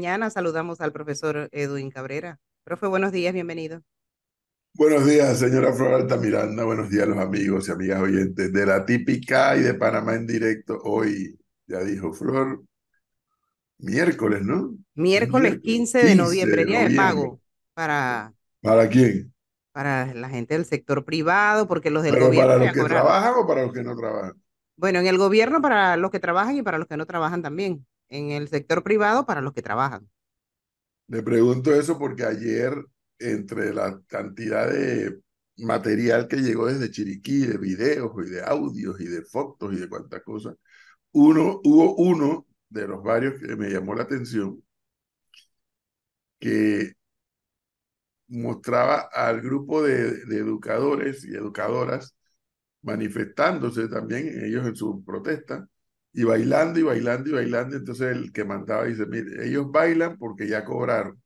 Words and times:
mañana 0.00 0.30
saludamos 0.30 0.80
al 0.80 0.92
profesor 0.92 1.50
Edwin 1.52 1.90
Cabrera. 1.90 2.38
Profe, 2.64 2.86
buenos 2.86 3.12
días, 3.12 3.34
bienvenido. 3.34 3.82
Buenos 4.72 5.04
días, 5.04 5.38
señora 5.38 5.74
Flor 5.74 5.92
Altamiranda. 5.92 6.64
Buenos 6.64 6.88
días, 6.88 7.06
los 7.06 7.18
amigos 7.18 7.68
y 7.68 7.72
amigas 7.72 8.00
oyentes 8.00 8.50
de 8.50 8.64
la 8.64 8.86
típica 8.86 9.54
y 9.58 9.60
de 9.60 9.74
Panamá 9.74 10.14
en 10.14 10.26
directo. 10.26 10.80
Hoy, 10.84 11.38
ya 11.66 11.80
dijo 11.80 12.14
Flor, 12.14 12.62
miércoles, 13.76 14.40
¿no? 14.42 14.74
Miércoles 14.94 15.58
15 15.62 16.02
de 16.02 16.14
noviembre, 16.14 16.64
día 16.64 16.88
de 16.88 16.96
pago 16.96 17.38
para... 17.74 18.32
¿Para 18.62 18.88
quién? 18.88 19.34
Para 19.70 20.14
la 20.14 20.30
gente 20.30 20.54
del 20.54 20.64
sector 20.64 21.04
privado, 21.04 21.68
porque 21.68 21.90
los 21.90 22.02
del 22.02 22.14
¿Pero 22.14 22.28
gobierno... 22.28 22.48
para 22.48 22.64
los 22.64 22.72
que 22.72 22.84
trabajan 22.84 23.34
o 23.36 23.46
para 23.46 23.62
los 23.64 23.72
que 23.74 23.82
no 23.82 23.94
trabajan? 23.94 24.32
Bueno, 24.76 25.00
en 25.00 25.06
el 25.08 25.18
gobierno 25.18 25.60
para 25.60 25.98
los 25.98 26.10
que 26.10 26.20
trabajan 26.20 26.56
y 26.56 26.62
para 26.62 26.78
los 26.78 26.88
que 26.88 26.96
no 26.96 27.04
trabajan 27.04 27.42
también. 27.42 27.84
En 28.10 28.30
el 28.30 28.48
sector 28.48 28.82
privado 28.82 29.24
para 29.24 29.40
los 29.40 29.52
que 29.52 29.62
trabajan. 29.62 30.08
Le 31.08 31.22
pregunto 31.22 31.74
eso 31.74 31.98
porque 31.98 32.24
ayer, 32.24 32.74
entre 33.18 33.72
la 33.72 34.00
cantidad 34.06 34.70
de 34.70 35.20
material 35.58 36.28
que 36.28 36.36
llegó 36.36 36.66
desde 36.66 36.90
Chiriquí, 36.90 37.46
de 37.46 37.58
videos 37.58 38.12
y 38.26 38.30
de 38.30 38.42
audios 38.42 39.00
y 39.00 39.06
de 39.06 39.22
fotos 39.22 39.72
y 39.72 39.76
de 39.76 39.88
cuantas 39.88 40.22
cosas, 40.22 40.56
uno, 41.12 41.60
hubo 41.64 41.94
uno 41.96 42.46
de 42.68 42.86
los 42.86 43.02
varios 43.02 43.40
que 43.40 43.56
me 43.56 43.70
llamó 43.70 43.94
la 43.94 44.04
atención, 44.04 44.62
que 46.38 46.94
mostraba 48.28 49.08
al 49.12 49.40
grupo 49.40 49.82
de, 49.82 50.24
de 50.26 50.36
educadores 50.38 51.24
y 51.24 51.34
educadoras 51.34 52.14
manifestándose 52.82 53.88
también, 53.88 54.44
ellos 54.44 54.66
en 54.66 54.76
su 54.76 55.04
protesta, 55.04 55.68
y 56.12 56.24
bailando 56.24 56.80
y 56.80 56.82
bailando 56.82 57.30
y 57.30 57.32
bailando. 57.32 57.76
Entonces 57.76 58.16
el 58.16 58.32
que 58.32 58.44
mandaba 58.44 58.84
dice, 58.84 59.06
mire, 59.06 59.46
ellos 59.46 59.70
bailan 59.70 60.18
porque 60.18 60.48
ya 60.48 60.64
cobraron. 60.64 61.20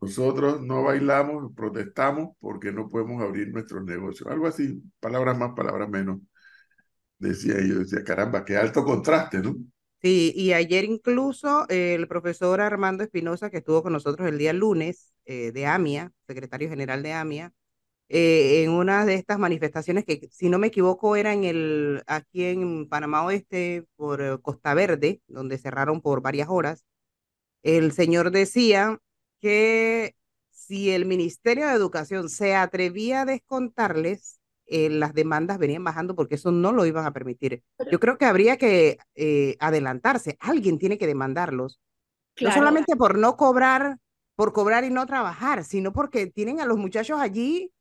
Nosotros 0.00 0.62
no 0.62 0.84
bailamos, 0.84 1.52
protestamos 1.54 2.36
porque 2.40 2.72
no 2.72 2.88
podemos 2.88 3.22
abrir 3.22 3.48
nuestros 3.48 3.84
negocios. 3.84 4.28
Algo 4.30 4.46
así, 4.46 4.82
palabras 5.00 5.38
más, 5.38 5.52
palabras 5.54 5.88
menos. 5.88 6.20
Decía 7.18 7.56
yo, 7.60 7.80
decía, 7.80 8.02
caramba, 8.04 8.44
qué 8.44 8.56
alto 8.56 8.84
contraste, 8.84 9.38
¿no? 9.38 9.56
Sí, 10.00 10.32
y 10.36 10.52
ayer 10.52 10.84
incluso 10.84 11.66
el 11.68 12.06
profesor 12.06 12.60
Armando 12.60 13.02
Espinosa, 13.02 13.50
que 13.50 13.58
estuvo 13.58 13.82
con 13.82 13.92
nosotros 13.92 14.28
el 14.28 14.38
día 14.38 14.52
lunes 14.52 15.12
eh, 15.24 15.50
de 15.50 15.66
AMIA, 15.66 16.12
secretario 16.26 16.68
general 16.68 17.02
de 17.02 17.12
AMIA, 17.12 17.52
eh, 18.10 18.62
en 18.62 18.70
una 18.70 19.04
de 19.04 19.14
estas 19.14 19.38
manifestaciones 19.38 20.04
que, 20.04 20.28
si 20.32 20.48
no 20.48 20.58
me 20.58 20.68
equivoco, 20.68 21.14
era 21.14 21.34
en 21.34 21.44
el, 21.44 22.02
aquí 22.06 22.44
en 22.44 22.88
Panamá 22.88 23.24
Oeste, 23.24 23.84
por 23.96 24.22
eh, 24.22 24.38
Costa 24.40 24.72
Verde, 24.72 25.20
donde 25.26 25.58
cerraron 25.58 26.00
por 26.00 26.22
varias 26.22 26.48
horas, 26.48 26.86
el 27.62 27.92
señor 27.92 28.30
decía 28.30 28.98
que 29.40 30.14
si 30.50 30.90
el 30.90 31.04
Ministerio 31.04 31.66
de 31.66 31.74
Educación 31.74 32.30
se 32.30 32.54
atrevía 32.54 33.22
a 33.22 33.24
descontarles, 33.26 34.40
eh, 34.66 34.88
las 34.88 35.12
demandas 35.12 35.58
venían 35.58 35.84
bajando 35.84 36.14
porque 36.14 36.36
eso 36.36 36.50
no 36.50 36.72
lo 36.72 36.86
iban 36.86 37.04
a 37.04 37.12
permitir. 37.12 37.62
Yo 37.90 38.00
creo 38.00 38.16
que 38.16 38.26
habría 38.26 38.56
que 38.56 38.98
adelantarse, 39.60 40.36
alguien 40.40 40.78
tiene 40.78 40.98
que 40.98 41.06
demandarlos, 41.06 41.80
no 42.40 42.52
solamente 42.52 42.96
por 42.96 43.18
no 43.18 43.36
cobrar, 43.36 43.98
por 44.34 44.52
cobrar 44.52 44.84
y 44.84 44.90
no 44.90 45.04
trabajar, 45.06 45.64
sino 45.64 45.92
porque 45.92 46.26
tienen 46.26 46.60
a 46.60 46.66
los 46.66 46.78
muchachos 46.78 47.18
allí 47.20 47.72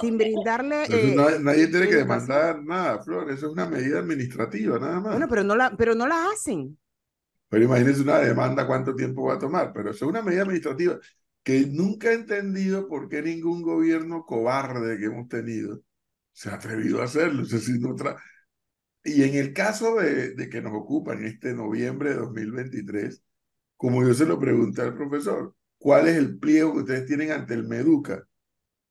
sin 0.00 0.14
eh, 0.14 0.16
brindarle... 0.16 0.84
Eh, 0.84 1.16
nadie 1.40 1.68
tiene 1.68 1.88
que 1.88 1.96
demandar 1.96 2.62
nada, 2.62 3.02
Flor, 3.02 3.30
eso 3.30 3.46
es 3.46 3.52
una 3.52 3.66
medida 3.66 3.98
administrativa, 4.00 4.78
nada 4.78 5.00
más. 5.00 5.12
Bueno, 5.12 5.28
pero 5.28 5.44
no 5.44 5.56
la, 5.56 5.76
pero 5.76 5.94
no 5.94 6.06
la 6.06 6.30
hacen. 6.30 6.78
Pero 7.48 7.64
imagínense 7.64 8.02
una 8.02 8.18
demanda, 8.18 8.66
cuánto 8.66 8.94
tiempo 8.94 9.24
va 9.24 9.34
a 9.34 9.38
tomar, 9.38 9.72
pero 9.72 9.90
eso 9.90 10.04
es 10.04 10.10
una 10.10 10.22
medida 10.22 10.42
administrativa 10.42 10.98
que 11.42 11.66
nunca 11.66 12.10
he 12.10 12.14
entendido 12.14 12.88
por 12.88 13.08
qué 13.08 13.22
ningún 13.22 13.62
gobierno 13.62 14.24
cobarde 14.24 14.98
que 14.98 15.04
hemos 15.04 15.28
tenido 15.28 15.80
se 16.32 16.50
ha 16.50 16.54
atrevido 16.54 17.00
a 17.00 17.04
hacerlo. 17.04 17.44
Y 19.04 19.22
en 19.22 19.34
el 19.36 19.52
caso 19.52 19.94
de, 19.94 20.34
de 20.34 20.48
que 20.48 20.60
nos 20.60 20.72
ocupan 20.74 21.24
este 21.24 21.54
noviembre 21.54 22.10
de 22.10 22.16
2023, 22.16 23.22
como 23.76 24.02
yo 24.02 24.12
se 24.12 24.26
lo 24.26 24.40
pregunté 24.40 24.82
al 24.82 24.94
profesor, 24.94 25.54
¿cuál 25.78 26.08
es 26.08 26.16
el 26.16 26.38
pliego 26.38 26.72
que 26.72 26.80
ustedes 26.80 27.06
tienen 27.06 27.30
ante 27.30 27.54
el 27.54 27.68
Meduca? 27.68 28.26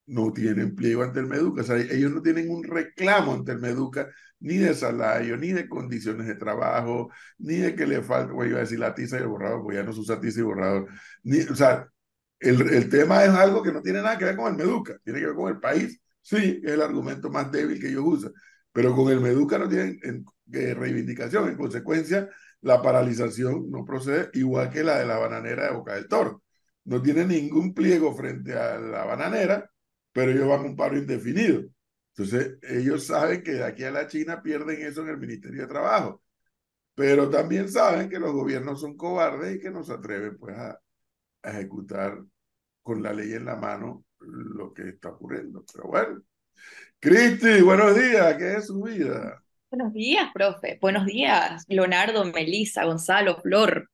No 0.07 0.31
tienen 0.33 0.75
pliego 0.75 1.03
ante 1.03 1.19
el 1.19 1.27
Meduca. 1.27 1.61
O 1.61 1.65
sea, 1.65 1.77
ellos 1.77 2.11
no 2.11 2.21
tienen 2.21 2.49
un 2.49 2.63
reclamo 2.63 3.33
ante 3.33 3.51
el 3.53 3.59
Meduca, 3.59 4.09
ni 4.39 4.57
de 4.57 4.73
salario, 4.75 5.37
ni 5.37 5.51
de 5.53 5.67
condiciones 5.67 6.27
de 6.27 6.35
trabajo, 6.35 7.09
ni 7.37 7.55
de 7.57 7.75
que 7.75 7.87
le 7.87 8.01
falta, 8.01 8.33
voy 8.33 8.53
a 8.53 8.57
decir 8.57 8.79
la 8.79 8.93
tiza 8.93 9.17
y 9.17 9.21
el 9.21 9.27
borrador, 9.27 9.61
porque 9.63 9.77
ya 9.77 9.83
no 9.83 9.93
se 9.93 9.99
usa 10.01 10.19
tiza 10.19 10.39
y 10.41 10.43
borrador. 10.43 10.87
O 11.51 11.55
sea, 11.55 11.87
el, 12.39 12.61
el 12.73 12.89
tema 12.89 13.23
es 13.23 13.31
algo 13.31 13.63
que 13.63 13.71
no 13.71 13.81
tiene 13.81 14.01
nada 14.01 14.17
que 14.17 14.25
ver 14.25 14.35
con 14.35 14.51
el 14.51 14.57
Meduca, 14.57 14.97
tiene 15.03 15.19
que 15.19 15.27
ver 15.27 15.35
con 15.35 15.49
el 15.49 15.59
país. 15.59 15.99
Sí, 16.21 16.61
es 16.63 16.71
el 16.71 16.81
argumento 16.81 17.29
más 17.29 17.51
débil 17.51 17.79
que 17.79 17.87
ellos 17.89 18.03
usan, 18.05 18.33
pero 18.71 18.95
con 18.95 19.11
el 19.11 19.21
Meduca 19.21 19.57
no 19.57 19.69
tienen 19.69 19.99
en, 20.03 20.25
reivindicación. 20.75 21.49
En 21.49 21.55
consecuencia, 21.57 22.29
la 22.61 22.81
paralización 22.81 23.69
no 23.71 23.85
procede 23.85 24.29
igual 24.33 24.69
que 24.69 24.83
la 24.83 24.99
de 24.99 25.05
la 25.05 25.17
bananera 25.17 25.65
de 25.65 25.73
Boca 25.75 25.93
del 25.95 26.07
Toro. 26.07 26.43
No 26.85 27.01
tiene 27.01 27.25
ningún 27.25 27.73
pliego 27.73 28.15
frente 28.15 28.53
a 28.53 28.79
la 28.79 29.05
bananera, 29.05 29.69
pero 30.15 30.31
ellos 30.31 30.47
van 30.47 30.61
a 30.61 30.63
un 30.63 30.77
paro 30.77 30.97
indefinido. 30.97 31.65
Entonces, 32.15 32.57
ellos 32.61 33.05
saben 33.05 33.43
que 33.43 33.51
de 33.51 33.65
aquí 33.65 33.83
a 33.83 33.91
la 33.91 34.07
China 34.07 34.41
pierden 34.41 34.81
eso 34.81 35.01
en 35.01 35.09
el 35.09 35.17
Ministerio 35.17 35.63
de 35.63 35.67
Trabajo, 35.67 36.23
pero 36.95 37.29
también 37.29 37.67
saben 37.67 38.09
que 38.09 38.17
los 38.17 38.31
gobiernos 38.31 38.79
son 38.79 38.95
cobardes 38.95 39.57
y 39.57 39.59
que 39.59 39.69
no 39.69 39.83
se 39.83 39.91
atreven 39.91 40.37
pues 40.37 40.55
a, 40.57 40.79
ejecutar 41.43 42.17
con 42.81 43.03
la 43.03 43.11
ley 43.11 43.33
en 43.33 43.43
la 43.43 43.57
mano 43.57 44.05
lo 44.19 44.73
que 44.73 44.87
está 44.87 45.09
ocurriendo. 45.09 45.65
Pero 45.73 45.89
bueno, 45.89 46.21
Cristi, 46.97 47.61
buenos 47.61 47.93
días, 47.93 48.37
¿qué 48.37 48.53
es 48.53 48.67
su 48.67 48.81
vida? 48.83 49.43
Buenos 49.69 49.91
días, 49.91 50.29
profe. 50.33 50.79
Buenos 50.79 51.05
días, 51.05 51.65
Leonardo, 51.67 52.23
Melissa, 52.23 52.85
Gonzalo, 52.85 53.35
Flor. 53.41 53.89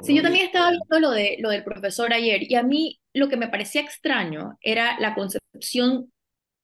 Sí, 0.00 0.14
yo 0.14 0.22
también 0.22 0.46
estaba 0.46 0.70
viendo 0.70 1.00
lo, 1.00 1.10
de, 1.10 1.36
lo 1.40 1.50
del 1.50 1.64
profesor 1.64 2.12
ayer 2.12 2.50
y 2.50 2.54
a 2.54 2.62
mí 2.62 3.00
lo 3.12 3.28
que 3.28 3.36
me 3.36 3.48
parecía 3.48 3.80
extraño 3.80 4.56
era 4.60 4.98
la 5.00 5.14
concepción 5.14 6.12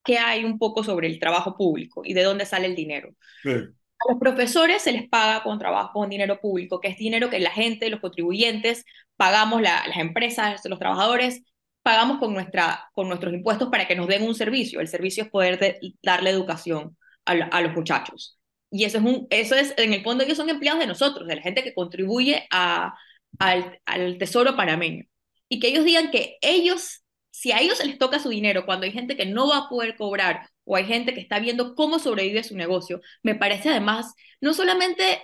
que 0.04 0.18
hay 0.18 0.44
un 0.44 0.58
poco 0.58 0.84
sobre 0.84 1.08
el 1.08 1.18
trabajo 1.18 1.56
público 1.56 2.02
y 2.04 2.14
de 2.14 2.22
dónde 2.22 2.46
sale 2.46 2.66
el 2.66 2.76
dinero. 2.76 3.10
A 3.44 4.12
los 4.12 4.20
profesores 4.20 4.82
se 4.82 4.92
les 4.92 5.08
paga 5.08 5.42
con 5.42 5.58
trabajo, 5.58 5.94
con 5.94 6.10
dinero 6.10 6.38
público, 6.40 6.80
que 6.80 6.88
es 6.88 6.96
dinero 6.96 7.30
que 7.30 7.40
la 7.40 7.50
gente, 7.50 7.90
los 7.90 8.00
contribuyentes, 8.00 8.84
pagamos 9.16 9.62
las 9.62 9.96
empresas, 9.96 10.60
los 10.66 10.78
trabajadores, 10.78 11.42
pagamos 11.82 12.18
con, 12.18 12.34
nuestra, 12.34 12.90
con 12.92 13.08
nuestros 13.08 13.32
impuestos 13.32 13.68
para 13.68 13.88
que 13.88 13.96
nos 13.96 14.06
den 14.06 14.22
un 14.22 14.34
servicio. 14.34 14.80
El 14.80 14.88
servicio 14.88 15.24
es 15.24 15.30
poder 15.30 15.80
darle 16.02 16.30
educación 16.30 16.96
a, 17.24 17.32
a, 17.32 17.60
los 17.62 17.74
muchachos. 17.74 18.38
Y 18.70 18.84
eso 18.84 18.98
es, 18.98 19.04
un, 19.04 19.26
eso 19.30 19.54
es, 19.54 19.74
en 19.76 19.92
el 19.92 20.02
fondo, 20.02 20.22
ellos 20.22 20.36
son 20.36 20.50
empleados 20.50 20.80
de 20.80 20.86
nosotros, 20.86 21.26
de 21.26 21.36
la 21.36 21.42
gente 21.42 21.62
que 21.62 21.74
contribuye 21.74 22.46
a, 22.50 22.94
al, 23.38 23.80
al 23.84 24.18
tesoro 24.18 24.56
panameño. 24.56 25.04
Y 25.48 25.60
que 25.60 25.68
ellos 25.68 25.84
digan 25.84 26.10
que 26.10 26.36
ellos, 26.40 27.04
si 27.30 27.52
a 27.52 27.60
ellos 27.60 27.78
se 27.78 27.86
les 27.86 27.98
toca 27.98 28.18
su 28.18 28.28
dinero 28.28 28.66
cuando 28.66 28.86
hay 28.86 28.92
gente 28.92 29.16
que 29.16 29.26
no 29.26 29.48
va 29.48 29.58
a 29.58 29.68
poder 29.68 29.96
cobrar 29.96 30.48
o 30.64 30.76
hay 30.76 30.86
gente 30.86 31.14
que 31.14 31.20
está 31.20 31.38
viendo 31.38 31.74
cómo 31.74 31.98
sobrevive 31.98 32.42
su 32.42 32.56
negocio, 32.56 33.00
me 33.22 33.34
parece 33.34 33.68
además 33.68 34.14
no 34.40 34.54
solamente 34.54 35.22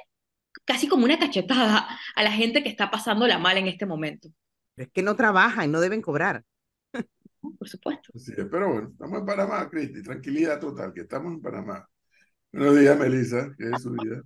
casi 0.64 0.88
como 0.88 1.04
una 1.04 1.18
cachetada 1.18 1.88
a 2.14 2.22
la 2.22 2.32
gente 2.32 2.62
que 2.62 2.68
está 2.68 2.90
pasando 2.90 3.26
la 3.26 3.38
mal 3.38 3.56
en 3.56 3.66
este 3.66 3.86
momento. 3.86 4.28
Es 4.76 4.88
que 4.90 5.02
no 5.02 5.16
trabajan, 5.16 5.66
y 5.66 5.68
no 5.68 5.80
deben 5.80 6.02
cobrar. 6.02 6.44
Por 7.40 7.68
supuesto. 7.68 8.12
Sí, 8.18 8.32
pero 8.50 8.72
bueno, 8.72 8.88
estamos 8.90 9.20
en 9.20 9.26
Panamá, 9.26 9.68
Cristi, 9.68 10.02
tranquilidad 10.02 10.60
total, 10.60 10.92
que 10.92 11.02
estamos 11.02 11.32
en 11.32 11.40
Panamá. 11.40 11.88
Buenos 12.52 12.78
días, 12.78 12.98
Melissa, 12.98 13.50
¿qué 13.56 13.70
es 13.70 13.82
su 13.82 13.92
vida? 13.92 14.22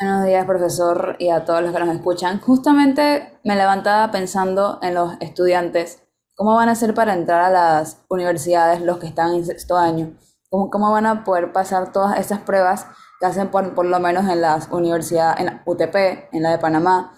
Buenos 0.00 0.24
días, 0.24 0.44
profesor, 0.44 1.14
y 1.20 1.28
a 1.28 1.44
todos 1.44 1.62
los 1.62 1.72
que 1.72 1.78
nos 1.78 1.94
escuchan. 1.94 2.40
Justamente 2.40 3.38
me 3.44 3.54
levantaba 3.54 4.10
pensando 4.10 4.80
en 4.82 4.94
los 4.94 5.12
estudiantes, 5.20 6.02
cómo 6.34 6.56
van 6.56 6.68
a 6.68 6.72
hacer 6.72 6.94
para 6.94 7.14
entrar 7.14 7.40
a 7.40 7.48
las 7.48 8.04
universidades 8.08 8.80
los 8.80 8.98
que 8.98 9.06
están 9.06 9.34
en 9.34 9.46
sexto 9.46 9.76
año, 9.76 10.18
cómo, 10.50 10.90
van 10.90 11.06
a 11.06 11.22
poder 11.22 11.52
pasar 11.52 11.92
todas 11.92 12.18
esas 12.18 12.40
pruebas 12.40 12.86
que 13.20 13.26
hacen 13.26 13.52
por, 13.52 13.72
por 13.76 13.86
lo 13.86 14.00
menos 14.00 14.28
en 14.28 14.40
las 14.40 14.68
universidades, 14.72 15.38
en 15.40 15.62
UTP, 15.64 15.94
en 16.32 16.42
la 16.42 16.50
de 16.50 16.58
Panamá, 16.58 17.14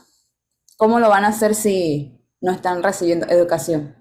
cómo 0.76 1.00
lo 1.00 1.08
van 1.08 1.25
a 1.25 1.29
hacer 1.29 1.55
si 1.55 2.22
no 2.43 2.52
están 2.52 2.82
recibiendo 2.82 3.26
educación. 3.26 3.95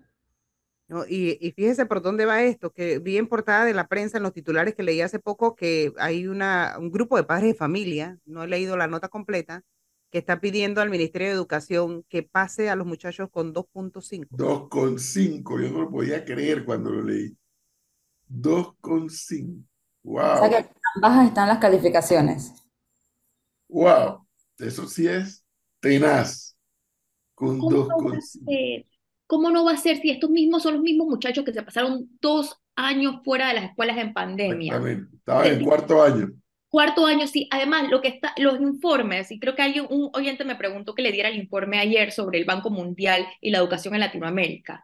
Y, 1.07 1.37
y, 1.45 1.51
fíjese 1.51 1.87
por 1.87 2.01
dónde 2.01 2.25
va 2.25 2.43
esto, 2.43 2.71
que 2.71 2.99
vi 2.99 3.17
en 3.17 3.27
portada 3.27 3.65
de 3.65 3.73
la 3.73 3.87
prensa 3.87 4.17
en 4.17 4.23
los 4.23 4.33
titulares 4.33 4.75
que 4.75 4.83
leí 4.83 5.01
hace 5.01 5.17
poco 5.17 5.55
que 5.55 5.91
hay 5.97 6.27
una, 6.27 6.75
un 6.77 6.91
grupo 6.91 7.17
de 7.17 7.23
padres 7.23 7.53
de 7.53 7.55
familia, 7.55 8.19
no 8.25 8.43
he 8.43 8.47
leído 8.47 8.77
la 8.77 8.87
nota 8.87 9.09
completa, 9.09 9.63
que 10.11 10.19
está 10.19 10.39
pidiendo 10.39 10.81
al 10.81 10.91
Ministerio 10.91 11.27
de 11.27 11.33
Educación 11.33 12.05
que 12.07 12.21
pase 12.21 12.69
a 12.69 12.75
los 12.75 12.85
muchachos 12.85 13.29
con 13.31 13.53
2.5. 13.53 14.27
2.5, 14.29 15.61
yo 15.63 15.71
no 15.71 15.81
lo 15.81 15.89
podía 15.89 16.23
creer 16.23 16.63
cuando 16.63 16.91
lo 16.91 17.01
leí. 17.01 17.35
2.5. 18.29 19.63
Wow. 20.03 20.23
O 20.23 20.37
sea 20.37 20.49
que 20.49 20.69
bajas 21.01 21.27
están 21.27 21.47
las 21.47 21.57
calificaciones. 21.57 22.53
Wow, 23.67 24.25
eso 24.59 24.87
sí 24.87 25.07
es 25.07 25.43
tenaz. 25.79 26.55
Con 27.33 27.59
2.5. 27.59 28.85
¿Cómo 29.27 29.49
no 29.49 29.65
va 29.65 29.71
a 29.71 29.77
ser 29.77 29.97
si 29.97 30.11
estos 30.11 30.29
mismos 30.29 30.63
son 30.63 30.75
los 30.75 30.83
mismos 30.83 31.07
muchachos 31.07 31.43
que 31.43 31.53
se 31.53 31.63
pasaron 31.63 32.07
dos 32.21 32.57
años 32.75 33.17
fuera 33.23 33.47
de 33.47 33.55
las 33.55 33.63
escuelas 33.65 33.97
en 33.97 34.13
pandemia? 34.13 34.75
Estaban 35.13 35.47
en 35.47 35.63
cuarto 35.63 36.03
año. 36.03 36.31
Cuarto 36.69 37.05
año, 37.05 37.25
sí. 37.25 37.47
Además, 37.51 37.89
lo 37.89 38.01
que 38.01 38.09
está, 38.09 38.33
los 38.37 38.59
informes, 38.59 39.31
y 39.31 39.39
creo 39.39 39.55
que 39.55 39.61
hay 39.61 39.79
un 39.79 40.09
oyente 40.13 40.43
me 40.43 40.55
preguntó 40.55 40.93
que 40.93 41.01
le 41.01 41.11
diera 41.11 41.29
el 41.29 41.37
informe 41.37 41.79
ayer 41.79 42.11
sobre 42.11 42.37
el 42.37 42.45
Banco 42.45 42.69
Mundial 42.69 43.25
y 43.39 43.51
la 43.51 43.59
educación 43.59 43.93
en 43.93 44.01
Latinoamérica. 44.01 44.83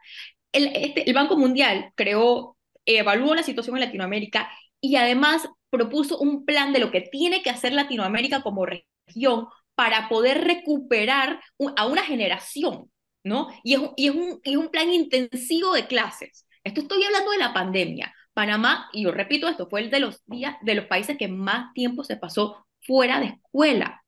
El, 0.52 0.70
este, 0.74 1.08
el 1.08 1.14
Banco 1.14 1.36
Mundial 1.36 1.92
creó, 1.94 2.56
evaluó 2.86 3.34
la 3.34 3.42
situación 3.42 3.76
en 3.76 3.84
Latinoamérica 3.84 4.50
y 4.80 4.96
además 4.96 5.48
propuso 5.70 6.18
un 6.18 6.44
plan 6.44 6.72
de 6.72 6.80
lo 6.80 6.90
que 6.90 7.00
tiene 7.00 7.42
que 7.42 7.50
hacer 7.50 7.72
Latinoamérica 7.72 8.42
como 8.42 8.66
región 8.66 9.46
para 9.74 10.08
poder 10.08 10.44
recuperar 10.44 11.40
a 11.76 11.86
una 11.86 12.02
generación, 12.02 12.90
¿no? 13.24 13.48
Y 13.62 13.74
es, 13.74 13.80
y 13.96 14.08
es, 14.08 14.14
un, 14.14 14.40
y 14.44 14.52
es 14.52 14.56
un 14.56 14.68
plan 14.68 14.92
intensivo 14.92 15.74
de 15.74 15.86
clases. 15.86 16.46
Esto 16.64 16.80
estoy 16.82 17.02
hablando 17.04 17.30
de 17.30 17.38
la 17.38 17.52
pandemia. 17.52 18.14
Panamá, 18.34 18.88
y 18.92 19.04
yo 19.04 19.12
repito 19.12 19.48
esto, 19.48 19.68
fue 19.68 19.80
el 19.80 19.90
de 19.90 20.00
los 20.00 20.22
días 20.26 20.56
de 20.62 20.74
los 20.74 20.86
países 20.86 21.18
que 21.18 21.28
más 21.28 21.72
tiempo 21.74 22.02
se 22.02 22.16
pasó 22.16 22.66
fuera 22.80 23.20
de 23.20 23.26
escuela. 23.26 24.02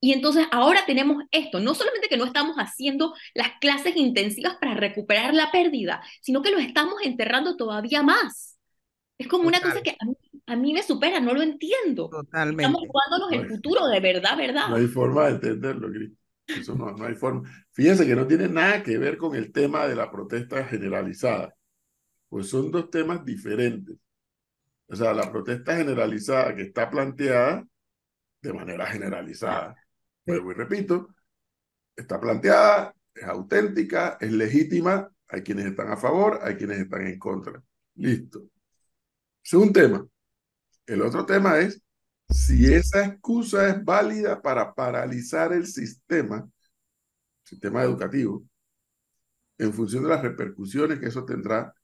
Y 0.00 0.12
entonces 0.12 0.46
ahora 0.50 0.84
tenemos 0.86 1.24
esto, 1.30 1.60
no 1.60 1.74
solamente 1.74 2.08
que 2.08 2.16
no 2.16 2.24
estamos 2.24 2.56
haciendo 2.56 3.14
las 3.34 3.52
clases 3.60 3.96
intensivas 3.96 4.56
para 4.60 4.74
recuperar 4.74 5.34
la 5.34 5.50
pérdida, 5.50 6.02
sino 6.20 6.42
que 6.42 6.50
los 6.50 6.60
estamos 6.60 6.94
enterrando 7.02 7.56
todavía 7.56 8.02
más. 8.02 8.58
Es 9.18 9.28
como 9.28 9.48
una 9.48 9.60
cosa 9.60 9.80
que 9.80 9.96
a 9.98 10.04
mí, 10.04 10.14
a 10.46 10.56
mí, 10.56 10.74
me 10.74 10.82
supera, 10.82 11.20
no 11.20 11.32
lo 11.32 11.40
entiendo. 11.40 12.10
Totalmente. 12.10 12.64
Estamos 12.64 12.82
jugándonos 12.86 13.32
el 13.32 13.48
futuro, 13.48 13.86
de 13.86 14.00
verdad, 14.00 14.36
verdad. 14.36 14.68
No 14.68 14.76
hay 14.76 14.86
forma 14.86 15.24
de 15.24 15.30
entenderlo, 15.32 15.88
Gris. 15.90 16.12
Eso 16.46 16.74
no, 16.74 16.92
no 16.92 17.04
hay 17.04 17.14
forma. 17.14 17.42
Fíjense 17.72 18.06
que 18.06 18.16
no 18.16 18.26
tiene 18.26 18.48
nada 18.48 18.82
que 18.82 18.98
ver 18.98 19.16
con 19.16 19.34
el 19.34 19.52
tema 19.52 19.86
de 19.86 19.96
la 19.96 20.10
protesta 20.10 20.64
generalizada 20.64 21.56
pues 22.28 22.48
son 22.48 22.70
dos 22.70 22.90
temas 22.90 23.24
diferentes. 23.24 23.96
O 24.88 24.96
sea, 24.96 25.12
la 25.12 25.30
protesta 25.30 25.76
generalizada 25.76 26.54
que 26.54 26.62
está 26.62 26.90
planteada 26.90 27.66
de 28.42 28.52
manera 28.52 28.86
generalizada, 28.86 29.74
vuelvo 30.24 30.52
y 30.52 30.54
repito, 30.54 31.14
está 31.96 32.20
planteada, 32.20 32.94
es 33.14 33.24
auténtica, 33.24 34.18
es 34.20 34.30
legítima, 34.32 35.10
hay 35.28 35.42
quienes 35.42 35.66
están 35.66 35.90
a 35.90 35.96
favor, 35.96 36.38
hay 36.42 36.56
quienes 36.56 36.78
están 36.78 37.06
en 37.06 37.18
contra. 37.18 37.62
Listo. 37.94 38.48
Es 39.42 39.54
un 39.54 39.72
tema. 39.72 40.06
El 40.86 41.02
otro 41.02 41.26
tema 41.26 41.58
es 41.58 41.82
si 42.28 42.72
esa 42.72 43.04
excusa 43.04 43.68
es 43.68 43.84
válida 43.84 44.40
para 44.40 44.74
paralizar 44.74 45.52
el 45.52 45.66
sistema, 45.66 46.48
sistema 47.42 47.82
educativo, 47.82 48.44
en 49.58 49.72
función 49.72 50.02
de 50.04 50.10
las 50.10 50.22
repercusiones 50.22 50.98
que 50.98 51.06
eso 51.06 51.24
tendrá 51.24 51.74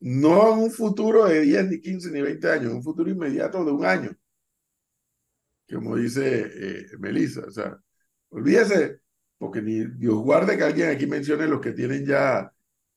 no 0.00 0.52
en 0.52 0.58
un 0.64 0.70
futuro 0.70 1.26
de 1.26 1.40
10, 1.40 1.68
ni 1.70 1.80
15, 1.80 2.10
ni 2.10 2.20
20 2.22 2.50
años, 2.50 2.72
un 2.72 2.82
futuro 2.82 3.10
inmediato 3.10 3.64
de 3.64 3.72
un 3.72 3.84
año. 3.84 4.10
Como 5.68 5.96
dice 5.96 6.50
eh, 6.54 6.86
Melissa, 6.98 7.42
o 7.46 7.50
sea, 7.50 7.76
olvídese, 8.28 9.00
porque 9.38 9.62
ni 9.62 9.84
Dios 9.84 10.16
guarde 10.16 10.56
que 10.56 10.64
alguien 10.64 10.90
aquí 10.90 11.06
mencione 11.06 11.46
los 11.46 11.60
que 11.60 11.72
tienen 11.72 12.06
ya 12.06 12.52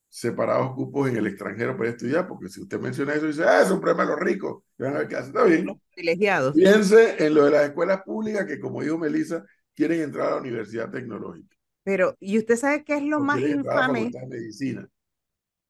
separados 0.10 0.74
cupos 0.74 1.08
en 1.08 1.18
el 1.18 1.28
extranjero 1.28 1.78
para 1.78 1.92
estudiar, 1.92 2.28
porque 2.28 2.50
si 2.50 2.62
usted 2.62 2.80
menciona 2.80 3.14
eso, 3.14 3.28
dice, 3.28 3.44
ah, 3.44 3.62
es 3.62 3.70
un 3.70 3.80
problema 3.80 4.04
de 4.04 4.10
los 4.10 4.20
ricos, 4.20 4.64
van 4.78 4.96
a 4.96 5.00
ver 5.00 5.08
qué 5.08 5.16
hace, 5.16 5.28
está 5.28 5.44
bien. 5.44 5.68
Los 5.68 5.78
privilegiados. 5.94 6.56
Piense 6.56 7.24
en 7.24 7.36
lo 7.36 7.46
de 7.46 7.52
las 7.52 7.66
escuelas 7.66 8.02
públicas 8.02 8.46
que, 8.46 8.60
como 8.60 8.82
dijo 8.82 8.98
Melissa, 8.98 9.46
quieren 9.76 10.02
entrar 10.02 10.28
a 10.28 10.32
la 10.32 10.42
universidad 10.42 10.90
tecnológica. 10.90 11.56
Pero, 11.84 12.18
¿y 12.20 12.38
usted 12.38 12.56
sabe 12.56 12.84
qué 12.84 12.96
es 12.96 13.04
lo 13.04 13.20
más 13.20 13.40
infame? 13.40 14.12
A 14.16 14.22
la 14.22 14.28
medicina. 14.28 14.90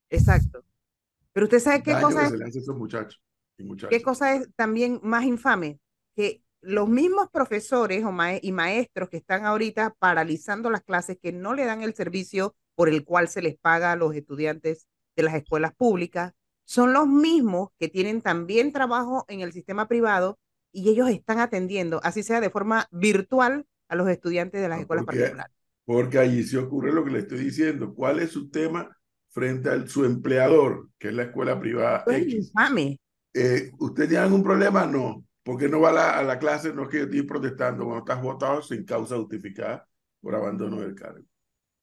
Exacto. 0.09 0.63
Pero 1.33 1.45
usted 1.45 1.59
sabe 1.59 1.83
qué 1.83 1.94
cosa 2.01 2.25
es. 2.25 2.56
Esos 2.56 2.75
muchachos 2.75 3.21
y 3.57 3.63
muchachos. 3.63 3.89
¿Qué 3.89 4.01
cosa 4.01 4.35
es 4.35 4.50
también 4.56 5.00
más 5.03 5.25
infame? 5.25 5.80
Que 6.15 6.42
los 6.62 6.89
mismos 6.89 7.30
profesores 7.30 8.03
o 8.03 8.13
y 8.42 8.51
maestros 8.51 9.09
que 9.09 9.18
están 9.18 9.45
ahorita 9.45 9.95
paralizando 10.00 10.69
las 10.69 10.81
clases, 10.81 11.18
que 11.21 11.31
no 11.31 11.53
le 11.53 11.65
dan 11.65 11.83
el 11.83 11.94
servicio 11.94 12.56
por 12.79 12.87
el 12.87 13.03
cual 13.03 13.27
se 13.27 13.41
les 13.41 13.57
paga 13.57 13.91
a 13.91 13.97
los 13.97 14.15
estudiantes 14.15 14.87
de 15.17 15.23
las 15.23 15.35
escuelas 15.35 15.75
públicas, 15.75 16.31
son 16.63 16.93
los 16.93 17.09
mismos 17.09 17.71
que 17.77 17.89
tienen 17.89 18.21
también 18.21 18.71
trabajo 18.71 19.25
en 19.27 19.41
el 19.41 19.51
sistema 19.51 19.89
privado 19.89 20.39
y 20.71 20.89
ellos 20.89 21.09
están 21.09 21.39
atendiendo, 21.39 21.99
así 22.05 22.23
sea 22.23 22.39
de 22.39 22.49
forma 22.49 22.87
virtual, 22.89 23.65
a 23.89 23.95
los 23.95 24.07
estudiantes 24.07 24.61
de 24.61 24.69
las 24.69 24.79
escuelas 24.79 25.03
particulares. 25.03 25.53
Porque 25.83 26.19
allí 26.19 26.41
se 26.43 26.57
ocurre 26.57 26.93
lo 26.93 27.03
que 27.03 27.11
le 27.11 27.19
estoy 27.19 27.39
diciendo. 27.39 27.93
¿Cuál 27.93 28.19
es 28.19 28.31
su 28.31 28.49
tema? 28.49 28.95
frente 29.31 29.69
a 29.69 29.85
su 29.85 30.05
empleador, 30.05 30.89
que 30.97 31.09
es 31.09 31.13
la 31.13 31.23
escuela 31.23 31.59
privada 31.59 32.05
X. 32.07 32.53
Eh, 33.33 33.71
¿Usted 33.77 34.07
tiene 34.07 34.23
algún 34.23 34.41
problema? 34.41 34.85
No. 34.87 35.25
porque 35.43 35.67
no 35.67 35.81
va 35.81 35.89
a 35.89 35.93
la, 35.93 36.17
a 36.17 36.23
la, 36.23 36.39
clase? 36.39 36.73
No 36.73 36.83
es 36.83 36.89
que 36.89 36.99
yo 36.99 37.03
estoy 37.03 37.23
protestando 37.23 37.83
cuando 37.83 37.99
estás 37.99 38.21
votado 38.21 38.61
sin 38.61 38.85
causa 38.85 39.17
justificada 39.17 39.85
por 40.21 40.33
abandono 40.33 40.79
del 40.79 40.95
cargo. 40.95 41.25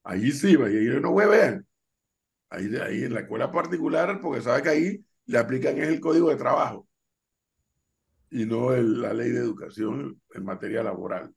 Ahí 0.08 0.30
sí, 0.30 0.56
ahí 0.62 1.00
no 1.00 1.14
vean. 1.14 1.66
Ahí, 2.48 2.74
ahí 2.76 3.02
en 3.02 3.14
la 3.14 3.20
escuela 3.20 3.50
particular, 3.50 4.20
porque 4.20 4.40
sabe 4.40 4.62
que 4.62 4.68
ahí 4.68 5.04
le 5.26 5.38
aplican 5.38 5.76
es 5.78 5.88
el 5.88 6.00
código 6.00 6.30
de 6.30 6.36
trabajo 6.36 6.88
y 8.30 8.46
no 8.46 8.72
el, 8.72 9.02
la 9.02 9.12
ley 9.12 9.30
de 9.30 9.40
educación 9.40 10.20
en 10.32 10.44
materia 10.44 10.84
laboral. 10.84 11.34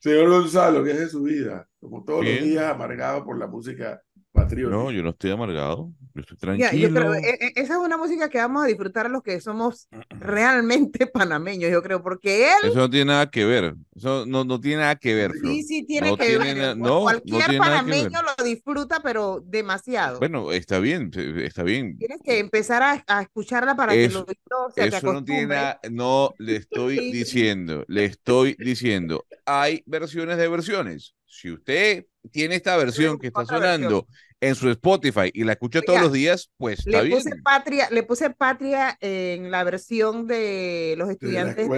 Señor 0.00 0.28
Gonzalo, 0.28 0.82
¿qué 0.82 0.92
es 0.92 0.98
de 0.98 1.08
su 1.08 1.22
vida? 1.22 1.68
Como 1.78 2.02
todos 2.04 2.24
los 2.24 2.40
días, 2.40 2.64
amargado 2.64 3.24
por 3.24 3.38
la 3.38 3.46
música 3.46 4.02
no, 4.32 4.90
yo 4.90 5.02
no 5.02 5.10
estoy 5.10 5.30
amargado, 5.30 5.92
yo 6.14 6.20
estoy 6.20 6.36
tranquilo. 6.36 7.14
E, 7.14 7.28
e, 7.28 7.52
esa 7.56 7.74
es 7.74 7.80
una 7.80 7.96
música 7.96 8.28
que 8.28 8.38
vamos 8.38 8.64
a 8.64 8.66
disfrutar 8.66 9.10
los 9.10 9.22
que 9.22 9.40
somos 9.40 9.88
realmente 10.10 11.06
panameños, 11.12 11.70
yo 11.70 11.82
creo, 11.82 12.02
porque 12.02 12.44
él... 12.46 12.70
Eso 12.70 12.78
no 12.78 12.90
tiene 12.90 13.06
nada 13.06 13.30
que 13.30 13.44
ver, 13.44 13.74
eso 13.94 14.24
no, 14.26 14.44
no 14.44 14.60
tiene 14.60 14.82
nada 14.82 14.96
que 14.96 15.14
ver. 15.14 15.32
Sí, 15.42 15.62
sí 15.62 15.84
tiene 15.84 16.16
que 16.16 16.38
ver. 16.38 16.76
no, 16.76 17.02
Cualquier 17.02 17.58
panameño 17.58 18.20
lo 18.22 18.44
disfruta, 18.44 19.00
pero 19.02 19.42
demasiado. 19.44 20.18
Bueno, 20.18 20.52
está 20.52 20.78
bien, 20.78 21.10
está 21.38 21.62
bien. 21.62 21.98
Tienes 21.98 22.20
que 22.22 22.38
empezar 22.38 22.82
a, 22.82 23.04
a 23.06 23.22
escucharla 23.22 23.74
para 23.74 23.92
que 23.92 24.08
lo 24.08 24.24
disfrute. 24.24 24.86
Eso 24.86 25.12
no 25.12 25.24
tiene 25.24 25.46
nada, 25.48 25.80
no 25.90 26.34
le 26.38 26.56
estoy 26.56 27.10
diciendo, 27.12 27.84
le 27.88 28.04
estoy 28.04 28.56
diciendo, 28.58 29.26
hay 29.44 29.82
versiones 29.86 30.38
de 30.38 30.48
versiones. 30.48 31.14
Si 31.26 31.50
usted 31.50 32.06
tiene 32.30 32.56
esta 32.56 32.76
versión 32.76 33.18
que 33.18 33.28
está 33.28 33.44
sonando 33.44 34.06
en 34.40 34.54
su 34.54 34.70
Spotify 34.70 35.30
y 35.32 35.44
la 35.44 35.52
escucha 35.52 35.82
todos 35.82 36.00
los 36.00 36.12
días, 36.12 36.50
pues 36.56 36.80
está 36.80 37.02
le 37.02 37.10
puse 37.10 37.30
Patria, 37.42 37.88
le 37.90 38.02
puse 38.02 38.30
Patria 38.30 38.96
en 39.00 39.50
la 39.50 39.64
versión 39.64 40.26
de 40.26 40.94
los 40.96 41.10
estudiantes 41.10 41.68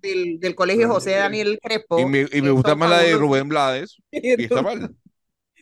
del, 0.00 0.54
colegio 0.54 0.88
José 0.88 1.12
Daniel 1.12 1.58
Crespo. 1.62 1.98
Y 1.98 2.06
me, 2.06 2.26
y 2.32 2.42
me 2.42 2.50
gusta 2.50 2.74
más 2.74 2.90
la 2.90 2.98
de 3.00 3.16
Rubén 3.16 3.48
Blades. 3.48 3.96
y 4.10 4.44
está 4.44 4.62
mal. 4.62 4.94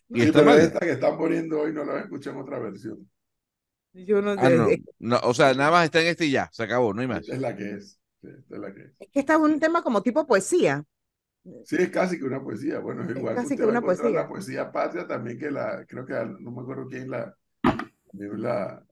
Y 0.09 0.23
está 0.23 0.43
mal. 0.43 0.59
esta 0.59 0.81
que 0.81 0.93
están 0.93 1.19
poniendo 1.19 1.61
hoy 1.61 1.73
no 1.73 1.85
la 1.85 2.01
escuché 2.01 2.31
en 2.31 2.37
otra 2.37 2.59
versión. 2.59 3.09
Yo 3.93 4.23
no, 4.23 4.37
ah, 4.39 4.51
no, 4.99 5.19
O 5.25 5.35
sea, 5.35 5.55
nada 5.55 5.71
más 5.71 5.85
está 5.87 6.01
en 6.01 6.09
este 6.09 6.27
y 6.27 6.31
ya, 6.31 6.49
se 6.53 6.63
acabó, 6.63 6.95
no 6.95 7.01
hay 7.01 7.09
más. 7.09 7.29
es 7.29 7.41
la 7.41 7.57
que 7.57 7.73
es. 7.73 7.99
es 8.23 8.59
la 8.59 8.73
que 8.73 8.83
es. 8.83 8.93
Es 9.01 9.09
que 9.11 9.21
está 9.21 9.39
un 9.39 9.59
tema 9.59 9.83
como 9.83 10.03
tipo 10.03 10.27
poesía. 10.27 10.85
Sí, 11.65 11.77
es 11.79 11.91
casi 11.91 12.19
que 12.19 12.25
una 12.25 12.43
poesía. 12.43 12.79
Bueno, 12.81 13.05
es 13.05 13.17
igual 13.17 13.35
casi 13.35 13.57
que 13.57 13.65
una 13.65 13.81
poesía. 13.81 14.11
La 14.11 14.29
poesía 14.29 14.73
patria 14.73 15.07
también 15.07 15.39
que 15.39 15.51
la, 15.51 15.85
creo 15.87 16.05
que 16.05 16.15
no 16.41 16.51
me 16.51 16.63
acuerdo 16.63 16.87
quién 16.89 17.11
la, 17.11 17.35
la, 18.13 18.83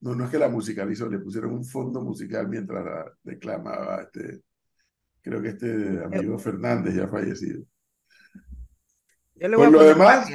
no, 0.00 0.14
no 0.14 0.24
es 0.24 0.30
que 0.30 0.38
la 0.38 0.48
musicalizó, 0.48 1.08
le 1.08 1.18
pusieron 1.18 1.52
un 1.52 1.64
fondo 1.64 2.00
musical 2.02 2.48
mientras 2.48 2.84
la 2.84 3.12
declamaba 3.22 4.02
este, 4.02 4.42
creo 5.22 5.42
que 5.42 5.48
este 5.48 6.04
amigo 6.04 6.38
Fernández 6.38 6.94
ya 6.94 7.08
fallecido. 7.08 7.64
Yo 9.34 9.48
le 9.48 9.56
voy 9.56 9.66
Por 9.66 9.76
a 9.76 9.82
lo 9.82 9.88
demás, 9.88 10.28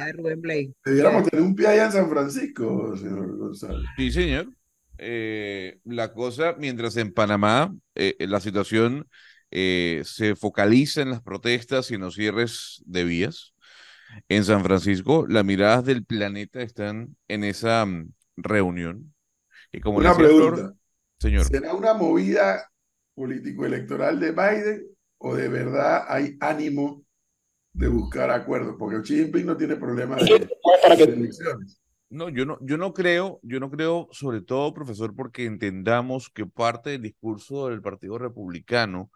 debiéramos 0.84 1.28
tener 1.28 1.44
un 1.44 1.56
pie 1.56 1.66
allá 1.66 1.86
en 1.86 1.92
San 1.92 2.08
Francisco, 2.08 2.96
señor 2.96 3.36
González. 3.36 3.84
Sí, 3.96 4.10
señor. 4.12 4.46
Eh, 4.98 5.80
la 5.84 6.12
cosa, 6.12 6.54
mientras 6.58 6.96
en 6.96 7.12
Panamá 7.12 7.74
eh, 7.96 8.14
la 8.20 8.38
situación 8.38 9.08
eh, 9.54 10.02
se 10.06 10.34
focaliza 10.34 11.02
en 11.02 11.10
las 11.10 11.20
protestas 11.20 11.90
y 11.90 11.94
en 11.94 12.00
los 12.00 12.14
cierres 12.14 12.82
de 12.86 13.04
vías. 13.04 13.54
En 14.28 14.44
San 14.44 14.64
Francisco, 14.64 15.26
las 15.28 15.44
miradas 15.44 15.84
del 15.84 16.06
planeta 16.06 16.62
están 16.62 17.16
en 17.28 17.44
esa 17.44 17.84
mm, 17.84 18.12
reunión. 18.36 19.14
Y 19.70 19.80
como 19.80 19.98
una 19.98 20.16
pregunta, 20.16 20.72
señor. 21.18 21.44
¿Será 21.44 21.74
una 21.74 21.92
movida 21.92 22.66
político-electoral 23.14 24.18
de 24.20 24.32
Biden 24.32 24.86
o 25.18 25.34
de 25.34 25.48
verdad 25.48 26.06
hay 26.08 26.36
ánimo 26.40 27.04
de 27.74 27.88
buscar 27.88 28.30
acuerdos? 28.30 28.76
Porque 28.78 29.02
Xi 29.02 29.16
Jinping 29.16 29.44
no 29.44 29.56
tiene 29.56 29.76
problema 29.76 30.16
de, 30.16 30.48
elecciones. 30.96 31.78
No, 32.08 32.30
yo 32.30 32.46
no, 32.46 32.58
yo 32.62 32.78
no 32.78 32.94
creo, 32.94 33.38
yo 33.42 33.60
no 33.60 33.70
creo, 33.70 34.08
sobre 34.12 34.40
todo, 34.40 34.72
profesor, 34.72 35.14
porque 35.14 35.44
entendamos 35.44 36.30
que 36.30 36.46
parte 36.46 36.90
del 36.90 37.02
discurso 37.02 37.68
del 37.68 37.82
Partido 37.82 38.16
Republicano 38.18 39.10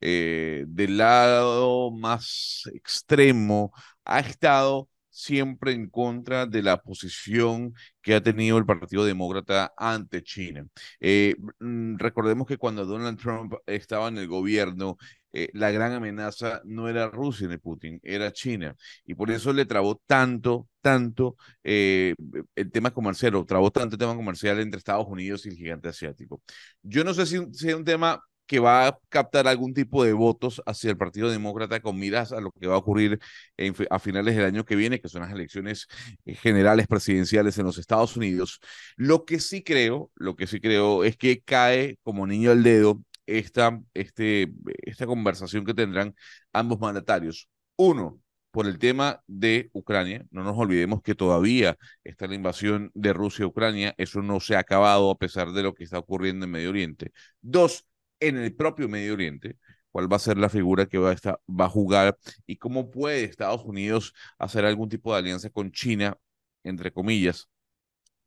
eh, 0.00 0.64
del 0.68 0.96
lado 0.98 1.90
más 1.90 2.62
extremo 2.74 3.72
ha 4.04 4.20
estado 4.20 4.88
siempre 5.10 5.72
en 5.72 5.90
contra 5.90 6.46
de 6.46 6.62
la 6.62 6.80
posición 6.80 7.74
que 8.00 8.14
ha 8.14 8.22
tenido 8.22 8.56
el 8.58 8.64
Partido 8.64 9.04
Demócrata 9.04 9.72
ante 9.76 10.22
China. 10.22 10.66
Eh, 11.00 11.36
mm, 11.58 11.96
recordemos 11.98 12.46
que 12.46 12.56
cuando 12.56 12.86
Donald 12.86 13.18
Trump 13.18 13.54
estaba 13.66 14.08
en 14.08 14.18
el 14.18 14.28
gobierno, 14.28 14.96
eh, 15.32 15.50
la 15.52 15.70
gran 15.70 15.92
amenaza 15.92 16.60
no 16.64 16.88
era 16.88 17.08
Rusia 17.08 17.46
ni 17.48 17.58
Putin, 17.58 18.00
era 18.02 18.32
China. 18.32 18.74
Y 19.04 19.14
por 19.14 19.30
eso 19.30 19.52
le 19.52 19.66
trabó 19.66 20.00
tanto, 20.06 20.68
tanto 20.80 21.36
el 21.62 22.70
tema 22.72 22.90
comercial, 22.92 23.34
o 23.34 23.44
trabó 23.44 23.70
tanto 23.70 23.94
el 23.96 23.98
tema 23.98 24.16
comercial 24.16 24.58
entre 24.60 24.78
Estados 24.78 25.06
Unidos 25.06 25.44
y 25.46 25.50
el 25.50 25.56
gigante 25.56 25.88
asiático. 25.88 26.42
Yo 26.82 27.04
no 27.04 27.14
sé 27.14 27.26
si, 27.26 27.38
si 27.52 27.68
es 27.68 27.74
un 27.74 27.84
tema 27.84 28.20
que 28.50 28.58
va 28.58 28.88
a 28.88 28.98
captar 29.10 29.46
algún 29.46 29.74
tipo 29.74 30.02
de 30.02 30.12
votos 30.12 30.60
hacia 30.66 30.90
el 30.90 30.96
Partido 30.96 31.30
Demócrata 31.30 31.78
con 31.78 31.96
miras 31.96 32.32
a 32.32 32.40
lo 32.40 32.50
que 32.50 32.66
va 32.66 32.74
a 32.74 32.78
ocurrir 32.78 33.20
a 33.90 33.98
finales 34.00 34.34
del 34.34 34.44
año 34.44 34.64
que 34.64 34.74
viene, 34.74 35.00
que 35.00 35.08
son 35.08 35.22
las 35.22 35.30
elecciones 35.30 35.86
eh, 36.24 36.34
generales 36.34 36.88
presidenciales 36.88 37.58
en 37.58 37.66
los 37.66 37.78
Estados 37.78 38.16
Unidos. 38.16 38.58
Lo 38.96 39.24
que 39.24 39.38
sí 39.38 39.62
creo, 39.62 40.10
lo 40.16 40.34
que 40.34 40.48
sí 40.48 40.60
creo 40.60 41.04
es 41.04 41.16
que 41.16 41.42
cae 41.42 41.98
como 42.02 42.26
niño 42.26 42.50
al 42.50 42.64
dedo 42.64 43.00
esta, 43.26 43.80
este, 43.94 44.52
esta 44.82 45.06
conversación 45.06 45.64
que 45.64 45.72
tendrán 45.72 46.16
ambos 46.52 46.80
mandatarios. 46.80 47.48
Uno, 47.76 48.20
por 48.50 48.66
el 48.66 48.78
tema 48.78 49.22
de 49.26 49.70
Ucrania. 49.72 50.26
No 50.30 50.42
nos 50.42 50.58
olvidemos 50.58 51.02
que 51.02 51.14
todavía 51.14 51.78
está 52.04 52.26
la 52.26 52.34
invasión 52.34 52.90
de 52.94 53.12
Rusia 53.12 53.44
a 53.44 53.48
Ucrania. 53.48 53.94
Eso 53.96 54.22
no 54.22 54.40
se 54.40 54.56
ha 54.56 54.60
acabado 54.60 55.10
a 55.10 55.18
pesar 55.18 55.52
de 55.52 55.62
lo 55.62 55.74
que 55.74 55.84
está 55.84 55.98
ocurriendo 55.98 56.46
en 56.46 56.50
Medio 56.50 56.70
Oriente. 56.70 57.12
Dos, 57.40 57.86
en 58.20 58.36
el 58.36 58.54
propio 58.54 58.88
Medio 58.88 59.14
Oriente, 59.14 59.56
cuál 59.90 60.12
va 60.12 60.16
a 60.16 60.20
ser 60.20 60.38
la 60.38 60.48
figura 60.48 60.86
que 60.86 60.98
va 60.98 61.14
a, 61.14 61.68
jugar 61.68 62.18
y 62.46 62.56
cómo 62.56 62.90
puede 62.90 63.24
Estados 63.24 63.64
Unidos 63.64 64.14
hacer 64.38 64.64
algún 64.64 64.88
tipo 64.88 65.12
de 65.12 65.18
alianza 65.20 65.50
con 65.50 65.72
China, 65.72 66.16
entre 66.64 66.92
comillas, 66.92 67.48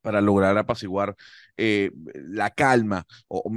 para 0.01 0.21
lograr 0.21 0.57
apaciguar 0.57 1.15
eh, 1.57 1.91
la 2.13 2.49
calma, 2.51 3.05
o, 3.27 3.49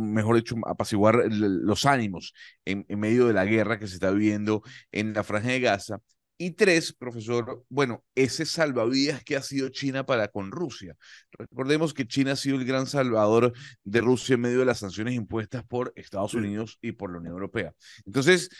mejor 0.00 0.36
dicho, 0.36 0.56
apaciguar 0.66 1.26
los 1.30 1.86
ánimos 1.86 2.34
en, 2.64 2.84
en, 2.88 3.00
medio 3.00 3.28
de 3.28 3.34
la 3.34 3.44
guerra 3.44 3.78
que 3.78 3.86
se 3.86 3.94
está 3.94 4.10
viviendo 4.10 4.62
en 4.90 5.14
la 5.14 5.22
franja 5.22 5.50
de 5.50 5.60
Gaza 5.60 6.00
y 6.36 6.52
tres, 6.52 6.92
profesor, 6.92 7.64
bueno, 7.68 8.04
ese 8.14 8.44
salvavidas 8.44 9.22
que 9.22 9.36
ha 9.36 9.42
sido 9.42 9.68
China 9.68 10.04
para 10.04 10.28
con 10.28 10.50
Rusia. 10.50 10.96
Recordemos 11.30 11.94
que 11.94 12.06
China 12.06 12.32
ha 12.32 12.36
sido 12.36 12.56
el 12.56 12.64
gran 12.64 12.86
salvador 12.86 13.52
de 13.84 14.00
Rusia 14.00 14.34
en 14.34 14.40
medio 14.40 14.58
de 14.60 14.64
las 14.64 14.80
sanciones 14.80 15.14
impuestas 15.14 15.64
por 15.64 15.92
Estados 15.96 16.34
Unidos 16.34 16.78
y 16.82 16.92
por 16.92 17.12
la 17.12 17.18
Unión 17.18 17.34
Europea. 17.34 17.72
Entonces, 18.04 18.50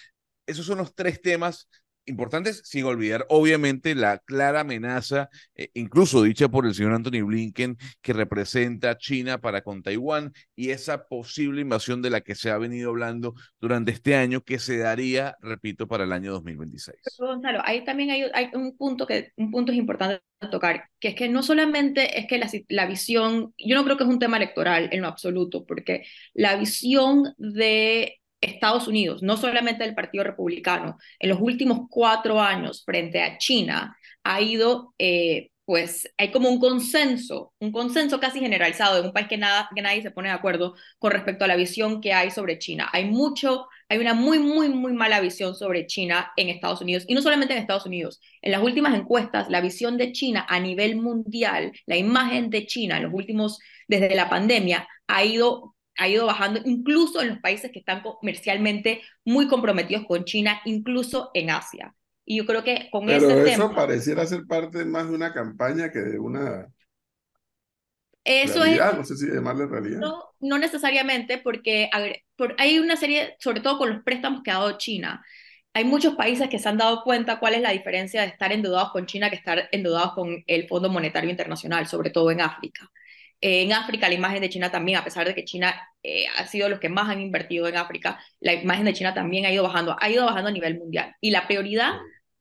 esos 0.46 0.66
son 0.66 0.78
los 0.78 0.94
tres 0.94 1.20
temas 1.20 1.68
importantes, 2.06 2.62
sin 2.64 2.84
olvidar, 2.84 3.26
obviamente, 3.28 3.94
la 3.94 4.18
clara 4.18 4.60
amenaza, 4.60 5.28
eh, 5.54 5.70
incluso 5.74 6.22
dicha 6.22 6.48
por 6.48 6.66
el 6.66 6.74
señor 6.74 6.92
Anthony 6.92 7.24
Blinken, 7.24 7.76
que 8.02 8.12
representa 8.12 8.96
China 8.96 9.38
para 9.38 9.62
con 9.62 9.82
Taiwán 9.82 10.32
y 10.54 10.70
esa 10.70 11.06
posible 11.06 11.60
invasión 11.60 12.02
de 12.02 12.10
la 12.10 12.20
que 12.20 12.34
se 12.34 12.50
ha 12.50 12.58
venido 12.58 12.90
hablando 12.90 13.34
durante 13.60 13.92
este 13.92 14.16
año, 14.16 14.42
que 14.42 14.58
se 14.58 14.78
daría, 14.78 15.36
repito, 15.40 15.86
para 15.86 16.04
el 16.04 16.12
año 16.12 16.32
2026. 16.32 16.96
Gonzalo, 17.18 17.60
ahí 17.64 17.84
también 17.84 18.10
hay, 18.10 18.50
un 18.54 18.76
punto 18.76 19.06
que 19.06 19.32
un 19.36 19.50
punto 19.50 19.72
es 19.72 19.78
importante 19.78 20.22
tocar, 20.50 20.88
que 21.00 21.08
es 21.08 21.14
que 21.14 21.28
no 21.28 21.42
solamente 21.42 22.18
es 22.18 22.26
que 22.26 22.40
la 22.68 22.86
visión, 22.86 23.54
yo 23.56 23.76
no 23.76 23.84
creo 23.84 23.96
que 23.96 24.04
es 24.04 24.10
un 24.10 24.18
tema 24.18 24.36
electoral 24.36 24.88
en 24.92 25.00
lo 25.00 25.08
absoluto, 25.08 25.64
porque 25.64 26.04
la 26.34 26.56
visión 26.56 27.34
de 27.38 28.20
Estados 28.44 28.88
Unidos, 28.88 29.22
no 29.22 29.36
solamente 29.36 29.84
del 29.84 29.94
Partido 29.94 30.24
Republicano, 30.24 30.98
en 31.18 31.28
los 31.28 31.40
últimos 31.40 31.88
cuatro 31.90 32.40
años 32.40 32.82
frente 32.84 33.22
a 33.22 33.38
China, 33.38 33.96
ha 34.22 34.40
ido, 34.40 34.94
eh, 34.98 35.50
pues 35.64 36.12
hay 36.18 36.30
como 36.30 36.48
un 36.50 36.60
consenso, 36.60 37.52
un 37.58 37.72
consenso 37.72 38.20
casi 38.20 38.40
generalizado 38.40 39.00
de 39.00 39.08
un 39.08 39.14
país 39.14 39.28
que, 39.28 39.38
nada, 39.38 39.68
que 39.74 39.80
nadie 39.80 40.02
se 40.02 40.10
pone 40.10 40.28
de 40.28 40.34
acuerdo 40.34 40.74
con 40.98 41.10
respecto 41.12 41.44
a 41.44 41.48
la 41.48 41.56
visión 41.56 42.00
que 42.00 42.12
hay 42.12 42.30
sobre 42.30 42.58
China. 42.58 42.88
Hay 42.92 43.06
mucho, 43.06 43.66
hay 43.88 43.98
una 43.98 44.12
muy, 44.14 44.38
muy, 44.38 44.68
muy 44.68 44.92
mala 44.92 45.20
visión 45.20 45.54
sobre 45.54 45.86
China 45.86 46.32
en 46.36 46.50
Estados 46.50 46.82
Unidos, 46.82 47.04
y 47.08 47.14
no 47.14 47.22
solamente 47.22 47.54
en 47.54 47.60
Estados 47.60 47.86
Unidos. 47.86 48.20
En 48.42 48.52
las 48.52 48.62
últimas 48.62 48.94
encuestas, 48.94 49.48
la 49.48 49.60
visión 49.62 49.96
de 49.96 50.12
China 50.12 50.46
a 50.48 50.60
nivel 50.60 50.96
mundial, 50.96 51.72
la 51.86 51.96
imagen 51.96 52.50
de 52.50 52.66
China 52.66 52.98
en 52.98 53.04
los 53.04 53.14
últimos, 53.14 53.58
desde 53.88 54.14
la 54.14 54.28
pandemia, 54.28 54.86
ha 55.06 55.24
ido 55.24 55.73
ha 55.96 56.08
ido 56.08 56.26
bajando, 56.26 56.60
incluso 56.64 57.22
en 57.22 57.28
los 57.28 57.38
países 57.38 57.70
que 57.70 57.78
están 57.78 58.02
comercialmente 58.02 59.02
muy 59.24 59.48
comprometidos 59.48 60.04
con 60.06 60.24
China, 60.24 60.60
incluso 60.64 61.30
en 61.34 61.50
Asia. 61.50 61.94
Y 62.24 62.38
yo 62.38 62.46
creo 62.46 62.64
que 62.64 62.88
con 62.90 63.06
Pero 63.06 63.30
eso 63.44 63.72
pareciera 63.74 64.26
ser 64.26 64.46
parte 64.46 64.84
más 64.84 65.08
de 65.08 65.14
una 65.14 65.32
campaña 65.32 65.90
que 65.92 65.98
de 66.00 66.18
una 66.18 66.68
eso 68.24 68.62
realidad, 68.62 68.92
es, 68.92 68.96
no 68.96 69.04
sé 69.04 69.16
si 69.16 69.26
llamarle 69.26 69.66
realidad. 69.66 70.00
No, 70.00 70.24
no 70.40 70.58
necesariamente, 70.58 71.38
porque 71.38 71.90
hay 72.58 72.78
una 72.78 72.96
serie, 72.96 73.36
sobre 73.38 73.60
todo 73.60 73.76
con 73.76 73.90
los 73.90 74.02
préstamos 74.02 74.42
que 74.42 74.50
ha 74.50 74.54
dado 74.54 74.78
China, 74.78 75.22
hay 75.74 75.84
muchos 75.84 76.14
países 76.14 76.48
que 76.48 76.58
se 76.58 76.68
han 76.68 76.78
dado 76.78 77.02
cuenta 77.02 77.38
cuál 77.38 77.54
es 77.54 77.60
la 77.60 77.72
diferencia 77.72 78.22
de 78.22 78.28
estar 78.28 78.52
endeudados 78.52 78.92
con 78.92 79.06
China 79.06 79.28
que 79.28 79.36
estar 79.36 79.68
endeudados 79.72 80.14
con 80.14 80.42
el 80.46 80.66
Fondo 80.68 80.88
Monetario 80.88 81.28
Internacional, 81.28 81.86
sobre 81.86 82.10
todo 82.10 82.30
en 82.30 82.40
África 82.40 82.90
en 83.46 83.74
África 83.74 84.08
la 84.08 84.14
imagen 84.14 84.40
de 84.40 84.48
China 84.48 84.70
también, 84.70 84.96
a 84.96 85.04
pesar 85.04 85.26
de 85.26 85.34
que 85.34 85.44
China 85.44 85.74
eh, 86.02 86.24
ha 86.38 86.46
sido 86.46 86.70
los 86.70 86.80
que 86.80 86.88
más 86.88 87.10
han 87.10 87.20
invertido 87.20 87.68
en 87.68 87.76
África, 87.76 88.18
la 88.40 88.54
imagen 88.54 88.86
de 88.86 88.94
China 88.94 89.12
también 89.12 89.44
ha 89.44 89.52
ido 89.52 89.62
bajando, 89.62 89.96
ha 90.00 90.10
ido 90.10 90.24
bajando 90.24 90.48
a 90.48 90.52
nivel 90.52 90.78
mundial. 90.78 91.14
Y 91.20 91.30
la 91.30 91.46
prioridad, 91.46 91.92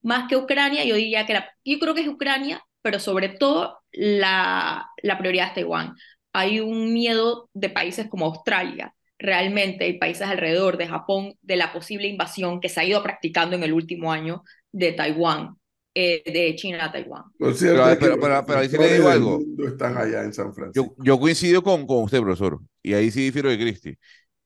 más 0.01 0.29
que 0.29 0.38
Ucrania, 0.38 0.86
yo 0.86 0.95
diría 0.95 1.25
que 1.25 1.33
la, 1.33 1.50
yo 1.65 1.77
creo 1.79 1.93
que 1.93 2.01
es 2.01 2.07
Ucrania, 2.07 2.63
pero 2.81 3.00
sobre 3.00 3.27
todo 3.29 3.79
la, 3.91 4.88
la 5.01 5.17
prioridad 5.17 5.48
es 5.50 5.55
Taiwán. 5.55 5.93
Hay 6.31 6.62
un 6.62 6.93
miedo 6.93 7.50
de 7.53 7.69
países 7.69 8.07
como 8.10 8.25
Australia, 8.25 8.95
realmente, 9.19 9.88
y 9.89 10.00
países 10.00 10.27
alrededor 10.27 10.77
de 10.77 10.88
Japón, 10.88 11.33
de 11.41 11.57
la 11.57 11.74
posible 11.74 12.07
invasión 12.07 12.62
que 12.62 12.69
se 12.69 12.79
ha 12.79 12.86
ido 12.86 13.03
practicando 13.03 13.57
en 13.57 13.63
el 13.63 13.74
último 13.74 14.12
año 14.13 14.43
de 14.72 14.93
Taiwán. 14.93 15.57
Eh, 15.95 16.23
de 16.25 16.55
China 16.55 16.85
a 16.85 16.91
Taiwán. 16.91 17.23
Pero, 17.38 18.19
pero, 18.19 18.59
ahí 18.59 18.67
sí 18.67 18.77
le 18.77 18.93
digo 18.93 19.09
algo. 19.09 19.39
Están 19.67 19.95
allá 19.97 20.23
en 20.23 20.33
San 20.33 20.53
Francisco. 20.53 20.95
Yo, 20.97 21.03
yo 21.03 21.19
coincido 21.19 21.62
con, 21.62 21.85
con 21.85 22.03
usted, 22.03 22.19
profesor, 22.19 22.59
y 22.81 22.93
ahí 22.93 23.12
sí 23.12 23.25
difiero 23.25 23.50
de 23.50 23.59
Cristi. 23.59 23.95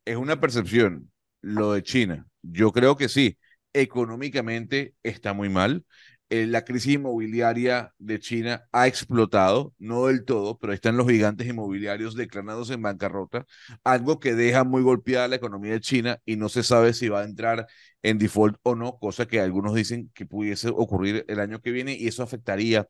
Es 0.03 0.17
una 0.17 0.39
percepción 0.39 1.09
lo 1.41 1.73
de 1.73 1.83
China. 1.83 2.27
Yo 2.41 2.71
creo 2.71 2.97
que 2.97 3.07
sí. 3.07 3.37
Económicamente 3.73 4.95
está 5.03 5.33
muy 5.33 5.49
mal. 5.49 5.85
Eh, 6.29 6.45
la 6.45 6.65
crisis 6.65 6.95
inmobiliaria 6.95 7.93
de 7.99 8.19
China 8.19 8.67
ha 8.73 8.85
explotado, 8.87 9.73
no 9.79 10.07
del 10.07 10.25
todo, 10.25 10.57
pero 10.57 10.73
están 10.73 10.97
los 10.97 11.07
gigantes 11.07 11.47
inmobiliarios 11.47 12.15
declarados 12.15 12.69
en 12.69 12.81
bancarrota, 12.81 13.45
algo 13.85 14.19
que 14.19 14.35
deja 14.35 14.65
muy 14.65 14.81
golpeada 14.81 15.29
la 15.29 15.37
economía 15.37 15.71
de 15.71 15.79
China 15.79 16.19
y 16.25 16.35
no 16.35 16.49
se 16.49 16.63
sabe 16.63 16.93
si 16.93 17.07
va 17.07 17.21
a 17.21 17.23
entrar 17.23 17.65
en 18.03 18.17
default 18.17 18.57
o 18.63 18.75
no, 18.75 18.97
cosa 18.99 19.25
que 19.25 19.39
algunos 19.39 19.73
dicen 19.73 20.11
que 20.13 20.25
pudiese 20.25 20.67
ocurrir 20.67 21.23
el 21.29 21.39
año 21.39 21.61
que 21.61 21.71
viene 21.71 21.93
y 21.95 22.07
eso 22.07 22.23
afectaría 22.23 22.87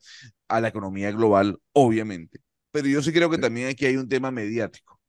a 0.47 0.59
la 0.59 0.69
economía 0.69 1.11
global, 1.11 1.59
obviamente. 1.73 2.39
Pero 2.71 2.87
yo 2.87 3.03
sí 3.03 3.13
creo 3.13 3.29
que 3.29 3.37
también 3.37 3.67
aquí 3.69 3.85
hay 3.85 3.97
un 3.97 4.09
tema 4.09 4.31
mediático, 4.31 4.99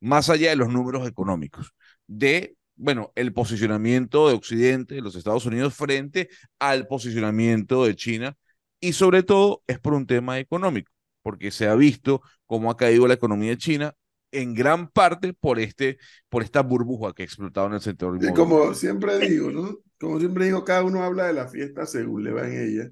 más 0.00 0.28
allá 0.28 0.50
de 0.50 0.56
los 0.56 0.70
números 0.70 1.06
económicos, 1.08 1.72
de 2.08 2.56
bueno, 2.76 3.12
el 3.14 3.32
posicionamiento 3.32 4.28
de 4.28 4.34
Occidente, 4.34 4.96
de 4.96 5.00
los 5.00 5.16
Estados 5.16 5.46
Unidos, 5.46 5.74
frente 5.74 6.28
al 6.58 6.86
posicionamiento 6.86 7.84
de 7.84 7.96
China, 7.96 8.36
y 8.80 8.92
sobre 8.92 9.22
todo 9.22 9.62
es 9.66 9.78
por 9.78 9.94
un 9.94 10.06
tema 10.06 10.38
económico, 10.38 10.92
porque 11.22 11.50
se 11.50 11.66
ha 11.66 11.74
visto 11.74 12.22
cómo 12.44 12.70
ha 12.70 12.76
caído 12.76 13.08
la 13.08 13.14
economía 13.14 13.50
de 13.50 13.58
China 13.58 13.94
en 14.30 14.54
gran 14.54 14.88
parte 14.90 15.32
por, 15.32 15.58
este, 15.58 15.98
por 16.28 16.42
esta 16.42 16.62
burbuja 16.62 17.14
que 17.14 17.22
ha 17.22 17.24
explotado 17.24 17.68
en 17.68 17.74
el 17.74 17.80
sector. 17.80 18.18
Y 18.22 18.32
como 18.34 18.74
siempre 18.74 19.18
digo, 19.18 19.50
¿no? 19.50 19.78
Como 19.98 20.18
siempre 20.18 20.44
digo, 20.44 20.62
cada 20.64 20.84
uno 20.84 21.02
habla 21.02 21.26
de 21.26 21.32
la 21.32 21.48
fiesta 21.48 21.86
según 21.86 22.24
le 22.24 22.32
va 22.32 22.46
en 22.46 22.60
ella. 22.60 22.90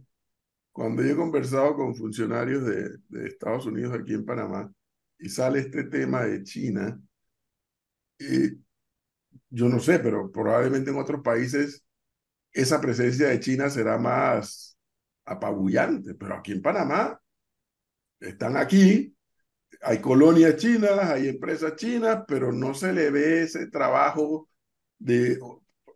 Cuando 0.72 1.02
yo 1.02 1.10
he 1.10 1.16
conversado 1.16 1.76
con 1.76 1.94
funcionarios 1.94 2.64
de, 2.64 2.96
de 3.08 3.28
Estados 3.28 3.66
Unidos 3.66 3.92
aquí 3.92 4.14
en 4.14 4.24
Panamá 4.24 4.72
y 5.18 5.28
sale 5.28 5.60
este 5.60 5.84
tema 5.84 6.24
de 6.24 6.42
China, 6.42 6.98
y 8.18 8.58
yo 9.50 9.68
no 9.68 9.80
sé, 9.80 9.98
pero 9.98 10.30
probablemente 10.30 10.90
en 10.90 10.98
otros 10.98 11.22
países 11.22 11.84
esa 12.52 12.80
presencia 12.80 13.28
de 13.28 13.40
China 13.40 13.68
será 13.68 13.98
más 13.98 14.78
apabullante, 15.24 16.14
pero 16.14 16.36
aquí 16.36 16.52
en 16.52 16.62
Panamá 16.62 17.20
están 18.20 18.56
aquí, 18.56 19.14
hay 19.82 19.98
colonias 19.98 20.56
chinas, 20.56 20.98
hay 20.98 21.28
empresas 21.28 21.76
chinas, 21.76 22.24
pero 22.26 22.52
no 22.52 22.74
se 22.74 22.92
le 22.92 23.10
ve 23.10 23.42
ese 23.42 23.66
trabajo 23.68 24.48
de, 24.98 25.38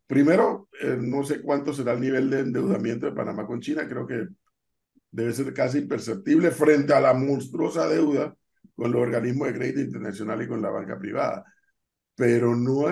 primero, 0.07 0.69
eh, 0.81 0.97
no 0.99 1.23
sé 1.25 1.41
cuánto 1.41 1.73
será 1.73 1.93
el 1.93 2.01
nivel 2.01 2.31
de 2.31 2.41
endeudamiento 2.41 3.07
de 3.07 3.13
Panamá 3.13 3.47
con 3.47 3.61
China, 3.61 3.89
creo 3.89 4.07
que 4.07 4.27
debe 5.11 5.33
ser 5.33 5.53
casi 5.55 5.79
imperceptible 5.79 6.51
frente 6.51 6.93
a 6.93 7.01
la 7.01 7.15
monstruosa 7.15 7.89
deuda 7.89 8.35
con 8.75 8.93
los 8.93 9.01
organismos 9.01 9.49
de 9.49 9.55
crédito 9.55 9.81
internacional 9.81 10.43
y 10.43 10.49
con 10.49 10.61
la 10.61 10.71
banca 10.71 10.99
privada. 10.99 11.45
Pero 12.19 12.57
no, 12.57 12.89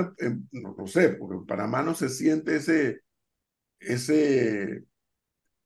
no, 0.53 0.77
no, 0.79 0.87
sé, 0.87 1.09
porque 1.09 1.35
en 1.35 1.47
Panamá 1.47 1.83
no 1.83 1.97
se 1.97 2.09
siente 2.09 2.55
ese, 2.55 3.01
ese, 3.81 4.85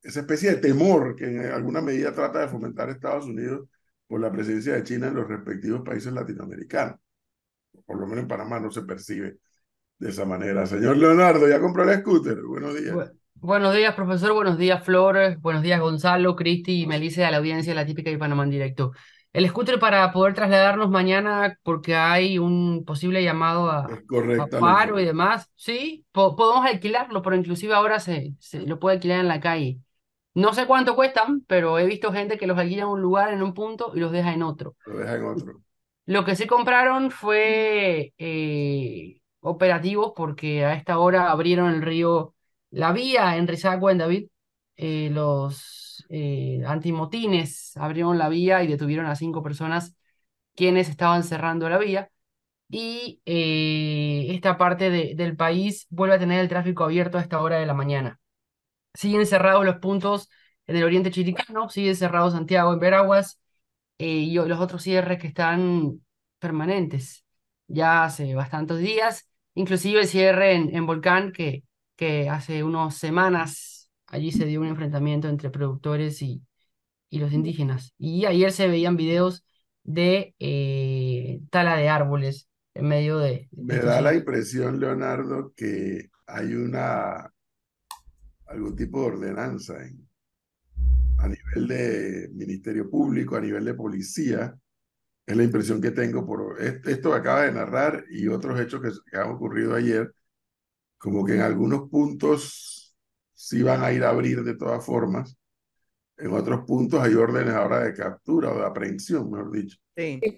esa 0.03 0.21
especie 0.21 0.53
de 0.53 0.57
temor 0.57 1.15
que 1.15 1.27
en 1.27 1.53
alguna 1.53 1.83
medida 1.83 2.15
trata 2.15 2.41
de 2.41 2.49
fomentar 2.49 2.89
Estados 2.89 3.27
Unidos 3.27 3.69
por 4.07 4.19
la 4.19 4.33
presencia 4.33 4.73
de 4.73 4.83
China 4.83 5.09
en 5.09 5.15
los 5.17 5.29
respectivos 5.29 5.83
países 5.83 6.11
latinoamericanos. 6.11 6.97
Por 7.85 8.01
lo 8.01 8.07
menos 8.07 8.23
en 8.23 8.29
Panamá 8.29 8.59
no 8.61 8.71
se 8.71 8.81
percibe 8.81 9.37
de 9.99 10.09
esa 10.09 10.25
manera. 10.25 10.65
Señor 10.65 10.97
Leonardo, 10.97 11.47
¿ya 11.47 11.61
compró 11.61 11.83
el 11.83 12.01
scooter? 12.01 12.41
Buenos 12.41 12.81
días. 12.81 13.13
buenos 13.35 13.75
días, 13.75 13.95
profesor. 13.95 14.33
Buenos 14.33 14.57
días, 14.57 14.83
Flor. 14.83 15.37
Buenos 15.37 15.63
días, 15.63 15.79
Gonzalo, 15.81 16.35
Cristi 16.35 16.81
y 16.81 16.87
Melissa 16.87 17.27
de 17.27 17.31
la 17.33 17.37
audiencia 17.37 17.75
La 17.75 17.85
Típica 17.85 18.11
y 18.11 18.17
Panamá 18.17 18.45
en 18.45 18.51
directo. 18.53 18.93
El 19.33 19.49
scooter 19.49 19.79
para 19.79 20.11
poder 20.11 20.35
trasladarnos 20.35 20.91
mañana 20.91 21.57
porque 21.63 21.95
hay 21.95 22.39
un 22.39 22.85
posible 22.85 23.23
llamado 23.23 23.71
a, 23.71 23.89
paro 24.59 24.99
y 24.99 25.05
demás. 25.05 25.51
Sí, 25.55 26.05
podemos 26.11 26.67
alquilarlo, 26.67 27.23
pero 27.23 27.37
inclusive 27.37 27.75
ahora 27.75 28.01
se, 28.01 28.35
se 28.41 28.61
lo 28.67 28.81
puede 28.81 28.97
alquilar 28.97 29.21
en 29.21 29.29
la 29.29 29.41
calle. 29.41 29.79
No 30.35 30.53
sé 30.53 30.67
cuánto 30.67 30.97
cuestan, 30.97 31.45
pero 31.47 31.79
he 31.79 31.87
visto 31.87 32.13
gente 32.13 32.39
que 32.39 32.47
los 32.47 32.59
alquila 32.59 32.83
en 32.83 32.89
un 32.89 33.01
lugar, 33.01 33.33
en 33.33 33.43
un 33.43 33.55
punto, 33.55 33.93
y 33.95 34.01
los 34.01 34.13
deja 34.13 34.33
en 34.33 34.43
otro. 34.43 34.77
Lo 34.87 34.99
deja 34.99 35.17
en 35.17 35.25
otro. 35.25 35.61
Lo 36.07 36.25
que 36.25 36.35
sí 36.35 36.47
compraron 36.47 37.11
fue 37.11 38.13
eh, 38.19 39.21
operativos 39.41 40.13
porque 40.17 40.65
a 40.65 40.75
esta 40.75 40.99
hora 40.99 41.31
abrieron 41.31 41.73
el 41.73 41.83
río, 41.83 42.35
la 42.71 42.93
vía 42.93 43.37
en 43.37 43.47
Rizagua, 43.47 43.93
en 43.93 43.99
David, 43.99 44.29
eh, 44.77 45.09
los 45.13 45.80
eh, 46.11 46.63
antimotines 46.67 47.77
abrieron 47.79 48.19
la 48.19 48.29
vía 48.29 48.63
y 48.65 48.69
detuvieron 48.69 49.07
a 49.07 49.17
cinco 49.17 49.43
personas 49.43 49.97
quienes 50.57 50.89
estaban 50.91 51.25
cerrando 51.25 51.69
la 51.71 51.79
vía. 51.79 52.11
Y 52.69 53.21
esta 53.27 54.59
parte 54.59 54.91
de, 54.91 55.15
del 55.17 55.37
país 55.37 55.87
vuelve 55.91 56.17
a 56.17 56.19
tener 56.19 56.41
el 56.41 56.49
tráfico 56.49 56.85
abierto 56.85 57.19
a 57.19 57.23
esta 57.23 57.41
hora 57.43 57.59
de 57.59 57.67
la 57.67 57.75
mañana. 57.75 58.21
Siguen 58.95 59.27
cerrados 59.27 59.65
los 59.65 59.77
puntos 59.77 60.29
en 60.67 60.77
el 60.77 60.85
oriente 60.85 61.11
chiricano, 61.11 61.69
sigue 61.69 61.95
cerrado 61.95 62.31
Santiago 62.31 62.73
en 62.73 62.81
Veraguas 62.81 63.41
eh, 63.99 64.07
y 64.07 64.35
los 64.35 64.61
otros 64.61 64.83
cierres 64.83 65.19
que 65.21 65.29
están 65.29 66.01
permanentes 66.39 67.25
ya 67.69 68.05
hace 68.05 68.35
bastantes 68.35 68.79
días, 68.79 69.29
inclusive 69.55 70.01
el 70.01 70.07
cierre 70.09 70.55
en, 70.55 70.75
en 70.75 70.87
Volcán 70.87 71.33
que, 71.33 71.63
que 71.97 72.29
hace 72.29 72.65
unas 72.65 72.97
semanas 72.97 73.80
allí 74.11 74.33
se 74.33 74.45
dio 74.45 74.61
un 74.61 74.67
enfrentamiento 74.67 75.29
entre 75.29 75.51
productores 75.51 76.21
y, 76.21 76.43
y 77.09 77.19
los 77.19 77.33
indígenas. 77.33 77.95
Y 77.97 78.27
ayer 78.27 78.53
se 78.53 78.69
veían 78.69 78.97
videos 78.97 79.45
de 79.83 80.35
eh, 80.39 81.41
tala 81.51 81.77
de 81.77 81.89
árboles 81.89 82.49
en 82.75 82.89
medio 82.89 83.19
de... 83.19 83.49
Me 83.53 83.79
da 83.79 84.01
la 84.01 84.15
impresión, 84.15 84.79
Leonardo, 84.79 85.53
que 85.57 86.11
hay 86.27 86.55
una 86.55 87.33
algún 88.47 88.75
tipo 88.75 89.01
de 89.01 89.07
ordenanza 89.07 89.77
a 91.19 91.29
nivel 91.29 91.69
de 91.69 92.31
Ministerio 92.33 92.91
Público, 92.91 93.37
a 93.37 93.41
nivel 93.41 93.65
de 93.65 93.75
policía. 93.75 94.57
Es 95.25 95.37
la 95.37 95.45
impresión 95.45 95.81
que 95.81 95.93
tengo 95.93 96.27
por 96.27 96.61
esto 96.61 97.11
que 97.11 97.17
acaba 97.17 97.43
de 97.43 97.53
narrar 97.53 98.05
y 98.11 98.27
otros 98.27 98.59
hechos 98.59 98.81
que, 98.81 99.17
han 99.17 99.31
ocurrido 99.31 99.75
ayer, 99.75 100.13
como 100.99 101.25
que 101.25 101.35
en 101.35 101.43
algunos 101.43 101.89
puntos 101.89 102.80
sí 103.41 103.63
van 103.63 103.83
a 103.83 103.91
ir 103.91 104.05
a 104.05 104.11
abrir 104.11 104.45
de 104.45 104.55
todas 104.55 104.85
formas. 104.85 105.35
En 106.19 106.31
otros 106.33 106.67
puntos 106.67 107.01
hay 107.01 107.15
órdenes 107.15 107.55
ahora 107.55 107.81
de 107.81 107.95
captura 107.95 108.53
o 108.53 108.59
de 108.59 108.67
aprehensión, 108.67 109.31
mejor 109.31 109.51
dicho, 109.51 109.79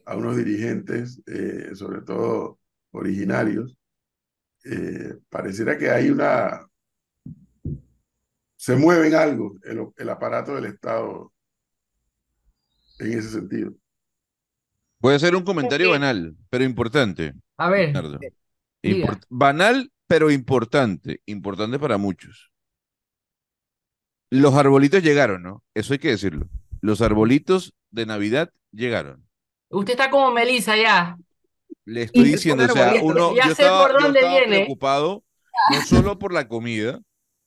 a 0.07 0.17
unos 0.17 0.37
dirigentes, 0.37 1.21
eh, 1.27 1.75
sobre 1.75 2.03
todo 2.03 2.61
originarios. 2.93 3.77
Eh, 4.65 5.15
pareciera 5.29 5.77
que 5.77 5.91
hay 5.91 6.11
una, 6.11 6.65
se 8.55 8.77
mueve 8.77 9.09
en 9.09 9.17
algo 9.17 9.59
el, 9.97 10.09
aparato 10.09 10.55
del 10.55 10.67
Estado 10.67 11.33
en 13.01 13.19
ese 13.19 13.31
sentido. 13.31 13.75
Voy 15.01 15.15
a 15.15 15.17
hacer 15.17 15.35
un 15.35 15.43
comentario 15.43 15.91
banal, 15.91 16.37
pero 16.49 16.63
importante. 16.63 17.35
A 17.57 17.69
ver. 17.69 17.93
banal, 19.29 19.91
pero 20.07 20.31
importante. 20.31 21.21
Importante 21.27 21.81
para 21.81 21.99
muchos. 21.99 22.52
Los 24.33 24.55
arbolitos 24.55 25.03
llegaron, 25.03 25.43
¿no? 25.43 25.63
Eso 25.75 25.93
hay 25.93 25.99
que 25.99 26.09
decirlo. 26.09 26.47
Los 26.81 27.03
arbolitos 27.03 27.75
de 27.91 28.07
Navidad 28.07 28.51
llegaron. 28.73 29.27
Usted 29.69 29.93
está 29.93 30.09
como 30.11 30.31
Melissa 30.31 30.75
ya. 30.75 31.17
Le 31.85 32.05
estoy 32.05 32.25
diciendo, 32.25 32.65
o 32.65 32.69
sea, 32.69 32.95
uno, 33.03 33.35
ya 33.35 33.49
yo 33.49 33.55
sé 33.55 33.65
por 33.69 34.01
dónde 34.01 34.21
viene. 34.27 34.57
preocupado 34.57 35.23
no 35.71 35.83
solo 35.83 36.19
por 36.19 36.33
la 36.33 36.49
comida, 36.49 36.99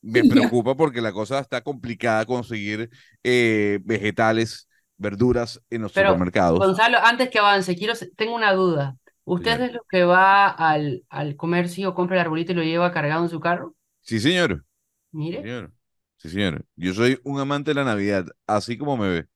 me 0.03 0.23
preocupa 0.29 0.75
porque 0.77 1.01
la 1.01 1.11
cosa 1.11 1.39
está 1.39 1.61
complicada 1.61 2.25
conseguir 2.25 2.91
eh, 3.23 3.79
vegetales, 3.83 4.67
verduras 4.97 5.59
en 5.71 5.81
los 5.81 5.91
supermercados. 5.91 6.59
Gonzalo, 6.59 6.99
antes 7.03 7.29
que 7.29 7.39
avance, 7.39 7.75
quiero, 7.75 7.93
tengo 8.15 8.35
una 8.35 8.53
duda. 8.53 8.95
¿Usted 9.23 9.59
es 9.59 9.73
lo 9.73 9.81
que 9.89 10.03
va 10.03 10.47
al, 10.49 11.03
al 11.09 11.35
comercio, 11.35 11.95
compra 11.95 12.17
el 12.17 12.21
arbolito 12.21 12.51
y 12.51 12.55
lo 12.55 12.63
lleva 12.63 12.91
cargado 12.91 13.23
en 13.23 13.29
su 13.29 13.39
carro? 13.39 13.73
Sí, 14.01 14.19
señor. 14.19 14.63
Mire. 15.11 15.41
Señor. 15.41 15.71
Sí, 16.25 16.31
señor. 16.31 16.65
Yo 16.75 16.91
soy 16.93 17.19
un 17.23 17.39
amante 17.39 17.69
de 17.69 17.75
la 17.75 17.83
Navidad, 17.83 18.25
así 18.47 18.79
como 18.79 18.97
me 18.97 19.09
ve. 19.09 19.27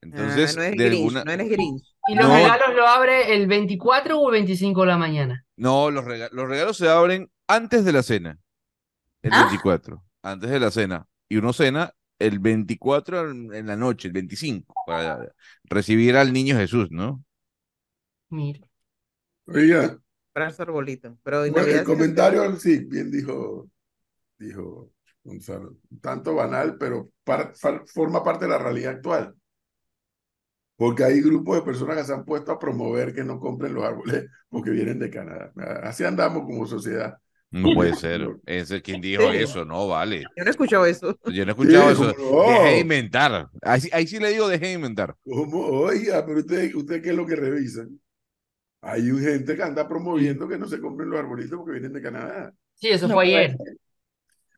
Entonces, 0.00 0.56
ah, 0.56 0.60
no, 0.60 0.82
eres 0.82 1.12
no 1.12 1.32
eres 1.32 1.48
grinch. 1.48 1.82
¿Y 2.06 2.14
los 2.14 2.28
regalos 2.28 2.76
lo 2.76 2.86
abre 2.86 3.34
el 3.34 3.48
24 3.48 4.20
o 4.20 4.28
el 4.28 4.32
25 4.32 4.80
de 4.82 4.86
la 4.86 4.98
mañana? 4.98 5.44
No, 5.56 5.90
los, 5.90 6.04
los 6.04 6.48
regalos 6.48 6.76
se 6.76 6.88
abren 6.88 7.28
antes 7.48 7.84
de 7.84 7.92
la 7.92 8.04
cena 8.04 8.38
el 9.22 9.30
24, 9.30 10.00
¿Ah? 10.22 10.32
antes 10.32 10.50
de 10.50 10.60
la 10.60 10.70
cena. 10.70 11.08
Y 11.28 11.38
uno 11.38 11.52
cena 11.52 11.92
el 12.20 12.38
24 12.38 13.30
en, 13.30 13.66
la 13.66 13.74
noche, 13.76 14.06
el 14.06 14.14
25, 14.14 14.74
para 14.86 15.28
recibir 15.64 16.16
al 16.16 16.32
niño 16.32 16.56
Jesús, 16.56 16.88
¿no? 16.92 17.24
Mira. 18.28 18.60
Oiga. 19.46 19.98
Brazo 20.32 20.62
arbolito. 20.62 21.18
Pero 21.24 21.44
el 21.44 21.84
comentario, 21.84 22.54
sí, 22.56 22.84
bien 22.84 23.10
dijo, 23.10 23.68
dijo 24.38 24.92
Gonzalo. 25.24 25.76
Tanto 26.00 26.34
banal, 26.34 26.76
pero 26.78 27.10
forma 27.86 28.22
parte 28.24 28.44
de 28.44 28.50
la 28.50 28.58
realidad 28.58 28.94
actual. 28.94 29.34
Porque 30.76 31.04
hay 31.04 31.20
grupos 31.20 31.56
de 31.56 31.62
personas 31.62 31.96
que 31.96 32.04
se 32.04 32.12
han 32.12 32.24
puesto 32.24 32.50
a 32.50 32.58
promover 32.58 33.14
que 33.14 33.22
no 33.22 33.38
compren 33.38 33.74
los 33.74 33.84
árboles 33.84 34.26
porque 34.48 34.70
vienen 34.70 34.98
de 34.98 35.10
Canadá. 35.10 35.52
Así 35.82 36.04
andamos 36.04 36.42
como 36.42 36.66
sociedad. 36.66 37.16
No 37.52 37.74
puede 37.74 37.94
ser. 37.94 38.26
Ese 38.46 38.80
quien 38.80 39.02
dijo 39.02 39.30
eso, 39.30 39.64
no 39.66 39.86
vale. 39.86 40.22
Yo 40.22 40.42
no 40.42 40.46
he 40.46 40.50
escuchado 40.50 40.86
eso. 40.86 41.18
Yo 41.26 41.44
no 41.44 41.50
he 41.50 41.54
escuchado 41.54 41.90
eso. 41.90 42.06
Deje 42.06 42.68
de 42.70 42.78
inventar. 42.80 43.48
Ahí, 43.60 43.82
ahí, 43.92 44.06
sí 44.06 44.18
le 44.18 44.30
digo, 44.30 44.48
deje 44.48 44.68
de 44.68 44.72
inventar. 44.72 45.14
¿Cómo? 45.22 45.58
Oiga, 45.66 46.24
pero 46.24 46.38
usted, 46.38 46.74
usted 46.74 47.02
qué 47.02 47.10
es 47.10 47.14
lo 47.14 47.26
que 47.26 47.36
revisan. 47.36 48.00
Hay 48.80 49.02
gente 49.02 49.54
que 49.54 49.62
anda 49.62 49.86
promoviendo 49.86 50.48
que 50.48 50.58
no 50.58 50.66
se 50.66 50.80
compren 50.80 51.10
los 51.10 51.20
arbolitos 51.20 51.58
porque 51.58 51.72
vienen 51.72 51.92
de 51.92 52.02
Canadá. 52.02 52.54
Sí, 52.74 52.88
eso 52.88 53.06
fue 53.08 53.24
ayer. 53.24 53.56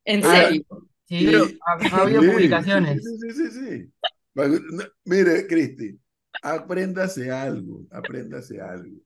¿En 0.05 0.25
ah, 0.25 0.35
serio? 0.35 0.65
Sí, 1.07 1.27
pero 1.27 1.47
ha, 1.67 2.01
habido 2.01 2.23
publicaciones. 2.23 3.03
Sí, 3.03 3.31
sí, 3.33 3.51
sí, 3.51 3.93
Mire, 5.05 5.47
Cristi, 5.47 5.99
apréndase 6.43 7.31
algo, 7.31 7.87
apréndase 7.91 8.61
algo. 8.61 9.01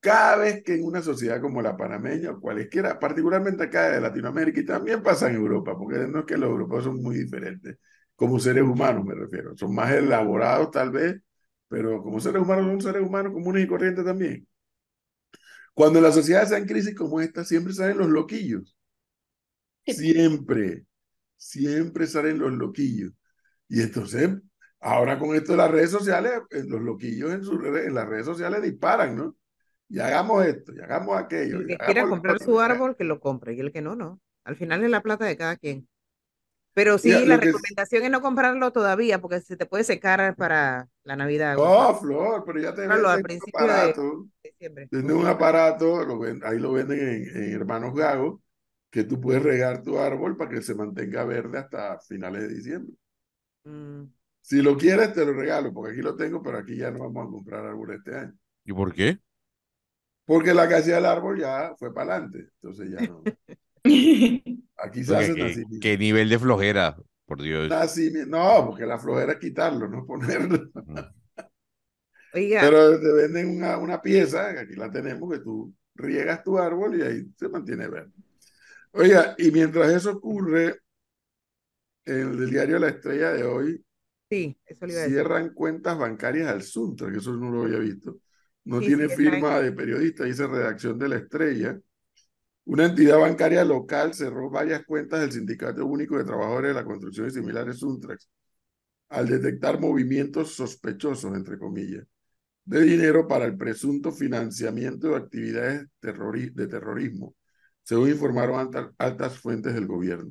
Cada 0.00 0.36
vez 0.36 0.62
que 0.62 0.74
en 0.74 0.84
una 0.84 1.02
sociedad 1.02 1.40
como 1.42 1.60
la 1.60 1.76
panameña 1.76 2.30
o 2.30 2.40
cualesquiera, 2.40 2.98
particularmente 2.98 3.64
acá 3.64 3.90
de 3.90 4.00
Latinoamérica 4.00 4.60
y 4.60 4.64
también 4.64 5.02
pasa 5.02 5.28
en 5.28 5.36
Europa, 5.36 5.76
porque 5.76 5.98
no 6.08 6.20
es 6.20 6.24
que 6.24 6.38
los 6.38 6.48
europeos 6.48 6.84
son 6.84 7.02
muy 7.02 7.16
diferentes, 7.18 7.76
como 8.16 8.38
seres 8.38 8.64
humanos 8.64 9.04
me 9.04 9.14
refiero, 9.14 9.56
son 9.56 9.74
más 9.74 9.92
elaborados 9.92 10.70
tal 10.70 10.90
vez, 10.90 11.20
pero 11.68 12.02
como 12.02 12.20
seres 12.20 12.42
humanos 12.42 12.66
son 12.66 12.80
seres 12.80 13.02
humanos 13.06 13.32
comunes 13.32 13.64
y 13.64 13.66
corrientes 13.66 14.04
también. 14.04 14.46
Cuando 15.74 16.00
las 16.00 16.14
sociedades 16.14 16.48
están 16.48 16.62
en 16.62 16.68
crisis 16.68 16.94
como 16.94 17.20
esta, 17.20 17.44
siempre 17.44 17.72
salen 17.72 17.98
los 17.98 18.08
loquillos. 18.08 18.76
Siempre, 19.94 20.84
siempre 21.36 22.06
salen 22.06 22.38
los 22.38 22.52
loquillos. 22.52 23.12
Y 23.68 23.82
entonces, 23.82 24.30
ahora 24.80 25.18
con 25.18 25.34
esto 25.34 25.52
de 25.52 25.58
las 25.58 25.70
redes 25.70 25.90
sociales, 25.90 26.32
eh, 26.50 26.64
los 26.66 26.80
loquillos 26.80 27.32
en, 27.32 27.76
en 27.76 27.94
las 27.94 28.08
redes 28.08 28.26
sociales 28.26 28.62
disparan, 28.62 29.16
¿no? 29.16 29.36
y 29.90 29.98
hagamos 29.98 30.46
esto, 30.46 30.72
y 30.72 30.80
hagamos 30.80 31.18
aquello. 31.18 31.58
El 31.58 31.66
que 31.66 31.76
quiera 31.76 32.08
comprar 32.08 32.38
su 32.38 32.60
árbol, 32.60 32.94
que 32.96 33.04
lo 33.04 33.18
compre, 33.18 33.54
y 33.54 33.60
el 33.60 33.72
que 33.72 33.82
no, 33.82 33.96
no. 33.96 34.20
Al 34.44 34.54
final 34.54 34.84
es 34.84 34.90
la 34.90 35.02
plata 35.02 35.24
de 35.24 35.36
cada 35.36 35.56
quien. 35.56 35.88
Pero 36.72 36.96
sí, 36.96 37.10
la 37.10 37.36
recomendación 37.36 38.04
es... 38.04 38.10
no 38.10 38.20
comprarlo 38.20 38.72
todavía, 38.72 39.20
porque 39.20 39.40
se 39.40 39.56
te 39.56 39.66
puede 39.66 39.82
secar 39.82 40.36
para 40.36 40.88
la 41.02 41.16
Navidad. 41.16 41.56
No, 41.56 41.96
Flor, 41.96 42.44
pero 42.46 42.60
ya 42.60 42.72
te 42.72 42.82
venden 42.82 43.04
al 43.04 43.22
principio 43.22 43.58
aparato. 43.58 44.28
De 44.44 44.50
diciembre. 44.50 44.88
Un 44.92 45.26
aparato, 45.26 46.06
ahí 46.44 46.58
lo 46.60 46.72
venden 46.72 47.28
en, 47.34 47.52
Hermanos 47.52 47.92
Gago, 47.92 48.40
que 48.90 49.04
tú 49.04 49.20
puedes 49.20 49.42
regar 49.42 49.82
tu 49.82 49.98
árbol 49.98 50.36
para 50.36 50.50
que 50.50 50.62
se 50.62 50.74
mantenga 50.74 51.24
verde 51.24 51.58
hasta 51.58 51.98
finales 52.00 52.42
de 52.42 52.54
diciembre. 52.54 52.94
Mm. 53.64 54.04
Si 54.42 54.62
lo 54.62 54.76
quieres, 54.76 55.12
te 55.12 55.24
lo 55.24 55.32
regalo, 55.32 55.72
porque 55.72 55.92
aquí 55.92 56.02
lo 56.02 56.16
tengo, 56.16 56.42
pero 56.42 56.58
aquí 56.58 56.76
ya 56.76 56.90
no 56.90 57.00
vamos 57.00 57.28
a 57.28 57.30
comprar 57.30 57.66
árboles 57.66 57.98
este 57.98 58.16
año. 58.16 58.34
¿Y 58.64 58.72
por 58.72 58.92
qué? 58.92 59.18
Porque 60.24 60.54
la 60.54 60.68
que 60.68 60.74
hacía 60.74 60.98
el 60.98 61.06
árbol 61.06 61.38
ya 61.38 61.74
fue 61.78 61.92
para 61.94 62.14
adelante. 62.14 62.50
Entonces 62.60 62.90
ya 62.90 63.06
no. 63.06 63.22
Aquí 64.76 65.04
se 65.04 65.16
hace 65.16 65.34
¿Qué, 65.34 65.64
qué 65.80 65.98
nivel 65.98 66.28
de 66.28 66.38
flojera, 66.38 66.96
por 67.26 67.42
Dios. 67.42 67.70
No, 68.28 68.66
porque 68.66 68.86
la 68.86 68.98
flojera 68.98 69.32
es 69.32 69.38
quitarlo, 69.38 69.88
no 69.88 70.06
ponerlo. 70.06 70.70
Oiga. 72.32 72.60
Pero 72.60 73.00
te 73.00 73.12
venden 73.12 73.56
una, 73.56 73.78
una 73.78 74.00
pieza, 74.00 74.50
aquí 74.50 74.74
la 74.74 74.90
tenemos, 74.90 75.30
que 75.30 75.40
tú 75.40 75.74
riegas 75.94 76.42
tu 76.42 76.58
árbol 76.58 76.98
y 76.98 77.02
ahí 77.02 77.26
se 77.36 77.48
mantiene 77.48 77.88
verde. 77.88 78.12
Oiga, 78.92 79.34
y 79.38 79.50
mientras 79.50 79.92
eso 79.92 80.12
ocurre, 80.12 80.80
en 82.04 82.20
el 82.20 82.50
diario 82.50 82.78
La 82.78 82.88
Estrella 82.88 83.32
de 83.32 83.44
hoy, 83.44 83.84
sí, 84.28 84.58
eso 84.66 84.86
le 84.86 84.94
iba 84.94 85.02
a 85.02 85.06
cierran 85.06 85.54
cuentas 85.54 85.98
bancarias 85.98 86.48
al 86.48 86.62
Suntra, 86.62 87.10
que 87.10 87.18
eso 87.18 87.34
no 87.34 87.50
lo 87.50 87.62
había 87.62 87.78
visto. 87.78 88.20
No 88.64 88.80
tiene 88.80 89.08
firma 89.08 89.60
de 89.60 89.72
periodista, 89.72 90.24
dice 90.24 90.46
redacción 90.46 90.98
de 90.98 91.08
La 91.08 91.16
Estrella. 91.16 91.78
Una 92.64 92.86
entidad 92.86 93.18
bancaria 93.18 93.64
local 93.64 94.14
cerró 94.14 94.50
varias 94.50 94.84
cuentas 94.84 95.20
del 95.20 95.32
Sindicato 95.32 95.86
Único 95.86 96.18
de 96.18 96.24
Trabajadores 96.24 96.68
de 96.68 96.74
la 96.74 96.84
Construcción 96.84 97.28
y 97.28 97.30
similares 97.30 97.78
Suntrax 97.78 98.28
al 99.08 99.28
detectar 99.28 99.80
movimientos 99.80 100.54
sospechosos, 100.54 101.34
entre 101.34 101.58
comillas, 101.58 102.06
de 102.64 102.82
dinero 102.82 103.26
para 103.26 103.44
el 103.44 103.56
presunto 103.56 104.12
financiamiento 104.12 105.08
de 105.08 105.16
actividades 105.16 105.86
de 106.00 106.66
terrorismo, 106.68 107.34
según 107.90 108.10
informaron 108.10 108.70
altas 108.98 109.40
fuentes 109.40 109.74
del 109.74 109.88
gobierno. 109.88 110.30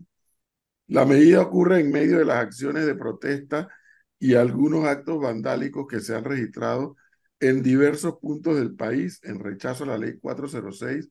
La 0.87 1.03
medida 1.03 1.41
ocurre 1.41 1.81
en 1.81 1.91
medio 1.91 2.19
de 2.19 2.23
las 2.23 2.37
acciones 2.37 2.85
de 2.85 2.95
protesta 2.95 3.67
y 4.17 4.35
algunos 4.35 4.85
actos 4.85 5.19
vandálicos 5.19 5.85
que 5.85 5.99
se 5.99 6.15
han 6.15 6.23
registrado 6.23 6.95
en 7.41 7.61
diversos 7.61 8.17
puntos 8.21 8.55
del 8.55 8.75
país 8.75 9.19
en 9.23 9.41
rechazo 9.41 9.83
a 9.83 9.87
la 9.87 9.97
ley 9.97 10.17
406, 10.19 11.09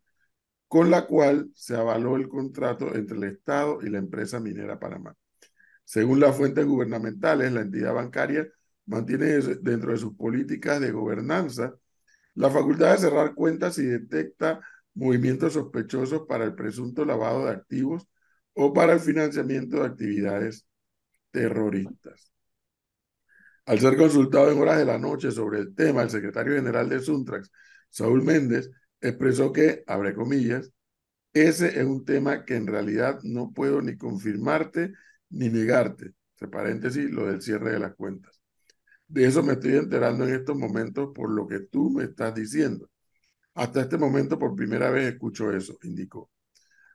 con 0.69 0.91
la 0.91 1.07
cual 1.07 1.51
se 1.55 1.77
avaló 1.77 2.17
el 2.17 2.31
contrato 2.31 2.95
entre 2.95 3.19
el 3.19 3.25
Estado 3.25 3.81
y 3.83 3.91
la 3.91 3.99
empresa 3.99 4.41
minera 4.41 4.81
Panamá. 4.81 5.15
Según 5.85 6.19
las 6.19 6.35
fuentes 6.35 6.65
gubernamentales, 6.65 7.53
la 7.53 7.61
entidad 7.61 7.93
bancaria 7.93 8.49
mantiene 8.87 9.27
dentro 9.61 9.93
de 9.93 9.99
sus 9.99 10.15
políticas 10.15 10.81
de 10.81 10.93
gobernanza 10.93 11.75
la 12.33 12.49
facultad 12.49 12.93
de 12.93 12.99
cerrar 12.99 13.35
cuentas 13.35 13.75
si 13.75 13.85
detecta 13.85 14.61
movimientos 14.99 15.53
sospechosos 15.53 16.27
para 16.27 16.45
el 16.45 16.55
presunto 16.55 17.05
lavado 17.05 17.45
de 17.47 17.53
activos 17.53 18.09
o 18.53 18.73
para 18.73 18.95
el 18.95 19.01
financiamiento 19.01 19.79
de 19.79 19.87
actividades 19.87 20.67
terroristas. 21.31 22.33
Al 23.65 23.79
ser 23.79 23.97
consultado 23.97 24.51
en 24.51 24.59
horas 24.59 24.79
de 24.79 24.85
la 24.85 24.99
noche 24.99 25.31
sobre 25.31 25.61
el 25.61 25.75
tema, 25.75 26.03
el 26.03 26.11
secretario 26.11 26.55
general 26.55 26.89
de 26.89 27.01
Suntrax, 27.01 27.51
Saúl 27.91 28.25
Méndez, 28.25 28.71
expresó 29.01 29.53
que, 29.53 29.85
abre 29.87 30.15
comillas, 30.15 30.73
ese 31.33 31.79
es 31.79 31.85
un 31.85 32.05
tema 32.05 32.45
que 32.45 32.57
en 32.57 32.67
realidad 32.67 33.21
no 33.23 33.53
puedo 33.53 33.81
ni 33.81 33.97
confirmarte 33.97 34.95
ni 35.31 35.49
negarte, 35.49 36.15
entre 36.33 36.49
paréntesis, 36.49 37.09
lo 37.09 37.27
del 37.27 37.41
cierre 37.41 37.73
de 37.73 37.79
las 37.79 37.95
cuentas. 37.95 38.41
De 39.07 39.27
eso 39.27 39.45
me 39.45 39.53
estoy 39.53 39.77
enterando 39.77 40.27
en 40.27 40.35
estos 40.35 40.57
momentos 40.57 41.11
por 41.15 41.31
lo 41.31 41.47
que 41.47 41.61
tú 41.61 41.91
me 41.91 42.05
estás 42.05 42.35
diciendo. 42.35 42.91
Hasta 43.59 43.81
este 43.81 43.99
momento 43.99 44.39
por 44.39 44.55
primera 44.55 44.89
vez 44.89 45.15
escucho 45.15 45.51
eso, 45.51 45.77
indicó. 45.83 46.31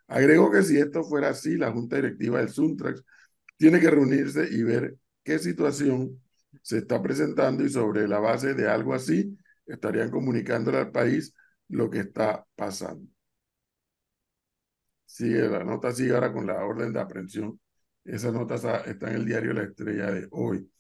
Agregó 0.08 0.50
que 0.50 0.64
si 0.64 0.78
esto 0.78 1.04
fuera 1.04 1.28
así, 1.30 1.58
la 1.58 1.74
Junta 1.74 1.98
Directiva 1.98 2.40
del 2.40 2.50
Suntrax 2.50 3.04
tiene 3.58 3.82
que 3.82 3.90
reunirse 3.90 4.48
y 4.50 4.64
ver 4.64 4.96
qué 5.26 5.40
situación 5.40 6.22
se 6.62 6.78
está 6.78 7.02
presentando 7.02 7.66
y 7.66 7.70
sobre 7.70 8.08
la 8.08 8.20
base 8.20 8.54
de 8.54 8.70
algo 8.70 8.94
así 8.94 9.38
estarían 9.66 10.10
comunicándole 10.10 10.78
al 10.78 10.92
país 10.92 11.34
lo 11.68 11.90
que 11.90 12.00
está 12.00 12.46
pasando. 12.56 13.10
Sigue, 15.06 15.42
la 15.50 15.66
nota 15.66 15.92
sigue 15.92 16.14
ahora 16.14 16.32
con 16.32 16.48
la 16.48 16.64
orden 16.64 16.94
de 16.94 17.02
aprehensión. 17.02 17.60
Esa 18.06 18.32
nota 18.32 18.56
está, 18.56 18.84
en 18.86 19.16
el 19.16 19.26
diario 19.26 19.52
La 19.52 19.64
Estrella 19.64 20.12
de 20.12 20.28
hoy. 20.32 20.72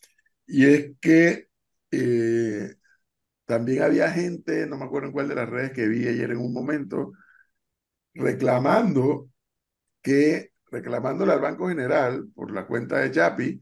Y 0.48 0.66
es 0.66 0.92
que 1.02 1.50
eh, 1.92 2.74
también 3.54 3.84
había 3.84 4.10
gente, 4.10 4.66
no 4.66 4.78
me 4.78 4.86
acuerdo 4.86 5.08
en 5.10 5.14
cuál 5.14 5.28
de 5.28 5.36
las 5.36 5.48
redes 5.48 5.74
que 5.74 5.88
vi 5.88 6.08
ayer 6.08 6.32
en 6.32 6.38
un 6.38 6.52
momento, 6.52 7.14
reclamando 8.16 9.30
que, 10.02 10.54
reclamándole 10.72 11.34
al 11.34 11.42
Banco 11.42 11.68
General 11.68 12.28
por 12.34 12.52
la 12.52 12.66
cuenta 12.66 12.98
de 12.98 13.12
Yapi, 13.12 13.62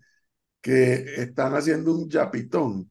que 0.62 0.94
están 1.22 1.56
haciendo 1.56 1.94
un 1.94 2.10
yapitón 2.10 2.90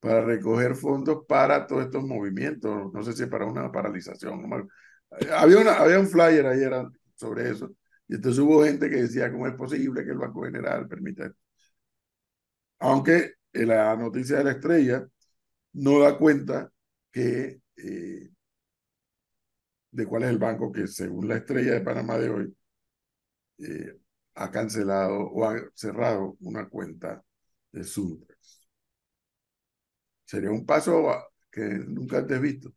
para 0.00 0.22
recoger 0.22 0.74
fondos 0.76 1.24
para 1.26 1.66
todos 1.66 1.86
estos 1.86 2.04
movimientos, 2.04 2.92
no 2.92 3.02
sé 3.02 3.14
si 3.14 3.24
para 3.24 3.46
una 3.46 3.72
paralización. 3.72 4.68
Había, 5.32 5.58
una, 5.58 5.76
había 5.76 5.98
un 5.98 6.08
flyer 6.08 6.46
ayer 6.46 6.74
sobre 7.14 7.50
eso, 7.52 7.74
y 8.06 8.16
entonces 8.16 8.38
hubo 8.40 8.64
gente 8.64 8.90
que 8.90 8.96
decía 8.96 9.32
cómo 9.32 9.46
es 9.46 9.54
posible 9.54 10.04
que 10.04 10.10
el 10.10 10.18
Banco 10.18 10.42
General 10.44 10.86
permita 10.88 11.24
esto. 11.24 11.38
Aunque 12.80 13.34
en 13.54 13.68
la 13.68 13.96
noticia 13.96 14.36
de 14.38 14.44
la 14.44 14.50
estrella 14.50 15.06
no 15.74 16.00
da 16.00 16.18
cuenta 16.18 16.70
que 17.12 17.60
eh, 17.76 18.30
de 19.92 20.06
cuál 20.06 20.24
es 20.24 20.28
el 20.30 20.38
banco 20.38 20.70
que 20.72 20.86
según 20.86 21.26
la 21.28 21.36
estrella 21.36 21.72
de 21.72 21.80
Panamá 21.80 22.18
de 22.18 22.28
hoy 22.30 22.54
eh, 23.58 23.98
ha 24.34 24.50
cancelado 24.50 25.18
o 25.30 25.44
ha 25.48 25.56
cerrado 25.74 26.36
una 26.40 26.68
cuenta 26.68 27.22
de 27.72 27.84
Suntrax. 27.84 28.68
Sería 30.26 30.50
un 30.50 30.66
paso 30.66 31.06
que 31.50 31.62
nunca 31.62 32.18
antes 32.18 32.40
visto. 32.40 32.74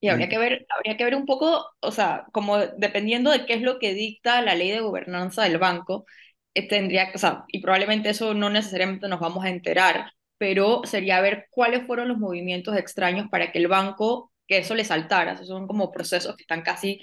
Y 0.00 0.08
habría 0.08 0.28
que 0.28 0.38
ver, 0.38 0.66
habría 0.76 0.96
que 0.96 1.04
ver 1.04 1.14
un 1.14 1.24
poco, 1.26 1.66
o 1.80 1.90
sea, 1.92 2.26
como 2.32 2.58
dependiendo 2.58 3.30
de 3.30 3.46
qué 3.46 3.54
es 3.54 3.62
lo 3.62 3.78
que 3.78 3.94
dicta 3.94 4.42
la 4.42 4.54
ley 4.54 4.70
de 4.70 4.80
gobernanza 4.80 5.44
del 5.44 5.58
banco, 5.58 6.04
eh, 6.52 6.68
tendría, 6.68 7.10
o 7.14 7.18
sea, 7.18 7.44
y 7.48 7.62
probablemente 7.62 8.10
eso 8.10 8.34
no 8.34 8.50
necesariamente 8.50 9.08
nos 9.08 9.20
vamos 9.20 9.44
a 9.44 9.48
enterar, 9.48 10.12
pero 10.38 10.82
sería 10.84 11.20
ver 11.20 11.46
cuáles 11.50 11.86
fueron 11.86 12.08
los 12.08 12.18
movimientos 12.18 12.76
extraños 12.76 13.28
para 13.30 13.52
que 13.52 13.58
el 13.58 13.68
banco, 13.68 14.32
que 14.46 14.58
eso 14.58 14.74
le 14.74 14.84
saltara, 14.84 15.32
esos 15.32 15.48
son 15.48 15.66
como 15.66 15.90
procesos 15.92 16.36
que 16.36 16.42
están 16.42 16.62
casi 16.62 17.00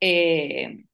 eh, 0.00 0.84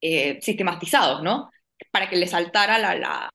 eh, 0.00 0.38
sistematizados, 0.42 1.22
¿no? 1.22 1.50
Para 1.90 2.08
que 2.08 2.16
le 2.16 2.26
saltara 2.26 2.78
la, 2.78 2.94
la, 2.94 3.30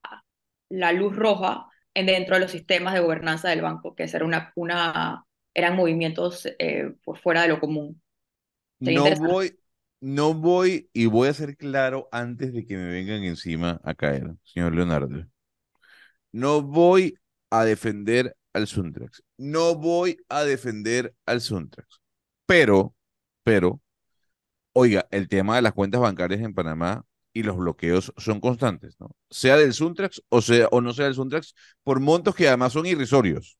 la 0.69 0.91
luz 0.91 1.15
roja 1.15 1.67
en 1.93 2.07
dentro 2.07 2.35
de 2.35 2.41
los 2.41 2.51
sistemas 2.51 2.93
de 2.93 2.99
gobernanza 2.99 3.49
del 3.49 3.61
banco, 3.61 3.95
que 3.95 4.03
era 4.03 4.25
una, 4.25 4.51
una, 4.55 5.25
eran 5.53 5.75
movimientos 5.75 6.47
eh, 6.59 6.93
por 7.03 7.19
fuera 7.19 7.43
de 7.43 7.49
lo 7.49 7.59
común. 7.59 8.01
no 8.79 9.15
voy, 9.15 9.57
no 10.01 10.33
voy, 10.33 10.89
y 10.93 11.05
voy 11.05 11.29
a 11.29 11.33
ser 11.33 11.55
claro 11.55 12.09
antes 12.11 12.53
de 12.53 12.65
que 12.65 12.75
me 12.77 12.87
vengan 12.87 13.23
encima 13.23 13.79
a 13.83 13.93
caer, 13.93 14.35
señor 14.43 14.73
Leonardo. 14.75 15.25
No 16.33 16.61
voy 16.61 17.17
a 17.49 17.63
defender 17.63 18.35
al 18.51 18.67
Suntrax. 18.67 19.23
No 19.37 19.75
voy 19.75 20.17
a 20.27 20.43
defender 20.43 21.15
al 21.25 21.39
Suntrax. 21.39 22.01
Pero, 22.45 22.93
pero, 23.43 23.81
Oiga, 24.73 25.07
el 25.11 25.27
tema 25.27 25.55
de 25.55 25.61
las 25.61 25.73
cuentas 25.73 26.01
bancarias 26.01 26.41
en 26.41 26.55
Panamá 26.55 27.05
y 27.31 27.43
los 27.43 27.55
bloqueos 27.57 28.11
son 28.17 28.39
constantes, 28.39 28.95
¿no? 28.99 29.15
Sea 29.29 29.55
del 29.55 29.73
Suntrax 29.73 30.23
o, 30.29 30.41
sea, 30.41 30.67
o 30.71 30.81
no 30.81 30.93
sea 30.93 31.05
del 31.05 31.13
Suntrax, 31.13 31.53
por 31.83 31.99
montos 31.99 32.35
que 32.35 32.47
además 32.47 32.73
son 32.73 32.87
irrisorios. 32.87 33.57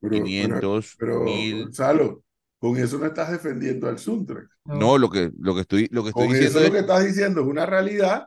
Pero, 0.00 0.22
500, 0.22 0.96
pero, 0.98 1.24
Gonzalo, 1.24 2.22
con 2.58 2.76
eso 2.76 2.98
no 2.98 3.06
estás 3.06 3.30
defendiendo 3.32 3.88
al 3.88 3.98
Suntrax. 3.98 4.48
No, 4.64 4.98
lo, 4.98 5.08
que, 5.08 5.32
lo 5.38 5.54
que 5.54 5.62
estoy, 5.62 5.88
lo 5.90 6.02
que 6.02 6.10
estoy 6.10 6.26
con 6.26 6.34
diciendo 6.34 6.58
eso 6.58 6.66
es... 6.66 6.66
lo 6.66 6.74
que 6.74 6.80
estás 6.80 7.04
diciendo 7.04 7.40
es 7.40 7.46
una 7.46 7.64
realidad, 7.64 8.26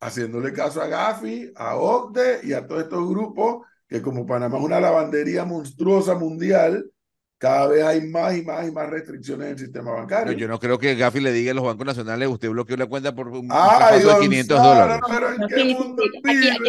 haciéndole 0.00 0.52
caso 0.52 0.80
a 0.80 0.86
Gafi, 0.86 1.52
a 1.54 1.76
OCDE 1.76 2.40
y 2.44 2.52
a 2.52 2.66
todos 2.66 2.82
estos 2.82 3.08
grupos 3.08 3.66
que 3.86 4.00
como 4.00 4.24
Panamá 4.24 4.58
es 4.58 4.64
una 4.64 4.80
lavandería 4.80 5.44
monstruosa 5.44 6.14
mundial, 6.14 6.90
cada 7.38 7.66
vez 7.68 7.82
hay 7.82 8.02
más 8.02 8.36
y 8.36 8.42
más 8.42 8.68
y 8.68 8.70
más 8.70 8.88
restricciones 8.88 9.46
en 9.46 9.52
el 9.54 9.58
sistema 9.58 9.92
bancario. 9.92 10.34
yo 10.34 10.46
no 10.46 10.60
creo 10.60 10.78
que 10.78 10.94
Gafi 10.94 11.20
le 11.20 11.32
diga 11.32 11.52
a 11.52 11.54
los 11.54 11.64
bancos 11.64 11.86
nacionales, 11.86 12.28
usted 12.28 12.50
bloqueó 12.50 12.76
la 12.76 12.86
cuenta 12.86 13.14
por 13.14 13.28
un 13.28 13.48
Ay, 13.50 14.00
de 14.02 14.18
500 14.20 14.62
dólares. 14.62 15.00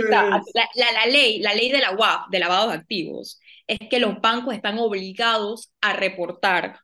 la, 0.09 0.41
la, 0.93 1.05
ley, 1.07 1.39
la 1.41 1.53
ley 1.53 1.71
de 1.71 1.79
la 1.79 1.91
UAF, 1.95 2.29
de 2.31 2.39
lavado 2.39 2.69
de 2.69 2.75
activos, 2.75 3.39
es 3.67 3.79
que 3.89 3.99
los 3.99 4.19
bancos 4.21 4.55
están 4.55 4.79
obligados 4.79 5.71
a 5.81 5.93
reportar 5.93 6.79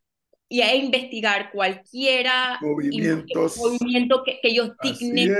y 0.49 0.61
a 0.61 0.75
investigar 0.75 1.51
cualquiera 1.51 2.59
movimiento 2.61 4.23
que, 4.23 4.39
que 4.41 4.49
ellos 4.49 4.71
dignen. 4.83 5.33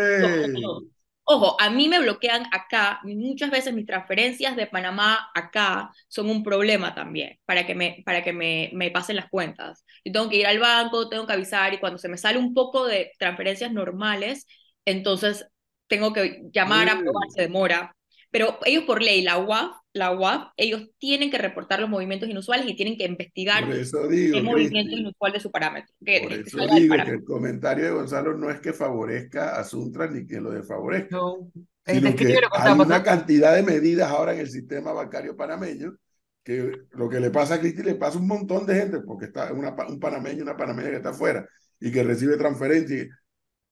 Ojo, 1.30 1.60
a 1.60 1.70
mí 1.70 1.90
me 1.90 2.00
bloquean 2.00 2.46
acá, 2.54 3.02
muchas 3.04 3.52
veces 3.52 3.74
mis 3.74 3.86
transferencias 3.86 4.56
de 4.56 4.66
Panamá 4.66 5.30
acá 5.36 5.92
son 6.08 6.30
un 6.30 6.42
problema 6.42 6.96
también 6.96 7.38
para 7.46 7.66
que 7.68 7.76
me, 7.76 8.02
para 8.06 8.24
que 8.24 8.32
me, 8.32 8.70
me 8.74 8.92
pasen 8.92 9.18
las 9.18 9.30
cuentas. 9.30 9.84
Yo 10.06 10.14
tengo 10.14 10.30
que 10.30 10.38
ir 10.38 10.48
al 10.48 10.60
banco, 10.60 11.10
tengo 11.10 11.28
que 11.28 11.34
avisar 11.34 11.74
y 11.74 11.80
cuando 11.80 11.98
se 12.00 12.08
me 12.08 12.18
sale 12.18 12.40
un 12.40 12.54
poco 12.54 12.86
de 12.86 13.12
transferencias 13.20 13.74
normales, 13.74 14.48
entonces 14.86 15.46
tengo 15.88 16.14
que 16.14 16.44
llamar 16.54 16.88
a 16.90 16.94
probar, 17.04 17.30
se 17.36 17.42
demora. 17.42 17.94
Pero 18.38 18.60
ellos 18.66 18.84
por 18.84 19.02
ley, 19.02 19.24
la 19.24 19.40
UAF, 19.40 19.78
la 19.94 20.12
UAF, 20.16 20.52
ellos 20.58 20.92
tienen 21.00 21.32
que 21.32 21.40
reportar 21.40 21.80
los 21.80 21.90
movimientos 21.90 22.30
inusuales 22.30 22.68
y 22.68 22.76
tienen 22.76 22.96
que 22.96 23.06
investigar 23.06 23.64
el 23.64 24.44
movimiento 24.44 24.96
inusual 24.96 25.34
de 25.34 25.40
su 25.40 25.50
parámetro. 25.50 25.92
por 26.00 26.34
eso 26.34 26.58
digo 26.76 26.96
que 27.04 27.12
el 27.12 27.24
comentario 27.24 27.86
de 27.86 27.92
Gonzalo 27.92 28.38
no 28.38 28.52
es 28.52 28.60
que 28.60 28.74
favorezca 28.74 29.60
a 29.60 29.64
Suntra 29.64 30.06
ni 30.06 30.28
que 30.28 30.40
lo 30.40 30.52
desfavorezca. 30.52 31.16
No, 31.16 31.52
sino 31.84 32.16
que 32.16 32.38
hay 32.52 32.80
una 32.80 33.02
cantidad 33.02 33.56
de 33.56 33.64
medidas 33.64 34.12
ahora 34.12 34.36
en 34.36 34.42
el 34.42 34.52
sistema 34.52 34.94
bancario 34.94 35.36
panameño 35.36 35.98
que 36.44 36.74
lo 36.92 37.10
que 37.10 37.20
le 37.20 37.32
pasa 37.32 37.56
a 37.56 37.60
Cristi 37.60 37.82
le 37.82 37.96
pasa 37.96 38.20
a 38.20 38.22
un 38.22 38.28
montón 38.28 38.68
de 38.68 38.76
gente, 38.76 39.00
porque 39.00 39.26
está 39.26 39.52
una, 39.52 39.76
un 39.90 40.00
panameño, 40.00 40.44
una 40.44 40.56
panameña 40.56 40.92
que 40.92 40.98
está 40.98 41.10
afuera 41.10 41.50
y 41.80 41.92
que 41.92 42.04
recibe 42.04 42.38
transferencia 42.38 43.08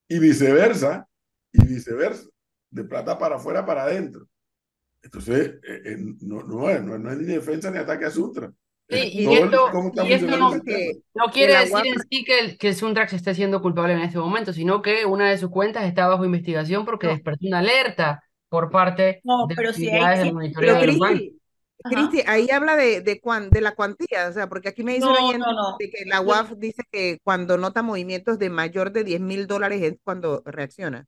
y 0.08 0.18
viceversa, 0.18 1.06
y 1.52 1.64
viceversa, 1.64 2.28
de 2.68 2.82
plata 2.82 3.16
para 3.16 3.36
afuera 3.36 3.64
para 3.64 3.84
adentro. 3.84 4.26
Entonces, 5.06 5.60
eh, 5.62 5.82
eh, 5.84 5.96
no, 6.22 6.42
no, 6.42 6.68
es, 6.68 6.82
no, 6.82 7.10
es 7.10 7.18
ni 7.18 7.26
defensa 7.26 7.70
ni 7.70 7.78
ataque 7.78 8.06
a 8.06 8.10
Suntra. 8.10 8.52
y 8.88 9.32
esto, 9.34 9.70
no, 9.72 11.24
quiere 11.32 11.58
decir 11.58 11.86
en 11.86 12.02
sí 12.10 12.24
que 12.24 12.40
el, 12.40 12.58
que 12.58 12.74
Suntrax 12.74 13.12
esté 13.12 13.32
siendo 13.34 13.62
culpable 13.62 13.92
en 13.92 14.00
este 14.00 14.18
momento, 14.18 14.52
sino 14.52 14.82
que 14.82 15.06
una 15.06 15.30
de 15.30 15.38
sus 15.38 15.50
cuentas 15.50 15.84
está 15.84 16.08
bajo 16.08 16.24
investigación 16.24 16.84
porque 16.84 17.06
despertó 17.06 17.46
una 17.46 17.60
alerta 17.60 18.20
por 18.48 18.70
parte 18.70 19.20
no, 19.22 19.46
de 19.46 19.54
pero 19.54 19.72
si 19.72 19.88
hay, 19.88 20.18
del 20.18 20.34
monitoreo 20.34 20.80
Cristi, 21.84 22.22
ahí 22.26 22.50
habla 22.50 22.74
de, 22.74 23.00
de, 23.00 23.20
de 23.50 23.60
la 23.60 23.74
cuantía, 23.76 24.28
o 24.28 24.32
sea, 24.32 24.48
porque 24.48 24.70
aquí 24.70 24.82
me 24.82 24.94
dice 24.94 25.06
que 25.78 26.04
la 26.06 26.20
UAF 26.20 26.54
dice 26.56 26.82
que 26.90 27.20
cuando 27.22 27.58
nota 27.58 27.82
movimientos 27.82 28.40
de 28.40 28.50
mayor 28.50 28.90
de 28.90 29.04
10 29.04 29.20
mil 29.20 29.46
dólares 29.46 29.82
es 29.82 29.94
cuando 30.02 30.42
reacciona. 30.46 31.06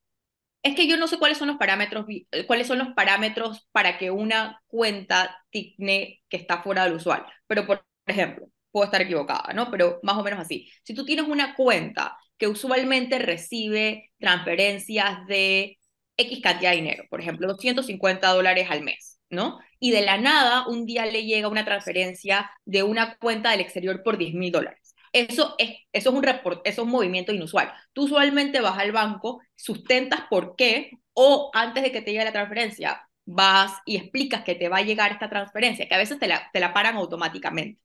Es 0.62 0.74
que 0.74 0.86
yo 0.88 0.96
no 0.96 1.06
sé 1.08 1.18
cuáles 1.18 1.38
son 1.38 1.48
los 1.48 1.56
parámetros, 1.56 2.06
eh, 2.08 2.46
cuáles 2.46 2.66
son 2.66 2.78
los 2.78 2.88
parámetros 2.94 3.68
para 3.72 3.96
que 3.98 4.10
una 4.10 4.60
cuenta 4.66 5.38
tigne 5.50 6.22
que 6.28 6.36
está 6.36 6.62
fuera 6.62 6.84
del 6.84 6.94
usual. 6.94 7.24
Pero, 7.46 7.66
por 7.66 7.84
ejemplo, 8.06 8.46
puedo 8.70 8.84
estar 8.84 9.00
equivocada, 9.02 9.52
¿no? 9.54 9.70
Pero 9.70 10.00
más 10.02 10.16
o 10.16 10.22
menos 10.22 10.40
así. 10.40 10.68
Si 10.82 10.94
tú 10.94 11.04
tienes 11.04 11.26
una 11.28 11.54
cuenta 11.54 12.16
que 12.36 12.48
usualmente 12.48 13.18
recibe 13.18 14.10
transferencias 14.18 15.26
de 15.26 15.78
X 16.16 16.40
cantidad 16.42 16.70
de 16.70 16.76
dinero, 16.76 17.04
por 17.08 17.20
ejemplo, 17.20 17.46
250 17.48 18.28
dólares 18.32 18.68
al 18.70 18.82
mes, 18.82 19.20
¿no? 19.30 19.58
Y 19.80 19.92
de 19.92 20.02
la 20.02 20.18
nada, 20.18 20.66
un 20.66 20.86
día 20.86 21.06
le 21.06 21.24
llega 21.24 21.48
una 21.48 21.64
transferencia 21.64 22.50
de 22.64 22.82
una 22.82 23.16
cuenta 23.18 23.50
del 23.52 23.60
exterior 23.60 24.02
por 24.02 24.18
10 24.18 24.34
mil 24.34 24.50
dólares. 24.52 24.87
Eso 25.12 25.54
es, 25.58 25.70
eso 25.92 26.10
es 26.10 26.16
un 26.16 26.22
report, 26.22 26.60
eso 26.66 26.82
es 26.82 26.86
un 26.86 26.92
movimiento 26.92 27.32
inusual. 27.32 27.72
Tú 27.92 28.04
usualmente 28.04 28.60
vas 28.60 28.78
al 28.78 28.92
banco, 28.92 29.40
sustentas 29.56 30.22
por 30.30 30.56
qué, 30.56 30.90
o 31.14 31.50
antes 31.54 31.82
de 31.82 31.92
que 31.92 32.02
te 32.02 32.12
llegue 32.12 32.24
la 32.24 32.32
transferencia, 32.32 33.08
vas 33.24 33.74
y 33.86 33.96
explicas 33.96 34.44
que 34.44 34.54
te 34.54 34.68
va 34.68 34.78
a 34.78 34.82
llegar 34.82 35.12
esta 35.12 35.28
transferencia, 35.30 35.88
que 35.88 35.94
a 35.94 35.98
veces 35.98 36.18
te 36.18 36.28
la, 36.28 36.50
te 36.52 36.60
la 36.60 36.72
paran 36.72 36.96
automáticamente. 36.96 37.80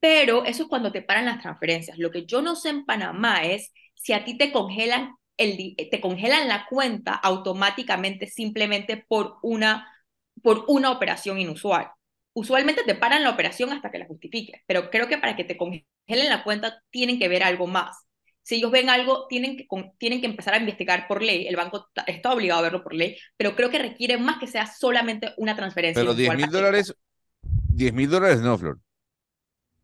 Pero 0.00 0.44
eso 0.44 0.64
es 0.64 0.68
cuando 0.68 0.92
te 0.92 1.02
paran 1.02 1.26
las 1.26 1.40
transferencias. 1.40 1.98
Lo 1.98 2.10
que 2.10 2.26
yo 2.26 2.42
no 2.42 2.56
sé 2.56 2.70
en 2.70 2.84
Panamá 2.84 3.44
es 3.44 3.72
si 3.94 4.12
a 4.12 4.24
ti 4.24 4.36
te 4.36 4.52
congelan, 4.52 5.14
el, 5.36 5.76
te 5.90 6.00
congelan 6.00 6.48
la 6.48 6.66
cuenta 6.68 7.14
automáticamente 7.14 8.26
simplemente 8.26 8.98
por 9.08 9.38
una, 9.42 9.88
por 10.42 10.64
una 10.68 10.90
operación 10.92 11.38
inusual. 11.38 11.90
Usualmente 12.34 12.82
te 12.84 12.96
paran 12.96 13.22
la 13.22 13.30
operación 13.30 13.72
hasta 13.72 13.90
que 13.90 13.98
la 13.98 14.06
justifiques, 14.06 14.60
pero 14.66 14.90
creo 14.90 15.08
que 15.08 15.18
para 15.18 15.36
que 15.36 15.44
te 15.44 15.56
congelen 15.56 15.86
la 16.06 16.42
cuenta 16.42 16.82
tienen 16.90 17.18
que 17.18 17.28
ver 17.28 17.44
algo 17.44 17.66
más. 17.66 17.96
Si 18.42 18.56
ellos 18.56 18.70
ven 18.70 18.90
algo, 18.90 19.26
tienen 19.28 19.56
que, 19.56 19.66
tienen 19.96 20.20
que 20.20 20.26
empezar 20.26 20.52
a 20.52 20.58
investigar 20.58 21.08
por 21.08 21.22
ley. 21.22 21.46
El 21.46 21.56
banco 21.56 21.88
está 22.06 22.32
obligado 22.32 22.60
a 22.60 22.64
verlo 22.64 22.82
por 22.82 22.92
ley, 22.92 23.16
pero 23.38 23.56
creo 23.56 23.70
que 23.70 23.78
requiere 23.78 24.18
más 24.18 24.38
que 24.38 24.46
sea 24.46 24.66
solamente 24.66 25.32
una 25.38 25.56
transferencia. 25.56 26.02
Pero 26.02 26.12
10 26.12 26.36
mil 26.36 26.50
dólares, 26.50 26.94
10 27.42 27.92
mil 27.94 28.10
dólares 28.10 28.40
no, 28.40 28.58
Flor. 28.58 28.80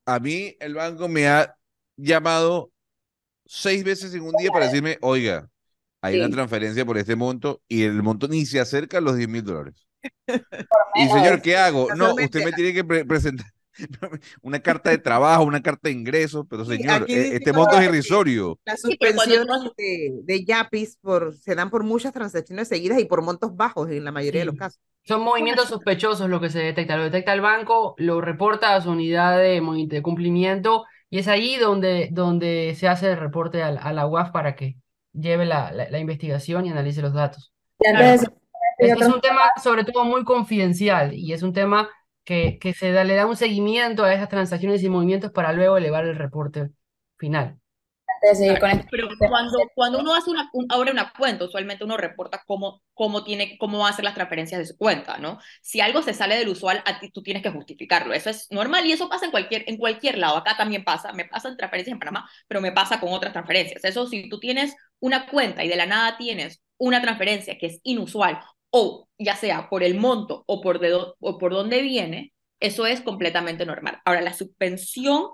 A 0.04 0.18
mí 0.18 0.56
el 0.60 0.74
banco 0.74 1.08
me 1.08 1.28
ha 1.28 1.54
llamado 1.96 2.72
seis 3.46 3.84
veces 3.84 4.12
en 4.14 4.22
un 4.22 4.32
día 4.32 4.50
para 4.50 4.66
decirme, 4.66 4.98
oiga, 5.00 5.48
hay 6.02 6.18
una 6.18 6.30
transferencia 6.30 6.84
por 6.84 6.98
este 6.98 7.16
monto 7.16 7.62
y 7.68 7.84
el 7.84 8.02
monto 8.02 8.26
ni 8.28 8.44
se 8.44 8.60
acerca 8.60 8.98
a 8.98 9.00
los 9.00 9.16
10 9.16 9.28
mil 9.28 9.44
dólares. 9.44 9.86
Y 10.94 11.08
señor, 11.08 11.42
¿qué 11.42 11.56
hago? 11.56 11.94
No, 11.94 12.14
usted 12.14 12.44
me 12.44 12.52
tiene 12.52 12.72
que 12.72 12.84
presentar 12.84 13.46
una 14.42 14.60
carta 14.60 14.90
de 14.90 14.98
trabajo, 14.98 15.44
una 15.44 15.62
carta 15.62 15.88
de 15.88 15.92
ingresos, 15.92 16.46
pero 16.48 16.64
señor, 16.64 17.06
e, 17.08 17.36
este 17.36 17.52
monto 17.52 17.78
es 17.78 17.86
irrisorio. 17.86 18.58
Las 18.64 18.80
suspensiones 18.80 19.46
de, 19.76 20.20
de, 20.22 20.44
YAPIS 20.44 20.98
por, 21.00 21.34
se 21.34 21.54
dan 21.54 21.70
por 21.70 21.84
muchas 21.84 22.12
transacciones 22.12 22.68
seguidas 22.68 23.00
y 23.00 23.04
por 23.04 23.22
montos 23.22 23.54
bajos 23.56 23.90
en 23.90 24.04
la 24.04 24.12
mayoría 24.12 24.40
de 24.40 24.46
los 24.46 24.56
casos. 24.56 24.80
Son 25.02 25.22
movimientos 25.22 25.68
sospechosos 25.68 26.28
lo 26.28 26.40
que 26.40 26.50
se 26.50 26.58
detecta. 26.58 26.96
Lo 26.96 27.04
detecta 27.04 27.32
el 27.32 27.40
banco, 27.40 27.94
lo 27.98 28.20
reporta 28.20 28.74
a 28.74 28.80
su 28.80 28.90
unidad 28.90 29.38
de, 29.38 29.62
de 29.88 30.02
cumplimiento 30.02 30.84
y 31.08 31.18
es 31.18 31.28
ahí 31.28 31.56
donde, 31.56 32.08
donde 32.12 32.74
se 32.78 32.86
hace 32.86 33.10
el 33.10 33.18
reporte 33.18 33.62
a, 33.62 33.92
la 33.92 34.06
UAF 34.06 34.30
para 34.30 34.54
que 34.54 34.76
lleve 35.12 35.44
la, 35.46 35.72
la, 35.72 35.98
investigación 35.98 36.66
y 36.66 36.70
analice 36.70 37.02
los 37.02 37.14
datos. 37.14 37.52
Este 38.80 39.04
es 39.04 39.12
un 39.12 39.20
tema 39.20 39.42
sobre 39.62 39.84
todo 39.84 40.04
muy 40.04 40.24
confidencial 40.24 41.14
y 41.14 41.32
es 41.32 41.42
un 41.42 41.52
tema 41.52 41.88
que, 42.24 42.58
que 42.58 42.72
se 42.72 42.92
da, 42.92 43.04
le 43.04 43.14
da 43.14 43.26
un 43.26 43.36
seguimiento 43.36 44.04
a 44.04 44.14
esas 44.14 44.28
transacciones 44.28 44.82
y 44.82 44.88
movimientos 44.88 45.32
para 45.32 45.52
luego 45.52 45.76
elevar 45.76 46.04
el 46.06 46.16
reporte 46.16 46.70
final. 47.16 47.60
Pero 48.90 49.08
cuando, 49.18 49.58
cuando 49.74 49.98
uno 50.00 50.14
hace 50.14 50.30
una, 50.30 50.50
abre 50.68 50.92
una 50.92 51.12
cuenta, 51.16 51.46
usualmente 51.46 51.84
uno 51.84 51.96
reporta 51.96 52.42
cómo, 52.46 52.82
cómo, 52.92 53.24
tiene, 53.24 53.56
cómo 53.58 53.78
va 53.78 53.88
a 53.88 53.90
hacer 53.90 54.04
las 54.04 54.14
transferencias 54.14 54.58
de 54.58 54.66
su 54.66 54.76
cuenta, 54.76 55.16
¿no? 55.16 55.38
Si 55.62 55.80
algo 55.80 56.02
se 56.02 56.12
sale 56.12 56.36
del 56.36 56.48
usual, 56.48 56.82
a 56.84 57.00
ti, 57.00 57.10
tú 57.10 57.22
tienes 57.22 57.42
que 57.42 57.50
justificarlo. 57.50 58.12
Eso 58.12 58.28
es 58.28 58.46
normal 58.50 58.84
y 58.84 58.92
eso 58.92 59.08
pasa 59.08 59.24
en 59.24 59.30
cualquier, 59.30 59.64
en 59.66 59.78
cualquier 59.78 60.18
lado. 60.18 60.36
Acá 60.36 60.56
también 60.56 60.84
pasa. 60.84 61.12
Me 61.12 61.24
pasa 61.24 61.48
en 61.48 61.56
transferencias 61.56 61.94
en 61.94 61.98
Panamá, 61.98 62.28
pero 62.46 62.60
me 62.60 62.72
pasa 62.72 63.00
con 63.00 63.12
otras 63.12 63.32
transferencias. 63.32 63.84
Eso, 63.84 64.06
si 64.06 64.28
tú 64.28 64.38
tienes 64.38 64.76
una 64.98 65.26
cuenta 65.26 65.64
y 65.64 65.68
de 65.68 65.76
la 65.76 65.86
nada 65.86 66.18
tienes 66.18 66.62
una 66.76 67.00
transferencia 67.00 67.56
que 67.58 67.66
es 67.66 67.80
inusual 67.84 68.38
o 68.70 69.08
ya 69.18 69.36
sea 69.36 69.68
por 69.68 69.82
el 69.82 69.98
monto 69.98 70.44
o 70.46 70.60
por, 70.60 70.78
de 70.78 70.94
o 70.94 71.38
por 71.38 71.52
dónde 71.52 71.82
viene, 71.82 72.32
eso 72.60 72.86
es 72.86 73.00
completamente 73.00 73.66
normal. 73.66 74.00
Ahora, 74.04 74.20
la 74.20 74.32
suspensión 74.32 75.28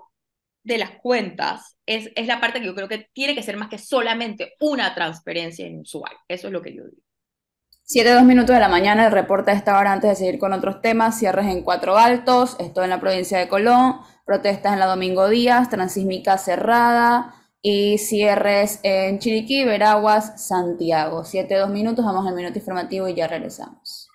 de 0.63 0.77
las 0.77 0.91
cuentas 1.01 1.77
es, 1.85 2.09
es 2.15 2.27
la 2.27 2.41
parte 2.41 2.59
que 2.59 2.65
yo 2.65 2.75
creo 2.75 2.87
que 2.87 3.09
tiene 3.13 3.35
que 3.35 3.43
ser 3.43 3.57
más 3.57 3.69
que 3.69 3.77
solamente 3.77 4.53
una 4.59 4.93
transferencia 4.93 5.65
inusual. 5.65 6.11
Eso 6.27 6.47
es 6.47 6.53
lo 6.53 6.61
que 6.61 6.75
yo 6.75 6.83
digo. 6.83 7.01
Siete, 7.83 8.11
dos 8.11 8.23
minutos 8.23 8.53
de 8.53 8.59
la 8.59 8.67
mañana, 8.67 9.05
el 9.05 9.13
reporte 9.13 9.51
a 9.51 9.53
esta 9.53 9.79
hora 9.79 9.93
antes 9.93 10.09
de 10.09 10.15
seguir 10.17 10.39
con 10.39 10.51
otros 10.51 10.81
temas, 10.81 11.17
cierres 11.17 11.45
en 11.45 11.63
Cuatro 11.63 11.97
Altos, 11.97 12.57
esto 12.59 12.83
en 12.83 12.89
la 12.89 12.99
provincia 12.99 13.37
de 13.39 13.47
Colón, 13.47 14.01
protestas 14.25 14.73
en 14.73 14.79
la 14.79 14.87
Domingo 14.87 15.29
Díaz, 15.29 15.69
transísmica 15.69 16.37
cerrada, 16.37 17.33
y 17.61 17.97
cierres 17.97 18.79
en 18.83 19.19
Chiriquí, 19.19 19.65
Veraguas, 19.65 20.45
Santiago. 20.47 21.23
Siete, 21.23 21.55
dos 21.55 21.69
minutos, 21.69 22.05
vamos 22.05 22.25
al 22.27 22.35
minuto 22.35 22.57
informativo 22.57 23.07
y 23.07 23.15
ya 23.15 23.27
regresamos. 23.27 24.09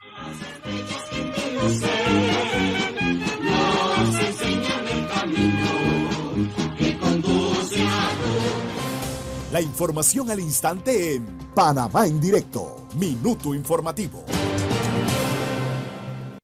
La 9.53 9.61
información 9.61 10.31
al 10.31 10.41
instante 10.41 11.17
en 11.17 11.27
Panamá 11.55 12.07
en 12.07 12.19
directo, 12.19 12.89
minuto 12.95 13.55
informativo. 13.55 14.25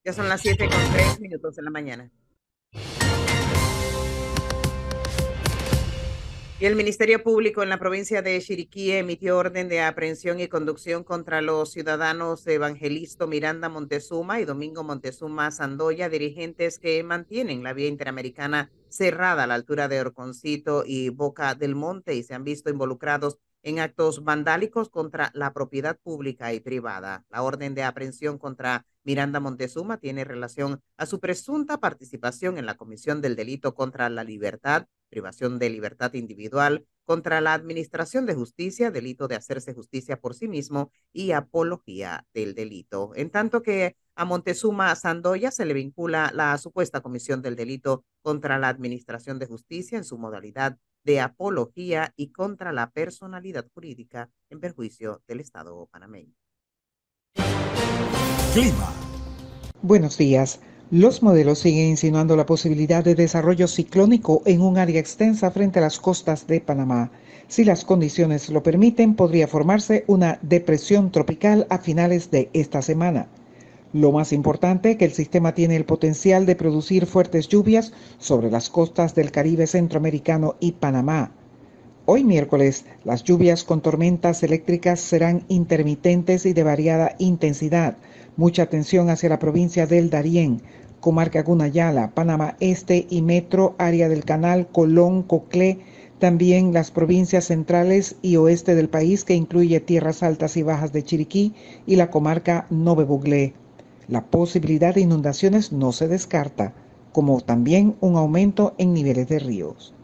Ya 0.04 0.12
son 0.12 0.28
las 0.28 0.40
siete 0.40 0.68
con 0.68 0.78
tres 0.92 1.18
minutos 1.18 1.56
en 1.56 1.64
la 1.64 1.70
mañana. 1.70 2.10
Y 6.60 6.66
el 6.66 6.74
Ministerio 6.74 7.22
Público 7.22 7.62
en 7.62 7.68
la 7.68 7.78
provincia 7.78 8.20
de 8.20 8.40
Chiriquí 8.40 8.90
emitió 8.90 9.38
orden 9.38 9.68
de 9.68 9.80
aprehensión 9.80 10.40
y 10.40 10.48
conducción 10.48 11.04
contra 11.04 11.40
los 11.40 11.70
ciudadanos 11.70 12.44
Evangelisto 12.48 13.28
Miranda 13.28 13.68
Montezuma 13.68 14.40
y 14.40 14.44
Domingo 14.44 14.82
Montezuma 14.82 15.52
Sandoya, 15.52 16.08
dirigentes 16.08 16.80
que 16.80 17.00
mantienen 17.04 17.62
la 17.62 17.74
vía 17.74 17.86
interamericana 17.86 18.72
cerrada 18.88 19.44
a 19.44 19.46
la 19.46 19.54
altura 19.54 19.86
de 19.86 20.00
Orconcito 20.00 20.82
y 20.84 21.10
Boca 21.10 21.54
del 21.54 21.76
Monte 21.76 22.16
y 22.16 22.24
se 22.24 22.34
han 22.34 22.42
visto 22.42 22.70
involucrados 22.70 23.38
en 23.62 23.78
actos 23.78 24.24
vandálicos 24.24 24.90
contra 24.90 25.30
la 25.34 25.52
propiedad 25.52 25.96
pública 26.02 26.52
y 26.54 26.58
privada. 26.58 27.24
La 27.30 27.42
orden 27.42 27.76
de 27.76 27.84
aprehensión 27.84 28.36
contra 28.36 28.84
Miranda 29.04 29.38
Montezuma 29.38 29.98
tiene 29.98 30.24
relación 30.24 30.82
a 30.96 31.06
su 31.06 31.20
presunta 31.20 31.78
participación 31.78 32.58
en 32.58 32.66
la 32.66 32.76
comisión 32.76 33.20
del 33.20 33.36
delito 33.36 33.74
contra 33.76 34.08
la 34.10 34.24
libertad 34.24 34.88
privación 35.08 35.58
de 35.58 35.70
libertad 35.70 36.14
individual, 36.14 36.86
contra 37.04 37.40
la 37.40 37.54
administración 37.54 38.26
de 38.26 38.34
justicia, 38.34 38.90
delito 38.90 39.28
de 39.28 39.36
hacerse 39.36 39.72
justicia 39.72 40.20
por 40.20 40.34
sí 40.34 40.46
mismo 40.46 40.92
y 41.10 41.32
apología 41.32 42.26
del 42.34 42.54
delito. 42.54 43.12
En 43.14 43.30
tanto 43.30 43.62
que 43.62 43.96
a 44.14 44.26
Montezuma 44.26 44.94
Sandoya 44.94 45.50
se 45.50 45.64
le 45.64 45.72
vincula 45.72 46.30
la 46.34 46.58
supuesta 46.58 47.00
comisión 47.00 47.40
del 47.40 47.56
delito 47.56 48.04
contra 48.20 48.58
la 48.58 48.68
administración 48.68 49.38
de 49.38 49.46
justicia 49.46 49.96
en 49.96 50.04
su 50.04 50.18
modalidad 50.18 50.76
de 51.02 51.20
apología 51.20 52.12
y 52.16 52.30
contra 52.32 52.72
la 52.72 52.90
personalidad 52.90 53.66
jurídica 53.72 54.28
en 54.50 54.60
perjuicio 54.60 55.22
del 55.26 55.40
Estado 55.40 55.88
panameño. 55.90 56.34
Clima. 58.52 58.92
Buenos 59.80 60.18
días. 60.18 60.60
Los 60.90 61.22
modelos 61.22 61.58
siguen 61.58 61.88
insinuando 61.88 62.34
la 62.34 62.46
posibilidad 62.46 63.04
de 63.04 63.14
desarrollo 63.14 63.68
ciclónico 63.68 64.40
en 64.46 64.62
un 64.62 64.78
área 64.78 64.98
extensa 64.98 65.50
frente 65.50 65.78
a 65.78 65.82
las 65.82 66.00
costas 66.00 66.46
de 66.46 66.62
Panamá. 66.62 67.10
Si 67.46 67.62
las 67.62 67.84
condiciones 67.84 68.48
lo 68.48 68.62
permiten, 68.62 69.14
podría 69.14 69.48
formarse 69.48 70.04
una 70.06 70.38
depresión 70.40 71.10
tropical 71.12 71.66
a 71.68 71.76
finales 71.76 72.30
de 72.30 72.48
esta 72.54 72.80
semana. 72.80 73.28
Lo 73.92 74.12
más 74.12 74.32
importante, 74.32 74.96
que 74.96 75.04
el 75.04 75.12
sistema 75.12 75.52
tiene 75.52 75.76
el 75.76 75.84
potencial 75.84 76.46
de 76.46 76.56
producir 76.56 77.04
fuertes 77.04 77.48
lluvias 77.48 77.92
sobre 78.18 78.50
las 78.50 78.70
costas 78.70 79.14
del 79.14 79.30
Caribe 79.30 79.66
centroamericano 79.66 80.56
y 80.58 80.72
Panamá. 80.72 81.32
Hoy 82.06 82.24
miércoles, 82.24 82.86
las 83.04 83.24
lluvias 83.24 83.62
con 83.62 83.82
tormentas 83.82 84.42
eléctricas 84.42 85.00
serán 85.00 85.44
intermitentes 85.48 86.46
y 86.46 86.54
de 86.54 86.62
variada 86.62 87.14
intensidad. 87.18 87.98
Mucha 88.38 88.62
atención 88.62 89.10
hacia 89.10 89.28
la 89.28 89.40
provincia 89.40 89.88
del 89.88 90.10
Darién, 90.10 90.62
comarca 91.00 91.42
Gunayala, 91.42 92.12
Panamá 92.14 92.56
Este 92.60 93.04
y 93.10 93.20
Metro, 93.20 93.74
área 93.78 94.08
del 94.08 94.24
Canal, 94.24 94.68
Colón, 94.68 95.24
Coclé, 95.24 95.80
también 96.20 96.72
las 96.72 96.92
provincias 96.92 97.46
centrales 97.46 98.14
y 98.22 98.36
oeste 98.36 98.76
del 98.76 98.88
país 98.88 99.24
que 99.24 99.34
incluye 99.34 99.80
tierras 99.80 100.22
altas 100.22 100.56
y 100.56 100.62
bajas 100.62 100.92
de 100.92 101.02
Chiriquí 101.02 101.52
y 101.84 101.96
la 101.96 102.12
comarca 102.12 102.68
Nove 102.70 103.02
Buglé. 103.02 103.54
La 104.06 104.26
posibilidad 104.26 104.94
de 104.94 105.00
inundaciones 105.00 105.72
no 105.72 105.90
se 105.90 106.06
descarta, 106.06 106.74
como 107.10 107.40
también 107.40 107.96
un 108.00 108.14
aumento 108.14 108.76
en 108.78 108.94
niveles 108.94 109.26
de 109.26 109.40
ríos. 109.40 109.94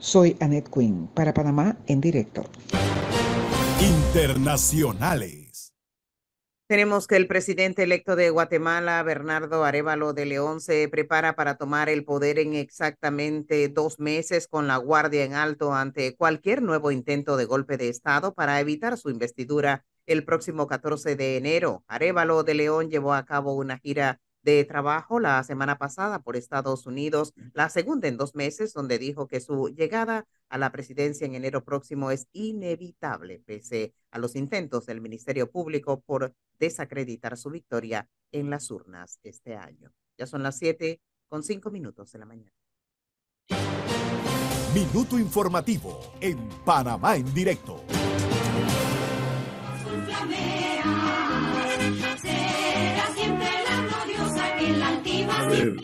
Soy 0.00 0.36
Annette 0.40 0.68
Quinn 0.68 1.08
para 1.14 1.32
Panamá 1.32 1.76
en 1.86 2.00
directo. 2.00 2.42
Internacionales. 3.80 5.43
Tenemos 6.66 7.06
que 7.06 7.16
el 7.16 7.26
presidente 7.26 7.82
electo 7.82 8.16
de 8.16 8.30
Guatemala, 8.30 9.02
Bernardo 9.02 9.64
Arevalo 9.64 10.14
de 10.14 10.24
León, 10.24 10.62
se 10.62 10.88
prepara 10.88 11.36
para 11.36 11.56
tomar 11.58 11.90
el 11.90 12.06
poder 12.06 12.38
en 12.38 12.54
exactamente 12.54 13.68
dos 13.68 14.00
meses 14.00 14.48
con 14.48 14.66
la 14.66 14.78
guardia 14.78 15.24
en 15.24 15.34
alto 15.34 15.74
ante 15.74 16.16
cualquier 16.16 16.62
nuevo 16.62 16.90
intento 16.90 17.36
de 17.36 17.44
golpe 17.44 17.76
de 17.76 17.90
Estado 17.90 18.32
para 18.32 18.60
evitar 18.60 18.96
su 18.96 19.10
investidura 19.10 19.84
el 20.06 20.24
próximo 20.24 20.66
14 20.66 21.16
de 21.16 21.36
enero. 21.36 21.84
Arevalo 21.86 22.44
de 22.44 22.54
León 22.54 22.88
llevó 22.88 23.12
a 23.12 23.26
cabo 23.26 23.52
una 23.54 23.76
gira 23.76 24.22
de 24.44 24.64
trabajo 24.64 25.18
la 25.18 25.42
semana 25.42 25.78
pasada 25.78 26.20
por 26.20 26.36
Estados 26.36 26.86
Unidos, 26.86 27.32
la 27.54 27.70
segunda 27.70 28.08
en 28.08 28.18
dos 28.18 28.34
meses, 28.34 28.74
donde 28.74 28.98
dijo 28.98 29.26
que 29.26 29.40
su 29.40 29.68
llegada 29.68 30.26
a 30.48 30.58
la 30.58 30.70
presidencia 30.70 31.26
en 31.26 31.34
enero 31.34 31.64
próximo 31.64 32.10
es 32.10 32.28
inevitable, 32.32 33.42
pese 33.44 33.94
a 34.10 34.18
los 34.18 34.36
intentos 34.36 34.86
del 34.86 35.00
Ministerio 35.00 35.50
Público 35.50 36.00
por 36.00 36.34
desacreditar 36.58 37.36
su 37.36 37.50
victoria 37.50 38.08
en 38.30 38.50
las 38.50 38.70
urnas 38.70 39.18
este 39.22 39.56
año. 39.56 39.90
Ya 40.18 40.26
son 40.26 40.42
las 40.42 40.58
siete 40.58 41.00
con 41.28 41.42
cinco 41.42 41.70
minutos 41.70 42.12
de 42.12 42.18
la 42.18 42.26
mañana. 42.26 42.52
Minuto 44.74 45.18
informativo 45.18 46.00
en 46.20 46.48
Panamá 46.64 47.16
en 47.16 47.32
directo. 47.32 47.82
Ver, 55.54 55.76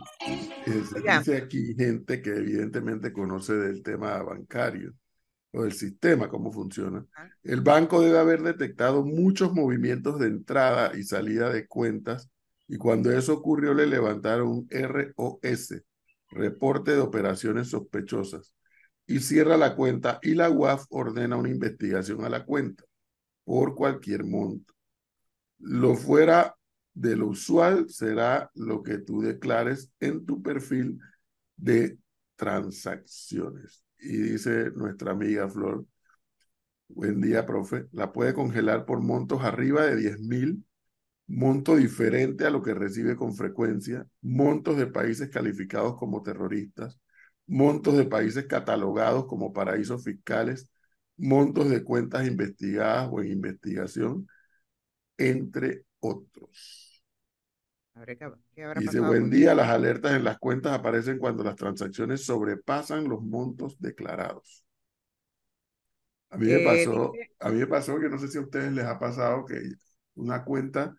dice 1.19 1.37
aquí 1.37 1.75
gente 1.75 2.23
que 2.23 2.31
evidentemente 2.31 3.13
conoce 3.13 3.55
del 3.55 3.83
tema 3.83 4.23
bancario 4.23 4.95
o 5.53 5.63
del 5.63 5.73
sistema, 5.73 6.29
cómo 6.29 6.53
funciona. 6.53 7.05
El 7.43 7.61
banco 7.61 8.01
debe 8.01 8.19
haber 8.19 8.43
detectado 8.43 9.05
muchos 9.05 9.53
movimientos 9.53 10.19
de 10.19 10.29
entrada 10.29 10.97
y 10.97 11.03
salida 11.03 11.51
de 11.51 11.67
cuentas 11.67 12.31
y 12.69 12.77
cuando 12.77 13.11
eso 13.11 13.35
ocurrió 13.35 13.75
le 13.75 13.87
levantaron 13.87 14.49
un 14.49 14.69
ROS, 14.71 15.83
reporte 16.31 16.93
de 16.93 17.01
operaciones 17.01 17.69
sospechosas, 17.69 18.55
y 19.07 19.19
cierra 19.19 19.57
la 19.57 19.75
cuenta 19.75 20.21
y 20.23 20.35
la 20.35 20.49
UAF 20.49 20.85
ordena 20.91 21.37
una 21.37 21.49
investigación 21.49 22.25
a 22.25 22.29
la 22.29 22.45
cuenta 22.45 22.85
por 23.43 23.75
cualquier 23.75 24.23
monto. 24.23 24.73
Lo 25.59 25.97
fuera 25.97 26.55
de 26.95 27.17
lo 27.17 27.29
usual 27.29 27.89
será 27.89 28.51
lo 28.55 28.83
que 28.83 28.99
tú 28.99 29.23
declares 29.23 29.93
en 30.01 30.27
tu 30.27 30.43
perfil 30.43 30.99
de 31.57 31.99
transacciones. 32.37 33.85
Y 33.99 34.17
dice 34.17 34.71
nuestra 34.73 35.13
amiga 35.13 35.49
Flor, 35.49 35.87
buen 36.89 37.21
día, 37.21 37.47
profe, 37.47 37.87
la 37.93 38.13
puede 38.13 38.35
congelar 38.35 38.85
por 38.85 39.01
montos 39.01 39.43
arriba 39.43 39.85
de 39.85 39.97
10 39.97 40.21
mil, 40.21 40.65
monto 41.27 41.77
diferente 41.77 42.47
a 42.47 42.51
lo 42.51 42.63
que 42.63 42.75
recibe 42.75 43.17
con 43.17 43.35
frecuencia, 43.35 44.07
montos 44.21 44.77
de 44.77 44.87
países 44.87 45.31
calificados 45.31 45.97
como 45.97 46.23
terroristas, 46.23 46.99
montos 47.47 47.97
de 47.97 48.05
países 48.07 48.47
catalogados 48.47 49.27
como 49.27 49.53
paraísos 49.53 50.03
fiscales, 50.05 50.71
montos 51.17 51.69
de 51.71 51.85
cuentas 51.85 52.27
investigadas 52.27 53.09
o 53.13 53.21
en 53.21 53.29
investigación, 53.29 54.27
entre 55.19 55.85
otros. 56.01 56.91
Dice, 58.77 59.01
buen 59.01 59.31
día, 59.31 59.55
las 59.55 59.69
alertas 59.69 60.13
en 60.13 60.25
las 60.25 60.39
cuentas 60.39 60.73
aparecen 60.73 61.19
cuando 61.19 61.45
las 61.45 61.57
transacciones 61.57 62.25
sobrepasan 62.25 63.09
los 63.09 63.23
montos 63.23 63.79
declarados. 63.79 64.65
A 66.31 66.37
mí 66.37 66.47
me 66.47 66.63
eh, 66.63 66.65
pasó, 66.65 67.13
a 67.41 67.51
mí 67.51 67.59
me 67.59 67.67
pasó 67.67 67.99
que 67.99 68.09
no 68.09 68.19
sé 68.19 68.29
si 68.29 68.39
a 68.39 68.43
ustedes 68.43 68.73
les 68.73 68.85
ha 68.85 68.99
pasado 68.99 69.45
que 69.45 69.61
una 70.15 70.45
cuenta 70.45 70.97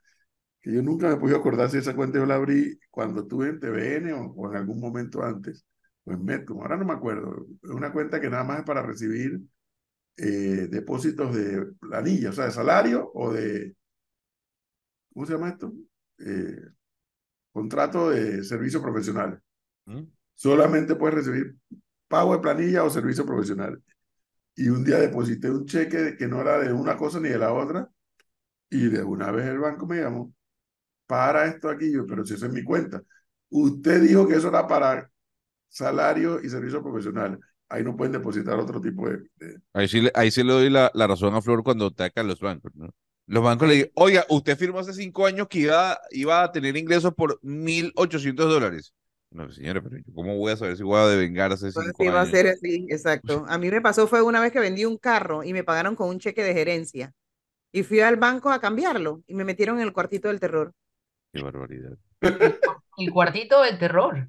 que 0.62 0.74
yo 0.74 0.84
nunca 0.84 1.10
me 1.10 1.18
pude 1.18 1.36
acordar 1.36 1.70
si 1.70 1.78
esa 1.78 1.96
cuenta 1.96 2.20
yo 2.20 2.26
la 2.26 2.36
abrí 2.36 2.78
cuando 2.90 3.22
estuve 3.22 3.50
en 3.50 3.60
TVN 3.60 4.14
o, 4.14 4.50
en 4.52 4.58
algún 4.58 4.80
momento 4.80 5.24
antes, 5.24 5.66
en 6.06 6.24
Metcom, 6.24 6.62
ahora 6.62 6.78
no 6.78 6.86
me 6.86 6.94
acuerdo. 6.94 7.48
Es 7.64 7.72
una 7.72 7.92
cuenta 7.92 8.20
que 8.22 8.30
nada 8.30 8.44
más 8.44 8.60
es 8.60 8.66
para 8.66 8.84
recibir 8.84 9.40
eh, 10.18 10.68
depósitos 10.70 11.34
de 11.34 11.66
planilla, 11.80 12.30
o 12.30 12.34
sea, 12.34 12.46
de 12.46 12.52
salario 12.52 13.10
o 13.14 13.32
de, 13.34 13.76
¿cómo 15.14 15.26
se 15.26 15.34
llama 15.34 15.50
esto? 15.50 15.74
Eh, 16.20 16.66
contrato 17.52 18.10
de 18.10 18.44
servicio 18.44 18.82
profesional. 18.82 19.42
¿Mm? 19.86 20.04
Solamente 20.36 20.96
puedes 20.96 21.16
recibir 21.16 21.56
pago 22.08 22.34
de 22.34 22.40
planilla 22.40 22.84
o 22.84 22.90
servicio 22.90 23.26
profesional. 23.26 23.82
Y 24.56 24.70
un 24.70 24.84
día 24.84 25.00
deposité 25.00 25.50
un 25.50 25.66
cheque 25.66 26.16
que 26.18 26.28
no 26.28 26.42
era 26.42 26.60
de 26.60 26.74
una 26.74 26.98
cosa 26.98 27.20
ni 27.20 27.30
de 27.30 27.40
la 27.40 27.54
otra. 27.54 27.90
Y 28.70 28.88
de 28.88 29.04
una 29.04 29.32
vez 29.32 29.48
el 29.48 29.60
banco 29.60 29.86
me 29.86 30.02
llamó, 30.02 30.34
para 31.06 31.46
esto 31.46 31.70
aquí, 31.70 31.92
yo, 31.92 32.06
pero 32.06 32.26
si 32.26 32.36
eso 32.36 32.46
es 32.46 32.54
mi 32.54 32.64
cuenta. 32.64 33.02
Usted 33.50 34.02
dijo 34.02 34.28
que 34.28 34.36
eso 34.36 34.48
era 34.48 34.66
para 34.68 35.10
salario 35.68 36.42
y 36.42 36.50
servicio 36.50 36.82
profesional. 36.82 37.40
Ahí 37.68 37.84
no 37.84 37.96
pueden 37.96 38.14
depositar 38.14 38.58
otro 38.58 38.80
tipo 38.80 39.10
de... 39.10 39.30
Ahí, 39.74 39.88
sí, 39.88 40.08
ahí 40.14 40.32
sí 40.32 40.44
le 40.44 40.54
doy 40.54 40.70
la, 40.70 40.92
la 40.94 41.08
razón 41.08 41.34
a 41.36 41.42
Flor 41.42 41.64
cuando 41.64 41.88
atacan 41.88 42.28
los 42.28 42.40
bancos, 42.40 42.74
¿no? 42.76 42.94
Los 43.32 43.42
bancos 43.42 43.66
le 43.70 43.76
dicen, 43.76 43.92
oiga, 43.96 44.26
usted 44.28 44.58
firmó 44.58 44.80
hace 44.80 44.92
cinco 44.92 45.26
años 45.26 45.48
que 45.48 45.60
iba, 45.60 45.98
iba 46.10 46.44
a 46.44 46.52
tener 46.52 46.76
ingresos 46.76 47.14
por 47.14 47.40
1.800 47.42 48.36
dólares. 48.36 48.94
No, 49.30 49.50
señora, 49.50 49.82
pero 49.82 50.04
¿cómo 50.14 50.36
voy 50.36 50.52
a 50.52 50.58
saber 50.58 50.76
si 50.76 50.84
voy 50.84 51.00
a 51.00 51.08
devengar 51.08 51.50
hace 51.54 51.72
pues 51.72 51.86
cinco 51.86 52.04
años? 52.04 52.16
va 52.16 52.22
a 52.24 52.26
ser 52.26 52.48
así, 52.48 52.88
exacto. 52.90 53.46
A 53.48 53.58
mí 53.58 53.72
me 53.72 53.80
pasó 53.80 54.06
fue 54.06 54.22
una 54.22 54.42
vez 54.42 54.52
que 54.52 54.60
vendí 54.60 54.84
un 54.84 54.98
carro 54.98 55.46
y 55.46 55.54
me 55.54 55.64
pagaron 55.64 55.96
con 55.96 56.10
un 56.10 56.20
cheque 56.20 56.44
de 56.44 56.54
gerencia. 56.54 57.14
Y 57.72 57.84
fui 57.84 58.02
al 58.02 58.18
banco 58.18 58.50
a 58.50 58.60
cambiarlo 58.60 59.24
y 59.26 59.34
me 59.34 59.46
metieron 59.46 59.78
en 59.78 59.84
el 59.84 59.94
cuartito 59.94 60.28
del 60.28 60.42
terror. 60.42 60.74
Qué 61.32 61.42
barbaridad. 61.42 61.98
El 62.98 63.12
cuartito 63.14 63.62
del 63.62 63.80
terror. 63.80 64.28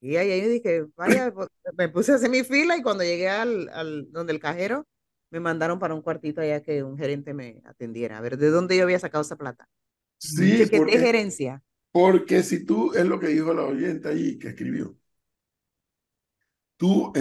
Y 0.00 0.14
ahí 0.14 0.40
yo 0.40 0.48
dije, 0.50 0.84
vaya, 0.94 1.32
pues, 1.34 1.48
me 1.76 1.88
puse 1.88 2.12
a 2.12 2.14
hacer 2.14 2.30
mi 2.30 2.44
fila 2.44 2.76
y 2.76 2.82
cuando 2.82 3.02
llegué 3.02 3.28
al, 3.28 3.68
al 3.70 4.12
donde 4.12 4.32
el 4.32 4.38
cajero, 4.38 4.86
me 5.34 5.40
mandaron 5.40 5.78
para 5.78 5.94
un 5.94 6.02
cuartito 6.02 6.40
allá 6.40 6.62
que 6.62 6.82
un 6.82 6.96
gerente 6.96 7.34
me 7.34 7.60
atendiera. 7.64 8.18
A 8.18 8.20
ver, 8.20 8.38
¿de 8.38 8.50
dónde 8.50 8.76
yo 8.76 8.84
había 8.84 8.98
sacado 8.98 9.22
esa 9.22 9.36
plata? 9.36 9.68
Sí, 10.18 10.68
¿Qué 10.70 10.78
porque, 10.78 10.98
gerencia? 10.98 11.62
Porque 11.92 12.42
si 12.42 12.64
tú, 12.66 12.92
es 12.94 13.04
lo 13.06 13.18
que 13.20 13.28
dijo 13.28 13.54
la 13.54 13.64
oyente 13.64 14.08
ahí 14.08 14.38
que 14.38 14.48
escribió, 14.48 14.96
tú, 16.76 17.12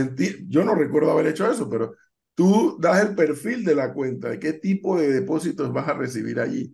yo 0.48 0.64
no 0.64 0.76
recuerdo 0.76 1.12
haber 1.12 1.28
hecho 1.28 1.50
eso, 1.50 1.70
pero 1.70 1.96
tú 2.36 2.78
das 2.80 3.02
el 3.08 3.16
perfil 3.16 3.64
de 3.64 3.76
la 3.76 3.94
cuenta, 3.94 4.30
de 4.30 4.40
qué 4.40 4.54
tipo 4.54 4.98
de 5.00 5.12
depósitos 5.12 5.72
vas 5.74 5.88
a 5.88 5.94
recibir 5.94 6.40
allí. 6.40 6.74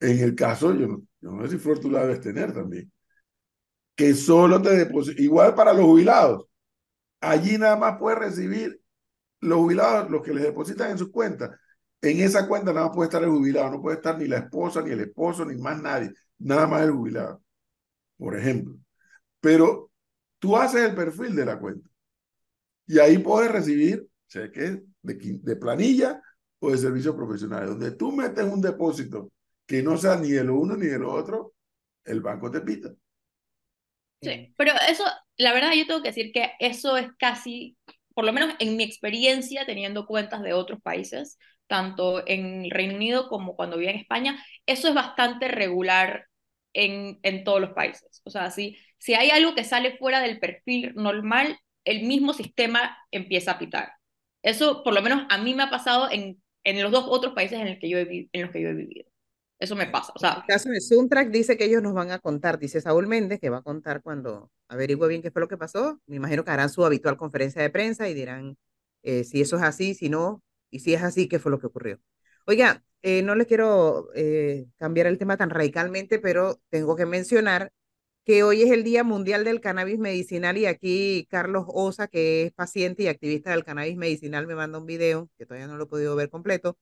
En 0.00 0.18
el 0.18 0.34
caso, 0.34 0.74
yo 0.74 0.86
no, 0.86 1.02
yo 1.20 1.30
no 1.32 1.42
sé 1.44 1.52
si 1.52 1.58
Flor 1.58 1.78
tú 1.80 1.90
la 1.90 2.02
debes 2.02 2.20
tener 2.20 2.52
también, 2.52 2.90
que 3.96 4.14
solo 4.14 4.60
te 4.62 4.70
deposita, 4.70 5.20
igual 5.22 5.54
para 5.54 5.72
los 5.72 5.84
jubilados, 5.84 6.46
allí 7.20 7.58
nada 7.58 7.76
más 7.76 7.98
puedes 8.00 8.20
recibir 8.20 8.81
los 9.42 9.58
jubilados, 9.58 10.10
los 10.10 10.22
que 10.22 10.34
les 10.34 10.42
depositan 10.44 10.92
en 10.92 10.98
sus 10.98 11.10
cuentas, 11.10 11.50
en 12.00 12.20
esa 12.20 12.48
cuenta 12.48 12.72
nada 12.72 12.86
más 12.86 12.96
puede 12.96 13.08
estar 13.08 13.22
el 13.22 13.30
jubilado, 13.30 13.70
no 13.70 13.82
puede 13.82 13.96
estar 13.96 14.18
ni 14.18 14.26
la 14.26 14.38
esposa, 14.38 14.82
ni 14.82 14.90
el 14.90 15.00
esposo, 15.00 15.44
ni 15.44 15.56
más 15.56 15.80
nadie, 15.80 16.12
nada 16.38 16.66
más 16.66 16.82
el 16.82 16.92
jubilado, 16.92 17.42
por 18.18 18.36
ejemplo. 18.36 18.76
Pero 19.40 19.90
tú 20.38 20.56
haces 20.56 20.82
el 20.88 20.94
perfil 20.94 21.36
de 21.36 21.44
la 21.44 21.58
cuenta 21.58 21.88
y 22.86 22.98
ahí 22.98 23.18
puedes 23.18 23.50
recibir 23.50 24.06
cheques 24.28 24.80
de, 25.02 25.38
de 25.42 25.56
planilla 25.56 26.20
o 26.58 26.70
de 26.70 26.78
servicios 26.78 27.14
profesionales, 27.14 27.70
donde 27.70 27.92
tú 27.92 28.12
metes 28.12 28.44
un 28.44 28.60
depósito 28.60 29.32
que 29.66 29.82
no 29.82 29.96
sea 29.96 30.16
ni 30.16 30.30
de 30.30 30.44
lo 30.44 30.56
uno 30.56 30.76
ni 30.76 30.86
de 30.86 30.98
lo 30.98 31.12
otro, 31.12 31.54
el 32.04 32.20
banco 32.20 32.50
te 32.50 32.60
pita. 32.60 32.92
Sí, 34.20 34.54
pero 34.56 34.72
eso, 34.88 35.04
la 35.36 35.52
verdad 35.52 35.72
yo 35.74 35.86
tengo 35.86 36.02
que 36.02 36.10
decir 36.10 36.32
que 36.32 36.52
eso 36.60 36.96
es 36.96 37.08
casi, 37.18 37.76
por 38.14 38.24
lo 38.24 38.32
menos 38.32 38.54
en 38.58 38.76
mi 38.76 38.84
experiencia 38.84 39.66
teniendo 39.66 40.06
cuentas 40.06 40.42
de 40.42 40.52
otros 40.52 40.80
países, 40.82 41.38
tanto 41.66 42.22
en 42.26 42.70
Reino 42.70 42.94
Unido 42.96 43.28
como 43.28 43.56
cuando 43.56 43.76
vivía 43.76 43.92
en 43.92 44.00
España, 44.00 44.44
eso 44.66 44.88
es 44.88 44.94
bastante 44.94 45.48
regular 45.48 46.26
en, 46.72 47.18
en 47.22 47.44
todos 47.44 47.60
los 47.60 47.70
países. 47.70 48.20
O 48.24 48.30
sea, 48.30 48.50
si, 48.50 48.76
si 48.98 49.14
hay 49.14 49.30
algo 49.30 49.54
que 49.54 49.64
sale 49.64 49.96
fuera 49.98 50.20
del 50.20 50.38
perfil 50.40 50.92
normal, 50.94 51.58
el 51.84 52.02
mismo 52.04 52.32
sistema 52.34 52.96
empieza 53.10 53.52
a 53.52 53.58
pitar. 53.58 53.92
Eso, 54.42 54.82
por 54.82 54.94
lo 54.94 55.02
menos, 55.02 55.24
a 55.30 55.38
mí 55.38 55.54
me 55.54 55.62
ha 55.64 55.70
pasado 55.70 56.10
en, 56.10 56.42
en 56.64 56.82
los 56.82 56.92
dos 56.92 57.04
otros 57.08 57.34
países 57.34 57.58
en, 57.60 57.68
en 57.68 58.42
los 58.42 58.50
que 58.50 58.60
yo 58.62 58.68
he 58.68 58.74
vivido. 58.74 59.11
Eso 59.62 59.76
me 59.76 59.86
pasa. 59.86 60.12
O 60.16 60.18
sea, 60.18 60.38
el 60.38 60.44
caso 60.44 60.70
de 60.70 60.80
Suntrack 60.80 61.30
dice 61.30 61.56
que 61.56 61.66
ellos 61.66 61.80
nos 61.84 61.94
van 61.94 62.10
a 62.10 62.18
contar, 62.18 62.58
dice 62.58 62.80
Saúl 62.80 63.06
Méndez, 63.06 63.38
que 63.38 63.48
va 63.48 63.58
a 63.58 63.62
contar 63.62 64.02
cuando 64.02 64.50
averigüe 64.66 65.06
bien 65.06 65.22
qué 65.22 65.30
fue 65.30 65.38
lo 65.38 65.46
que 65.46 65.56
pasó. 65.56 66.00
Me 66.06 66.16
imagino 66.16 66.44
que 66.44 66.50
harán 66.50 66.68
su 66.68 66.84
habitual 66.84 67.16
conferencia 67.16 67.62
de 67.62 67.70
prensa 67.70 68.08
y 68.08 68.14
dirán 68.14 68.56
eh, 69.04 69.22
si 69.22 69.40
eso 69.40 69.54
es 69.54 69.62
así, 69.62 69.94
si 69.94 70.08
no, 70.08 70.42
y 70.68 70.80
si 70.80 70.94
es 70.94 71.02
así, 71.04 71.28
qué 71.28 71.38
fue 71.38 71.52
lo 71.52 71.60
que 71.60 71.68
ocurrió. 71.68 72.00
Oiga, 72.44 72.82
eh, 73.02 73.22
no 73.22 73.36
les 73.36 73.46
quiero 73.46 74.08
eh, 74.16 74.66
cambiar 74.78 75.06
el 75.06 75.16
tema 75.16 75.36
tan 75.36 75.48
radicalmente, 75.48 76.18
pero 76.18 76.60
tengo 76.68 76.96
que 76.96 77.06
mencionar 77.06 77.70
que 78.24 78.42
hoy 78.42 78.62
es 78.62 78.70
el 78.72 78.82
Día 78.82 79.04
Mundial 79.04 79.44
del 79.44 79.60
Cannabis 79.60 80.00
Medicinal 80.00 80.58
y 80.58 80.66
aquí 80.66 81.28
Carlos 81.30 81.66
Osa, 81.68 82.08
que 82.08 82.42
es 82.46 82.52
paciente 82.52 83.04
y 83.04 83.06
activista 83.06 83.52
del 83.52 83.62
cannabis 83.64 83.96
medicinal, 83.96 84.48
me 84.48 84.56
manda 84.56 84.78
un 84.78 84.86
video 84.86 85.30
que 85.38 85.46
todavía 85.46 85.68
no 85.68 85.76
lo 85.76 85.84
he 85.84 85.86
podido 85.86 86.16
ver 86.16 86.30
completo, 86.30 86.76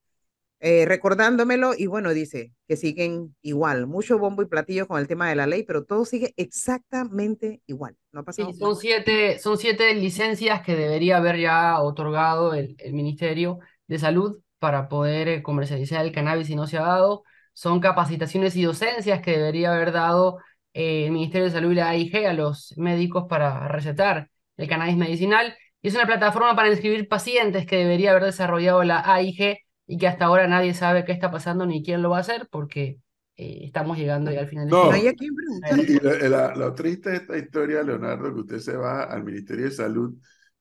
eh, 0.63 0.85
recordándomelo 0.85 1.73
y 1.77 1.87
bueno, 1.87 2.11
dice 2.11 2.53
que 2.69 2.77
siguen 2.77 3.35
igual, 3.41 3.87
mucho 3.87 4.19
bombo 4.19 4.43
y 4.43 4.47
platillo 4.47 4.87
con 4.87 5.01
el 5.01 5.09
tema 5.09 5.29
de 5.29 5.35
la 5.35 5.47
ley, 5.47 5.63
pero 5.63 5.85
todo 5.85 6.05
sigue 6.05 6.35
exactamente 6.37 7.63
igual. 7.67 7.97
No 8.13 8.23
sí, 8.31 8.45
son 8.53 8.77
siete, 8.77 9.39
son 9.39 9.57
siete 9.57 9.95
licencias 9.95 10.61
que 10.63 10.77
debería 10.77 11.17
haber 11.17 11.39
ya 11.39 11.81
otorgado 11.81 12.53
el, 12.53 12.77
el 12.79 12.93
Ministerio 12.93 13.59
de 13.87 13.99
Salud 13.99 14.43
para 14.59 14.89
poder 14.89 15.29
eh, 15.29 15.43
comercializar 15.43 16.05
el 16.05 16.13
cannabis 16.13 16.51
y 16.51 16.57
no 16.57 16.67
se 16.67 16.77
ha 16.77 16.83
dado. 16.83 17.25
Son 17.55 17.81
capacitaciones 17.81 18.55
y 18.55 18.63
docencias 18.63 19.23
que 19.23 19.33
debería 19.33 19.73
haber 19.73 19.93
dado 19.93 20.39
eh, 20.75 21.07
el 21.07 21.13
Ministerio 21.13 21.47
de 21.47 21.53
Salud 21.53 21.73
y 21.73 21.75
la 21.77 21.89
AIG 21.89 22.27
a 22.27 22.33
los 22.35 22.75
médicos 22.77 23.25
para 23.29 23.67
recetar 23.69 24.31
el 24.59 24.69
cannabis 24.69 24.97
medicinal. 24.97 25.57
Y 25.81 25.89
es 25.89 25.95
una 25.95 26.07
plataforma 26.07 26.55
para 26.55 26.69
inscribir 26.69 27.09
pacientes 27.09 27.65
que 27.67 27.77
debería 27.77 28.11
haber 28.11 28.25
desarrollado 28.25 28.85
la 28.85 29.01
AIG 29.01 29.59
y 29.91 29.99
que 29.99 30.07
hasta 30.07 30.27
ahora 30.27 30.47
nadie 30.47 30.73
sabe 30.73 31.05
qué 31.05 31.11
está 31.11 31.33
pasando 31.33 31.67
ni 31.67 31.83
quién 31.83 32.01
lo 32.01 32.11
va 32.11 32.19
a 32.19 32.21
hacer 32.21 32.47
porque 32.49 33.01
eh, 33.37 33.63
estamos 33.65 33.99
llegando 33.99 34.31
ya 34.31 34.39
al 34.39 34.47
final. 34.47 34.69
No, 34.69 34.97
y, 34.97 35.99
lo 36.01 36.75
triste 36.75 37.11
de 37.11 37.17
esta 37.17 37.37
historia, 37.37 37.83
Leonardo, 37.83 38.33
que 38.33 38.41
usted 38.41 38.59
se 38.61 38.77
va 38.77 39.03
al 39.03 39.25
Ministerio 39.25 39.65
de 39.65 39.73
Salud 39.73 40.15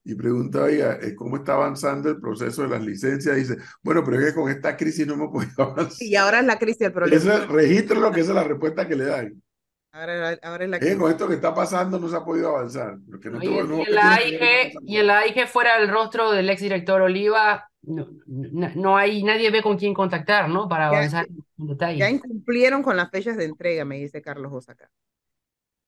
y 0.03 0.15
pregunta, 0.15 0.63
oiga, 0.63 0.97
eh, 0.99 1.13
¿cómo 1.13 1.37
está 1.37 1.53
avanzando 1.53 2.09
el 2.09 2.19
proceso 2.19 2.63
de 2.63 2.69
las 2.69 2.83
licencias? 2.83 3.35
dice, 3.35 3.57
bueno, 3.83 4.03
pero 4.03 4.19
es 4.19 4.25
que 4.25 4.33
con 4.33 4.49
esta 4.49 4.75
crisis 4.75 5.05
no 5.05 5.13
hemos 5.13 5.31
podido 5.31 5.53
avanzar. 5.63 6.01
Y 6.07 6.15
ahora 6.15 6.39
es 6.39 6.47
la 6.47 6.57
crisis 6.57 6.81
el 6.81 6.93
problema. 6.93 7.21
Eso 7.21 7.45
registro 7.45 7.99
lo 7.99 8.11
que 8.11 8.21
es 8.21 8.29
la 8.29 8.43
respuesta 8.43 8.87
que 8.87 8.95
le 8.95 9.05
dan. 9.05 9.43
Ahora, 9.91 10.39
ahora 10.41 10.63
es 10.63 10.69
la 10.71 10.79
crisis. 10.79 10.97
con 10.97 11.11
esto 11.11 11.27
que 11.27 11.35
está 11.35 11.53
pasando 11.53 11.99
no 11.99 12.09
se 12.09 12.15
ha 12.15 12.25
podido 12.25 12.49
avanzar. 12.49 12.97
No 12.97 13.43
y, 13.43 13.57
en 13.59 13.93
la 13.93 14.15
AIG, 14.15 14.71
y 14.87 14.97
en 14.97 15.05
la 15.05 15.19
AIG 15.19 15.47
fuera 15.47 15.77
el 15.77 15.87
rostro 15.87 16.31
del 16.31 16.49
exdirector 16.49 17.03
Oliva, 17.03 17.68
no, 17.81 18.07
no, 18.25 18.97
hay, 18.97 19.23
nadie 19.23 19.51
ve 19.51 19.61
con 19.61 19.77
quién 19.77 19.93
contactar, 19.93 20.49
¿no? 20.49 20.67
Para 20.67 20.87
avanzar 20.87 21.27
en 21.57 21.67
detalle. 21.67 21.99
Ya 21.99 22.09
incumplieron 22.09 22.83
con 22.83 22.97
las 22.97 23.09
fechas 23.09 23.37
de 23.37 23.45
entrega, 23.45 23.85
me 23.85 23.97
dice 23.97 24.21
Carlos 24.21 24.51
Osaka. 24.53 24.89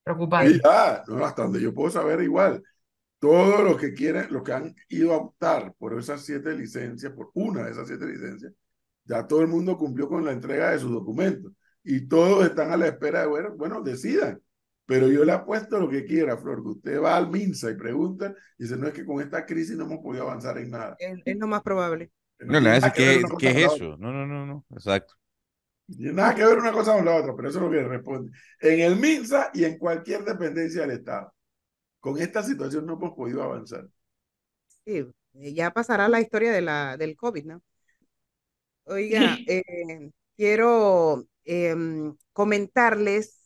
Preocupante. 0.03 0.59
Ya, 0.63 1.03
no, 1.07 1.25
hasta 1.25 1.43
donde 1.43 1.61
yo 1.61 1.73
puedo 1.73 1.91
saber 1.91 2.21
igual 2.21 2.63
todos 3.19 3.63
los 3.63 3.77
que 3.77 3.93
quieren, 3.93 4.27
los 4.31 4.41
que 4.41 4.53
han 4.53 4.75
ido 4.89 5.13
a 5.13 5.17
optar 5.17 5.73
por 5.77 5.97
esas 5.97 6.25
siete 6.25 6.55
licencias, 6.55 7.13
por 7.13 7.29
una 7.35 7.65
de 7.65 7.71
esas 7.71 7.87
siete 7.87 8.05
licencias, 8.07 8.51
ya 9.05 9.27
todo 9.27 9.41
el 9.41 9.47
mundo 9.47 9.77
cumplió 9.77 10.07
con 10.07 10.25
la 10.25 10.31
entrega 10.31 10.71
de 10.71 10.79
sus 10.79 10.91
documentos 10.91 11.51
y 11.83 12.07
todos 12.07 12.45
están 12.45 12.71
a 12.71 12.77
la 12.77 12.87
espera 12.87 13.21
de, 13.21 13.27
bueno, 13.27 13.55
bueno 13.55 13.81
decidan. 13.81 14.41
Pero 14.91 15.07
yo 15.07 15.23
le 15.23 15.31
apuesto 15.31 15.79
lo 15.79 15.87
que 15.87 16.03
quiera, 16.03 16.35
Flor, 16.35 16.61
que 16.61 16.67
usted 16.67 17.01
va 17.01 17.15
al 17.15 17.29
MINSA 17.29 17.71
y 17.71 17.75
pregunta 17.75 18.35
y 18.57 18.63
dice, 18.63 18.75
no 18.75 18.87
es 18.87 18.93
que 18.93 19.05
con 19.05 19.21
esta 19.21 19.45
crisis 19.45 19.77
no 19.77 19.85
hemos 19.85 19.99
podido 19.99 20.23
avanzar 20.23 20.57
en 20.57 20.69
nada. 20.69 20.97
Es, 20.99 21.37
lo 21.37 21.47
más 21.47 21.61
probable. 21.61 22.11
No, 22.39 22.59
no, 22.59 22.73
es 22.73 22.83
que, 22.91 23.23
¿qué 23.39 23.51
es 23.51 23.71
eso? 23.71 23.95
No, 23.97 24.11
no, 24.11 24.27
no, 24.27 24.45
no, 24.45 24.65
exacto. 24.71 25.13
Tiene 25.87 26.11
nada 26.11 26.35
que 26.35 26.43
ver 26.43 26.57
una 26.57 26.73
cosa 26.73 26.93
con 26.93 27.05
la 27.05 27.15
otra, 27.15 27.33
pero 27.33 27.47
eso 27.47 27.59
es 27.59 27.63
lo 27.63 27.71
que 27.71 27.83
responde. 27.83 28.37
En 28.59 28.81
el 28.81 28.97
MINSA 28.97 29.51
y 29.53 29.63
en 29.63 29.77
cualquier 29.77 30.25
dependencia 30.25 30.81
del 30.81 30.91
Estado 30.91 31.33
con 32.01 32.19
esta 32.19 32.43
situación 32.43 32.85
no 32.85 32.95
hemos 32.95 33.13
podido 33.13 33.43
avanzar. 33.43 33.87
Sí, 34.83 35.07
eh, 35.35 35.53
ya 35.53 35.71
pasará 35.71 36.09
la 36.09 36.19
historia 36.19 36.51
de 36.51 36.61
la, 36.61 36.97
del 36.97 37.15
COVID, 37.15 37.45
¿no? 37.45 37.63
Oiga, 38.83 39.37
eh, 39.47 40.11
quiero 40.35 41.23
em, 41.45 42.13
comentarles 42.33 43.40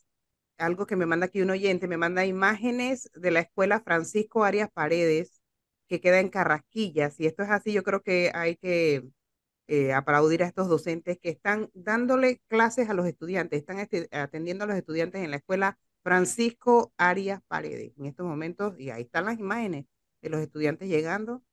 algo 0.57 0.85
que 0.85 0.95
me 0.95 1.05
manda 1.05 1.27
aquí 1.27 1.41
un 1.41 1.49
oyente, 1.51 1.87
me 1.87 1.97
manda 1.97 2.25
imágenes 2.25 3.09
de 3.15 3.31
la 3.31 3.41
escuela 3.41 3.81
Francisco 3.81 4.43
Arias 4.43 4.69
Paredes, 4.73 5.41
que 5.87 6.01
queda 6.01 6.19
en 6.19 6.29
Carrasquillas. 6.29 7.19
Y 7.19 7.27
esto 7.27 7.43
es 7.43 7.49
así, 7.49 7.73
yo 7.73 7.83
creo 7.83 8.01
que 8.01 8.31
hay 8.33 8.55
que 8.57 9.07
eh, 9.67 9.93
aplaudir 9.93 10.43
a 10.43 10.47
estos 10.47 10.67
docentes 10.67 11.17
que 11.19 11.29
están 11.29 11.69
dándole 11.73 12.41
clases 12.47 12.89
a 12.89 12.93
los 12.93 13.07
estudiantes, 13.07 13.59
están 13.59 13.79
este, 13.79 14.07
atendiendo 14.11 14.63
a 14.63 14.67
los 14.67 14.77
estudiantes 14.77 15.23
en 15.23 15.31
la 15.31 15.37
escuela 15.37 15.79
Francisco 16.03 16.93
Arias 16.97 17.41
Paredes 17.47 17.93
en 17.97 18.05
estos 18.05 18.27
momentos, 18.27 18.79
y 18.79 18.91
ahí 18.91 19.03
están 19.03 19.25
las 19.25 19.39
imágenes 19.39 19.85
de 20.21 20.29
los 20.29 20.41
estudiantes 20.41 20.87
llegando. 20.89 21.43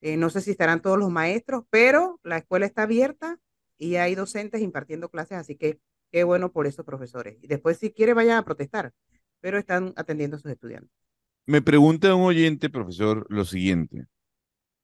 Eh, 0.00 0.16
no 0.16 0.30
sé 0.30 0.40
si 0.40 0.50
estarán 0.50 0.82
todos 0.82 0.98
los 0.98 1.10
maestros, 1.10 1.64
pero 1.70 2.20
la 2.24 2.38
escuela 2.38 2.66
está 2.66 2.82
abierta 2.82 3.38
y 3.78 3.96
hay 3.96 4.14
docentes 4.14 4.60
impartiendo 4.62 5.10
clases, 5.10 5.38
así 5.38 5.56
que 5.56 5.80
qué 6.12 6.22
bueno 6.22 6.52
por 6.52 6.66
esos 6.66 6.84
profesores. 6.84 7.38
Y 7.42 7.48
después, 7.48 7.78
si 7.78 7.90
quiere, 7.90 8.14
vayan 8.14 8.36
a 8.36 8.44
protestar, 8.44 8.92
pero 9.40 9.58
están 9.58 9.92
atendiendo 9.96 10.36
a 10.36 10.40
sus 10.40 10.52
estudiantes. 10.52 10.92
Me 11.46 11.60
pregunta 11.60 12.14
un 12.14 12.22
oyente, 12.22 12.70
profesor, 12.70 13.26
lo 13.28 13.44
siguiente, 13.44 14.06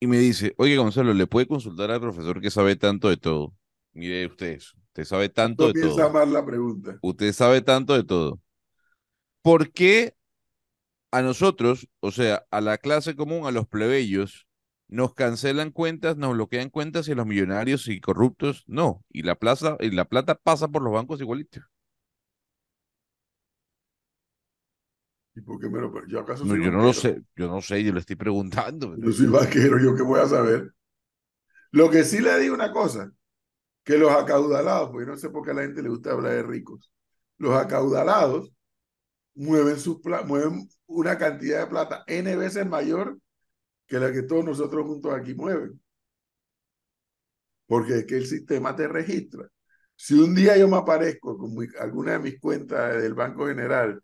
y 0.00 0.08
me 0.08 0.18
dice, 0.18 0.54
oye, 0.58 0.76
Gonzalo, 0.76 1.14
¿le 1.14 1.26
puede 1.28 1.46
consultar 1.46 1.90
al 1.92 2.00
profesor 2.00 2.40
que 2.40 2.50
sabe 2.50 2.74
tanto 2.74 3.08
de 3.08 3.16
todo? 3.16 3.54
Mire 3.92 4.26
usted 4.26 4.58
usted 4.58 5.04
sabe 5.04 5.28
tanto 5.28 5.72
de 5.72 5.80
todo. 5.80 6.10
más 6.10 6.28
la 6.28 6.44
pregunta. 6.44 6.98
Usted 7.02 7.32
sabe 7.32 7.60
tanto 7.62 7.94
de 7.94 8.02
todo. 8.02 8.40
¿por 9.42 9.70
qué 9.70 10.14
a 11.10 11.22
nosotros, 11.22 11.88
o 12.00 12.10
sea, 12.10 12.44
a 12.50 12.60
la 12.60 12.78
clase 12.78 13.16
común, 13.16 13.46
a 13.46 13.50
los 13.50 13.66
plebeyos, 13.68 14.47
nos 14.88 15.14
cancelan 15.14 15.70
cuentas, 15.70 16.16
nos 16.16 16.32
bloquean 16.32 16.70
cuentas 16.70 17.08
y 17.08 17.12
a 17.12 17.14
los 17.14 17.26
millonarios 17.26 17.88
y 17.88 18.00
corruptos 18.00 18.64
no? 18.66 19.04
Y 19.10 19.22
la, 19.22 19.34
plaza, 19.36 19.76
y 19.80 19.90
la 19.90 20.06
plata 20.06 20.34
pasa 20.34 20.68
por 20.68 20.82
los 20.82 20.92
bancos 20.92 21.20
igualitos. 21.20 21.62
¿Y 25.34 25.40
por 25.42 25.60
qué 25.60 25.68
me 25.68 25.78
lo 25.78 26.06
yo 26.06 26.20
acaso 26.20 26.44
no, 26.44 26.56
Yo 26.56 26.72
no 26.72 26.82
lo 26.82 26.92
sé, 26.92 27.22
yo 27.36 27.48
no 27.48 27.62
sé, 27.62 27.84
yo 27.84 27.92
le 27.92 28.00
estoy 28.00 28.16
preguntando. 28.16 28.96
Yo 28.96 29.12
soy 29.12 29.26
vaquero, 29.26 29.78
yo 29.78 29.94
qué 29.94 30.02
voy 30.02 30.20
a 30.20 30.26
saber. 30.26 30.72
Lo 31.70 31.90
que 31.90 32.02
sí 32.02 32.20
le 32.20 32.38
digo 32.40 32.54
una 32.54 32.72
cosa, 32.72 33.12
que 33.84 33.98
los 33.98 34.10
acaudalados, 34.10 34.90
porque 34.90 35.06
no 35.06 35.16
sé 35.16 35.30
por 35.30 35.44
qué 35.44 35.52
a 35.52 35.54
la 35.54 35.62
gente 35.62 35.82
le 35.82 35.90
gusta 35.90 36.12
hablar 36.12 36.32
de 36.32 36.42
ricos, 36.42 36.90
los 37.36 37.54
acaudalados 37.54 38.52
mueven, 39.34 39.78
sus 39.78 40.00
mueven 40.26 40.68
una 40.86 41.16
cantidad 41.18 41.60
de 41.60 41.66
plata 41.68 42.04
N 42.06 42.34
veces 42.36 42.66
mayor 42.66 43.18
que 43.88 43.98
la 43.98 44.12
que 44.12 44.22
todos 44.22 44.44
nosotros 44.44 44.86
juntos 44.86 45.12
aquí 45.14 45.34
mueven. 45.34 45.80
Porque 47.66 47.98
es 47.98 48.06
que 48.06 48.16
el 48.16 48.26
sistema 48.26 48.74
te 48.76 48.88
registra. 48.88 49.48
Si 49.96 50.14
un 50.14 50.34
día 50.34 50.56
yo 50.56 50.68
me 50.68 50.76
aparezco 50.76 51.36
con 51.36 51.52
alguna 51.80 52.12
de 52.12 52.18
mis 52.20 52.40
cuentas 52.40 53.02
del 53.02 53.14
Banco 53.14 53.46
General 53.46 54.00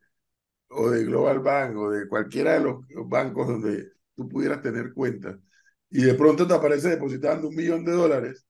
o 0.70 0.90
de 0.90 1.04
Global 1.04 1.40
Bank 1.40 1.76
o 1.76 1.90
de 1.90 2.08
cualquiera 2.08 2.54
de 2.54 2.60
los 2.60 2.80
bancos 3.08 3.48
donde 3.48 3.92
tú 4.16 4.28
pudieras 4.28 4.62
tener 4.62 4.92
cuentas 4.92 5.38
y 5.90 6.02
de 6.02 6.14
pronto 6.14 6.46
te 6.46 6.54
aparece 6.54 6.90
depositando 6.90 7.48
un 7.48 7.54
millón 7.54 7.84
de 7.84 7.92
dólares 7.92 8.46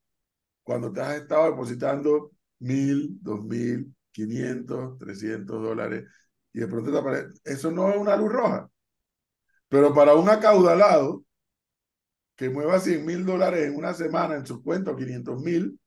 cuando 0.62 0.92
te 0.92 1.00
has 1.02 1.16
estado 1.16 1.50
depositando 1.50 2.32
mil, 2.60 3.18
dos 3.22 3.44
mil, 3.44 3.94
quinientos, 4.12 4.98
trescientos 4.98 5.62
dólares 5.62 6.04
y 6.52 6.60
de 6.60 6.68
pronto 6.68 6.92
te 6.92 6.98
aparece. 6.98 7.38
Eso 7.44 7.70
no 7.70 7.90
es 7.90 7.96
una 7.98 8.16
luz 8.16 8.32
roja. 8.32 8.70
Pero 9.68 9.92
para 9.92 10.14
un 10.14 10.28
acaudalado 10.28 11.23
que 12.36 12.50
mueva 12.50 12.80
100 12.80 13.04
mil 13.04 13.24
dólares 13.24 13.66
en 13.66 13.76
una 13.76 13.94
semana 13.94 14.36
en 14.36 14.46
su 14.46 14.62
cuenta, 14.62 14.96
500 14.96 15.40
mil, 15.42 15.78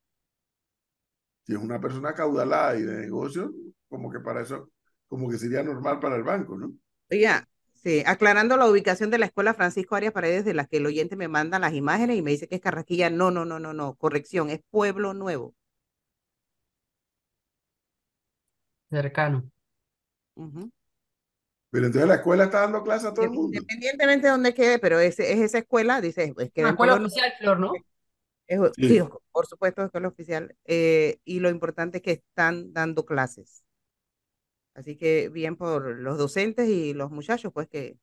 si 1.44 1.54
es 1.54 1.58
una 1.58 1.80
persona 1.80 2.10
acaudalada 2.10 2.76
y 2.76 2.82
de 2.82 3.00
negocio, 3.00 3.52
como 3.88 4.10
que 4.10 4.20
para 4.20 4.42
eso, 4.42 4.70
como 5.08 5.28
que 5.30 5.38
sería 5.38 5.62
normal 5.62 5.98
para 5.98 6.16
el 6.16 6.22
banco, 6.22 6.56
¿no? 6.56 6.72
Oiga, 7.10 7.48
sí, 7.82 8.02
aclarando 8.06 8.56
la 8.56 8.68
ubicación 8.68 9.10
de 9.10 9.18
la 9.18 9.26
escuela 9.26 9.54
Francisco 9.54 9.94
Arias 9.96 10.12
Paredes, 10.12 10.44
de 10.44 10.54
la 10.54 10.66
que 10.66 10.76
el 10.76 10.86
oyente 10.86 11.16
me 11.16 11.28
manda 11.28 11.58
las 11.58 11.72
imágenes 11.72 12.16
y 12.18 12.22
me 12.22 12.30
dice 12.30 12.48
que 12.48 12.56
es 12.56 12.60
Carraquilla. 12.60 13.10
No, 13.10 13.30
no, 13.30 13.44
no, 13.44 13.58
no, 13.58 13.72
no, 13.72 13.94
corrección, 13.94 14.50
es 14.50 14.60
Pueblo 14.70 15.14
Nuevo. 15.14 15.54
cercano. 18.90 19.50
Pero 21.70 21.86
entonces 21.86 22.08
la 22.08 22.14
escuela 22.16 22.44
está 22.44 22.60
dando 22.60 22.82
clases 22.82 23.08
a 23.08 23.14
todo 23.14 23.26
el 23.26 23.30
mundo. 23.30 23.58
Independientemente 23.58 24.26
de 24.26 24.32
dónde 24.32 24.54
quede, 24.54 24.78
pero 24.78 24.98
es, 24.98 25.18
es 25.20 25.38
esa 25.38 25.58
escuela, 25.58 26.00
dice, 26.00 26.34
es 26.38 26.50
que 26.52 26.62
Una 26.62 26.70
escuela 26.70 26.94
oficial, 26.94 27.32
Flor, 27.38 27.60
¿no? 27.60 27.72
Es, 28.46 28.58
sí. 28.76 29.00
por 29.30 29.46
supuesto, 29.46 29.84
escuela 29.84 30.08
oficial. 30.08 30.56
Eh, 30.64 31.18
y 31.24 31.40
lo 31.40 31.50
importante 31.50 31.98
es 31.98 32.02
que 32.02 32.12
están 32.12 32.72
dando 32.72 33.04
clases. 33.04 33.62
Así 34.74 34.96
que 34.96 35.28
bien 35.28 35.56
por 35.56 35.98
los 35.98 36.16
docentes 36.16 36.68
y 36.68 36.94
los 36.94 37.10
muchachos, 37.10 37.52
pues 37.52 37.68
que 37.68 37.98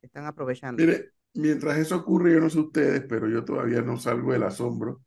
están 0.00 0.24
aprovechando. 0.24 0.82
Mire, 0.82 1.10
mientras 1.34 1.76
eso 1.78 1.96
ocurre, 1.96 2.32
yo 2.32 2.40
no 2.40 2.48
sé 2.48 2.60
ustedes, 2.60 3.04
pero 3.06 3.28
yo 3.28 3.44
todavía 3.44 3.82
no 3.82 3.98
salgo 3.98 4.32
del 4.32 4.44
asombro. 4.44 5.02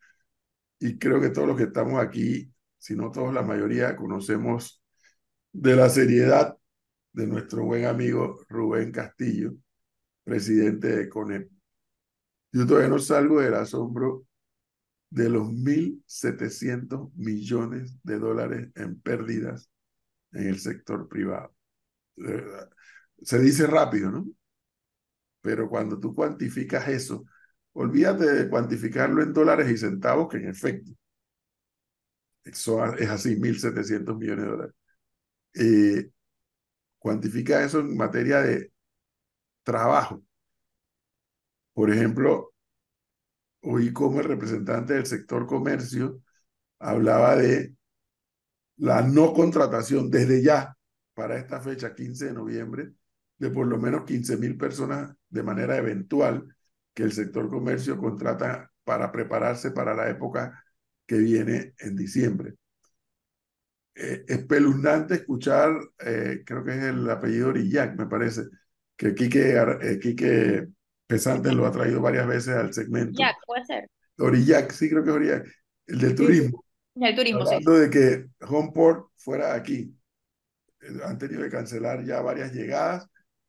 Y 0.77 0.99
creo 0.99 1.19
que 1.19 1.29
todos 1.29 1.47
los 1.47 1.57
que 1.57 1.63
estamos 1.63 1.99
aquí, 1.99 2.53
si 2.77 2.95
no 2.95 3.11
todos, 3.11 3.33
la 3.33 3.41
mayoría, 3.41 3.95
conocemos 3.95 4.83
de 5.51 5.75
la 5.75 5.89
seriedad 5.89 6.55
de 7.17 7.25
nuestro 7.25 7.65
buen 7.65 7.85
amigo 7.85 8.45
Rubén 8.47 8.91
Castillo, 8.91 9.55
presidente 10.23 10.95
de 10.95 11.09
CONEP. 11.09 11.49
Yo 12.51 12.67
todavía 12.67 12.89
no 12.89 12.99
salgo 12.99 13.41
del 13.41 13.55
asombro 13.55 14.27
de 15.09 15.27
los 15.27 15.47
1.700 15.47 17.11
millones 17.15 17.97
de 18.03 18.19
dólares 18.19 18.69
en 18.75 19.01
pérdidas 19.01 19.71
en 20.31 20.47
el 20.49 20.59
sector 20.59 21.07
privado. 21.07 21.55
Se 23.23 23.39
dice 23.39 23.65
rápido, 23.65 24.11
¿no? 24.11 24.27
Pero 25.41 25.69
cuando 25.69 25.99
tú 25.99 26.13
cuantificas 26.13 26.87
eso, 26.87 27.25
olvídate 27.73 28.31
de 28.31 28.47
cuantificarlo 28.47 29.23
en 29.23 29.33
dólares 29.33 29.71
y 29.71 29.77
centavos, 29.77 30.29
que 30.29 30.37
en 30.37 30.49
efecto, 30.49 30.91
eso 32.43 32.85
es 32.93 33.09
así, 33.09 33.35
1.700 33.37 34.15
millones 34.15 34.45
de 34.45 34.51
dólares. 34.51 34.75
Eh, 35.55 36.11
cuantifica 36.99 37.63
eso 37.63 37.79
en 37.79 37.95
materia 37.97 38.41
de 38.41 38.71
trabajo. 39.63 40.23
Por 41.73 41.91
ejemplo, 41.91 42.53
oí 43.61 43.93
como 43.93 44.19
el 44.19 44.27
representante 44.27 44.93
del 44.93 45.05
sector 45.05 45.45
comercio 45.45 46.21
hablaba 46.79 47.35
de 47.35 47.75
la 48.77 49.01
no 49.01 49.33
contratación 49.33 50.09
desde 50.09 50.41
ya 50.41 50.75
para 51.13 51.37
esta 51.37 51.59
fecha, 51.61 51.95
15 51.95 52.27
de 52.27 52.33
noviembre, 52.33 52.93
de 53.37 53.49
por 53.49 53.67
lo 53.67 53.77
menos 53.77 54.05
15 54.05 54.37
mil 54.37 54.57
personas 54.57 55.15
de 55.29 55.43
manera 55.43 55.77
eventual 55.77 56.55
que 56.93 57.03
el 57.03 57.11
sector 57.11 57.49
comercio 57.49 57.97
contrata 57.97 58.71
para 58.83 59.11
prepararse 59.11 59.71
para 59.71 59.93
la 59.93 60.09
época 60.09 60.63
que 61.05 61.17
viene 61.17 61.73
en 61.79 61.95
diciembre. 61.95 62.55
Eh, 63.99 64.25
espeluznante 64.27 65.15
escuchar, 65.15 65.71
eh, 66.05 66.43
creo 66.45 66.63
que 66.63 66.69
es 66.69 66.83
el 66.83 67.09
apellido 67.09 67.49
Orillac, 67.49 67.97
me 67.97 68.05
parece, 68.05 68.43
que 68.95 69.15
Quique, 69.15 69.55
eh, 69.57 69.97
Quique 69.99 70.67
Pesante 71.07 71.51
lo 71.51 71.65
ha 71.65 71.71
traído 71.71 71.99
varias 71.99 72.27
veces 72.27 72.55
al 72.55 72.71
segmento. 72.71 73.19
Orillac, 73.19 73.37
puede 73.47 73.65
ser. 73.65 73.89
Orillac, 74.19 74.71
sí, 74.71 74.87
creo 74.87 75.03
que 75.03 75.09
es 75.09 75.15
Orillac, 75.15 75.47
el 75.87 75.99
del 75.99 76.13
turismo. 76.13 76.63
El 76.93 77.15
turismo, 77.15 77.41
Hablando 77.41 77.71
de 77.73 77.89
que 77.89 78.25
Homeport 78.45 79.07
fuera 79.15 79.55
aquí. 79.55 79.91
Han 81.03 81.17
tenido 81.17 81.41
que 81.41 81.49
cancelar 81.49 82.05
ya 82.05 82.21
varias 82.21 82.53
llegadas 82.53 83.07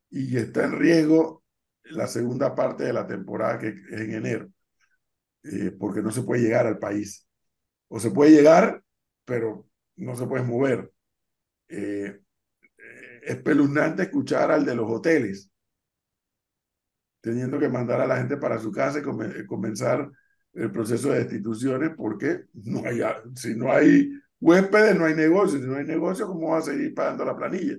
y 0.09 0.35
está 0.35 0.65
en 0.65 0.79
riesgo 0.79 1.43
la 1.83 2.07
segunda 2.07 2.55
parte 2.55 2.85
de 2.85 2.93
la 2.93 3.05
temporada 3.05 3.59
que 3.59 3.67
es 3.67 4.01
en 4.01 4.13
enero, 4.13 4.49
porque 5.79 6.01
no 6.01 6.11
se 6.11 6.23
puede 6.23 6.41
llegar 6.41 6.65
al 6.65 6.79
país. 6.79 7.27
O 7.87 7.99
se 7.99 8.09
puede 8.09 8.31
llegar, 8.31 8.83
pero 9.25 9.68
no 9.99 10.15
se 10.15 10.27
puede 10.27 10.43
mover. 10.43 10.91
Eh, 11.67 12.19
es 13.21 13.35
espeluznante 13.35 14.03
escuchar 14.03 14.51
al 14.51 14.65
de 14.65 14.75
los 14.75 14.89
hoteles, 14.89 15.51
teniendo 17.21 17.59
que 17.59 17.69
mandar 17.69 18.01
a 18.01 18.07
la 18.07 18.17
gente 18.17 18.37
para 18.37 18.59
su 18.59 18.71
casa 18.71 18.99
y 18.99 19.45
comenzar 19.45 20.09
el 20.53 20.71
proceso 20.71 21.11
de 21.11 21.19
destituciones 21.19 21.91
porque 21.95 22.45
no 22.53 22.83
hay, 22.85 23.01
si 23.35 23.55
no 23.55 23.71
hay 23.71 24.11
huéspedes, 24.39 24.97
no 24.97 25.05
hay 25.05 25.15
negocio. 25.15 25.59
Si 25.59 25.65
no 25.65 25.75
hay 25.75 25.85
negocio, 25.85 26.27
¿cómo 26.27 26.49
va 26.49 26.59
a 26.59 26.61
seguir 26.61 26.93
pagando 26.93 27.25
la 27.25 27.35
planilla? 27.35 27.77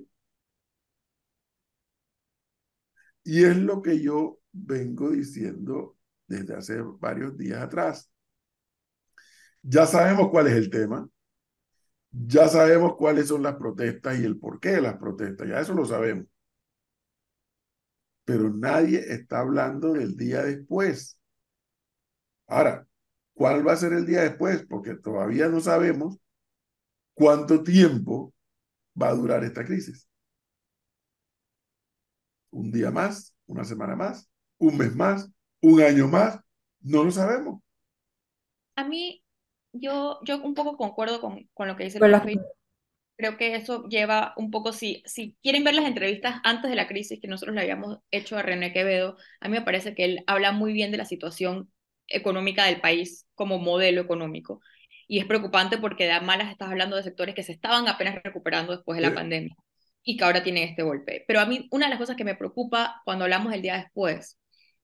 Y 3.23 3.43
es 3.43 3.57
lo 3.57 3.81
que 3.81 3.99
yo 4.01 4.39
vengo 4.51 5.11
diciendo 5.11 5.97
desde 6.27 6.55
hace 6.55 6.81
varios 6.99 7.37
días 7.37 7.61
atrás. 7.61 8.09
Ya 9.63 9.85
sabemos 9.85 10.29
cuál 10.29 10.47
es 10.47 10.53
el 10.53 10.69
tema. 10.69 11.07
Ya 12.11 12.47
sabemos 12.49 12.95
cuáles 12.97 13.29
son 13.29 13.43
las 13.43 13.55
protestas 13.55 14.19
y 14.19 14.25
el 14.25 14.37
porqué 14.37 14.71
de 14.71 14.81
las 14.81 14.97
protestas, 14.97 15.47
ya 15.47 15.59
eso 15.59 15.73
lo 15.73 15.85
sabemos. 15.85 16.25
Pero 18.25 18.49
nadie 18.49 18.99
está 19.13 19.39
hablando 19.39 19.93
del 19.93 20.15
día 20.15 20.43
después. 20.43 21.17
Ahora, 22.47 22.85
¿cuál 23.33 23.65
va 23.65 23.73
a 23.73 23.77
ser 23.77 23.93
el 23.93 24.05
día 24.05 24.21
después? 24.23 24.65
Porque 24.67 24.95
todavía 24.95 25.47
no 25.47 25.61
sabemos 25.61 26.19
cuánto 27.13 27.63
tiempo 27.63 28.33
va 28.99 29.09
a 29.09 29.13
durar 29.15 29.43
esta 29.43 29.65
crisis. 29.65 30.07
Un 32.51 32.71
día 32.71 32.91
más, 32.91 33.33
una 33.45 33.63
semana 33.63 33.95
más, 33.95 34.29
un 34.57 34.77
mes 34.77 34.95
más, 34.95 35.29
un 35.61 35.81
año 35.81 36.07
más, 36.07 36.39
no 36.81 37.03
lo 37.03 37.11
sabemos. 37.11 37.61
A 38.75 38.83
mí 38.83 39.20
yo, 39.73 40.19
yo 40.23 40.41
un 40.41 40.53
poco 40.53 40.77
concuerdo 40.77 41.21
con, 41.21 41.49
con 41.53 41.67
lo 41.67 41.75
que 41.75 41.85
dice 41.85 41.97
el 41.97 42.09
profe. 42.09 42.35
Creo 43.17 43.37
que 43.37 43.55
eso 43.55 43.87
lleva 43.87 44.33
un 44.35 44.49
poco, 44.49 44.73
si, 44.73 45.03
si 45.05 45.37
quieren 45.43 45.63
ver 45.63 45.75
las 45.75 45.85
entrevistas 45.85 46.41
antes 46.43 46.69
de 46.71 46.75
la 46.75 46.87
crisis 46.87 47.19
que 47.21 47.27
nosotros 47.27 47.53
le 47.53 47.61
habíamos 47.61 47.99
hecho 48.09 48.37
a 48.37 48.41
René 48.41 48.73
Quevedo, 48.73 49.15
a 49.39 49.47
mí 49.47 49.53
me 49.57 49.61
parece 49.61 49.93
que 49.93 50.05
él 50.05 50.23
habla 50.25 50.51
muy 50.51 50.73
bien 50.73 50.91
de 50.91 50.97
la 50.97 51.05
situación 51.05 51.71
económica 52.07 52.65
del 52.65 52.81
país 52.81 53.27
como 53.35 53.59
modelo 53.59 54.01
económico. 54.01 54.61
Y 55.07 55.19
es 55.19 55.25
preocupante 55.25 55.77
porque 55.77 56.07
de 56.07 56.19
malas 56.21 56.49
estás 56.49 56.69
hablando 56.69 56.95
de 56.95 57.03
sectores 57.03 57.35
que 57.35 57.43
se 57.43 57.51
estaban 57.51 57.87
apenas 57.87 58.15
recuperando 58.23 58.75
después 58.75 58.97
de 58.97 59.07
la 59.07 59.13
pandemia 59.13 59.55
y 60.03 60.17
que 60.17 60.23
ahora 60.23 60.43
tienen 60.43 60.67
este 60.69 60.83
golpe. 60.83 61.23
Pero 61.27 61.41
a 61.41 61.45
mí 61.45 61.67
una 61.71 61.85
de 61.85 61.91
las 61.91 61.99
cosas 61.99 62.15
que 62.15 62.23
me 62.23 62.35
preocupa 62.35 63.01
cuando 63.05 63.25
hablamos 63.25 63.51
del 63.51 63.61
día 63.61 63.77
después, 63.77 64.39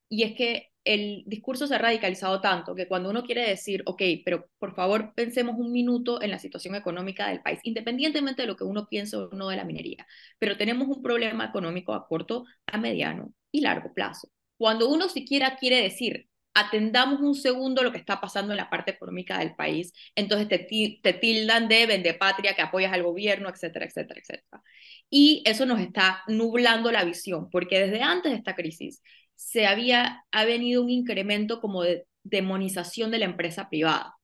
y 0.10 0.24
es 0.24 0.36
que 0.36 0.70
el 0.88 1.24
discurso 1.26 1.68
se 1.68 1.76
ha 1.76 1.78
radicalizado 1.78 2.42
tanto 2.42 2.74
que 2.74 2.88
cuando 2.88 3.10
uno 3.10 3.24
quiere 3.24 3.48
decir, 3.48 3.84
ok, 3.86 4.02
pero 4.24 4.50
por 4.58 4.74
favor 4.74 5.14
pensemos 5.16 5.56
un 5.58 5.72
minuto 5.72 6.22
en 6.22 6.32
la 6.32 6.40
situación 6.40 6.76
económica 6.76 7.28
del 7.28 7.42
país, 7.42 7.60
independientemente 7.64 8.44
de 8.44 8.48
lo 8.48 8.56
que 8.56 8.64
uno 8.64 8.88
piense 8.88 9.18
o 9.18 9.30
no 9.32 9.50
de 9.50 9.58
la 9.58 9.66
minería, 9.66 10.08
pero 10.40 10.58
tenemos 10.58 10.88
un 10.88 11.04
problema 11.04 11.46
económico 11.46 11.94
a 11.94 12.08
corto, 12.08 12.46
a 12.68 12.78
mediano 12.78 13.34
y 13.52 13.62
largo 13.62 13.94
plazo. 13.94 14.30
Cuando 14.58 14.90
uno 14.90 15.10
siquiera 15.10 15.58
quiere 15.58 15.82
decir, 15.82 16.28
atendamos 16.54 17.22
un 17.22 17.36
segundo 17.36 17.84
lo 17.84 17.92
que 17.92 18.00
está 18.00 18.20
pasando 18.20 18.54
en 18.54 18.58
la 18.58 18.70
parte 18.70 18.92
económica 18.92 19.38
del 19.40 19.56
país, 19.56 19.94
entonces 20.16 20.48
te, 20.48 20.68
te 21.04 21.14
tildan 21.14 21.68
de 21.68 21.86
vende 21.86 22.14
patria, 22.16 22.56
que 22.56 22.62
apoyas 22.64 22.94
al 22.94 23.04
gobierno, 23.04 23.50
etcétera, 23.50 23.86
etcétera, 23.86 24.20
etcétera. 24.22 24.64
Y 25.10 25.44
eso 25.46 25.66
nos 25.66 25.80
está 25.80 26.24
nublando 26.28 26.92
la 26.92 27.04
visión, 27.04 27.50
porque 27.52 27.80
desde 27.80 28.02
antes 28.02 28.32
de 28.32 28.38
esta 28.40 28.56
crisis, 28.56 29.02
se 29.38 29.68
había 29.68 30.26
ha 30.32 30.46
venido 30.46 30.84
un 30.84 30.90
incremento 30.90 31.62
como 31.62 31.84
de 31.84 32.06
demonización 32.24 33.12
de 33.12 33.20
la 33.20 33.26
empresa 33.26 33.70
privada, 33.70 34.16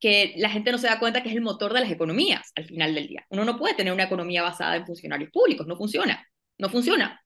que 0.00 0.34
la 0.36 0.50
gente 0.50 0.72
no 0.72 0.78
se 0.78 0.88
da 0.88 0.98
cuenta 0.98 1.22
que 1.22 1.30
es 1.30 1.34
el 1.36 1.42
motor 1.42 1.72
de 1.72 1.80
las 1.80 1.90
economías 1.90 2.52
al 2.56 2.66
final 2.66 2.94
del 2.94 3.08
día. 3.08 3.24
Uno 3.30 3.44
no 3.44 3.58
puede 3.58 3.74
tener 3.74 3.92
una 3.92 4.04
economía 4.04 4.42
basada 4.42 4.76
en 4.76 4.86
funcionarios 4.86 5.30
públicos, 5.30 5.66
no 5.66 5.76
funciona, 5.76 6.26
no 6.58 6.68
funciona. 6.68 7.22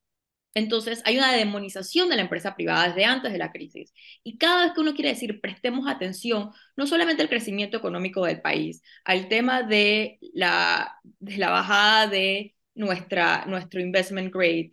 Entonces 0.54 1.02
hay 1.04 1.18
una 1.18 1.32
demonización 1.34 2.08
de 2.08 2.16
la 2.16 2.22
empresa 2.22 2.54
privada 2.56 2.88
desde 2.88 3.04
antes 3.04 3.32
de 3.32 3.38
la 3.38 3.52
crisis. 3.52 3.92
Y 4.24 4.38
cada 4.38 4.64
vez 4.64 4.72
que 4.74 4.80
uno 4.80 4.94
quiere 4.94 5.10
decir, 5.10 5.40
prestemos 5.40 5.86
atención, 5.88 6.50
no 6.76 6.86
solamente 6.86 7.22
al 7.22 7.28
crecimiento 7.28 7.76
económico 7.76 8.24
del 8.24 8.40
país, 8.40 8.82
al 9.04 9.28
tema 9.28 9.62
de 9.62 10.18
la, 10.34 10.98
de 11.02 11.36
la 11.38 11.50
bajada 11.50 12.06
de 12.08 12.54
nuestra, 12.74 13.44
nuestro 13.46 13.80
investment 13.80 14.32
grade, 14.32 14.70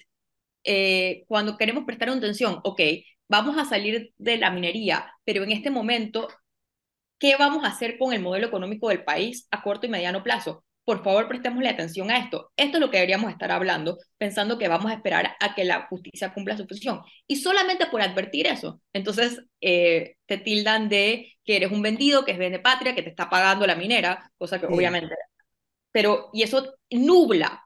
eh, 0.64 1.24
cuando 1.28 1.58
queremos 1.58 1.86
prestar 1.86 2.10
atención, 2.10 2.60
ok, 2.64 2.82
vamos 3.28 3.58
a 3.58 3.66
salir 3.66 4.14
de 4.18 4.38
la 4.38 4.52
minería, 4.52 5.12
pero 5.24 5.44
en 5.44 5.52
este 5.52 5.70
momento, 5.70 6.28
¿qué 7.20 7.36
vamos 7.38 7.64
a 7.64 7.68
hacer 7.70 7.98
con 7.98 8.14
el 8.14 8.22
modelo 8.22 8.48
económico 8.48 8.90
del 8.90 9.04
país 9.04 9.48
a 9.52 9.62
corto 9.64 9.86
y 9.86 9.90
mediano 9.90 10.24
plazo? 10.24 10.64
Por 10.86 11.04
favor, 11.04 11.30
prestémosle 11.30 11.70
atención 11.70 12.12
a 12.12 12.18
esto. 12.20 12.52
Esto 12.58 12.78
es 12.78 12.82
lo 12.82 12.92
que 12.92 12.98
deberíamos 12.98 13.32
estar 13.32 13.52
hablando, 13.52 13.98
pensando 14.18 14.58
que 14.58 14.68
vamos 14.68 14.92
a 14.92 14.96
esperar 14.96 15.36
a 15.40 15.56
que 15.56 15.64
la 15.64 15.88
justicia 15.88 16.34
cumpla 16.34 16.58
su 16.58 16.68
función. 16.68 17.02
Y 17.26 17.38
solamente 17.38 17.86
por 17.88 18.02
advertir 18.02 18.48
eso, 18.48 18.82
entonces 18.92 19.42
eh, 19.62 20.18
te 20.26 20.38
tildan 20.38 20.90
de 20.90 21.34
que 21.46 21.56
eres 21.56 21.72
un 21.72 21.82
vendido, 21.82 22.26
que 22.26 22.34
es 22.34 22.38
vende 22.38 22.60
patria, 22.60 22.96
que 22.96 23.04
te 23.04 23.10
está 23.10 23.30
pagando 23.30 23.66
la 23.66 23.76
minera, 23.76 24.32
cosa 24.38 24.60
que 24.60 24.66
obviamente... 24.68 25.16
Pero, 25.92 26.30
y 26.34 26.44
eso 26.44 26.76
nubla 26.90 27.63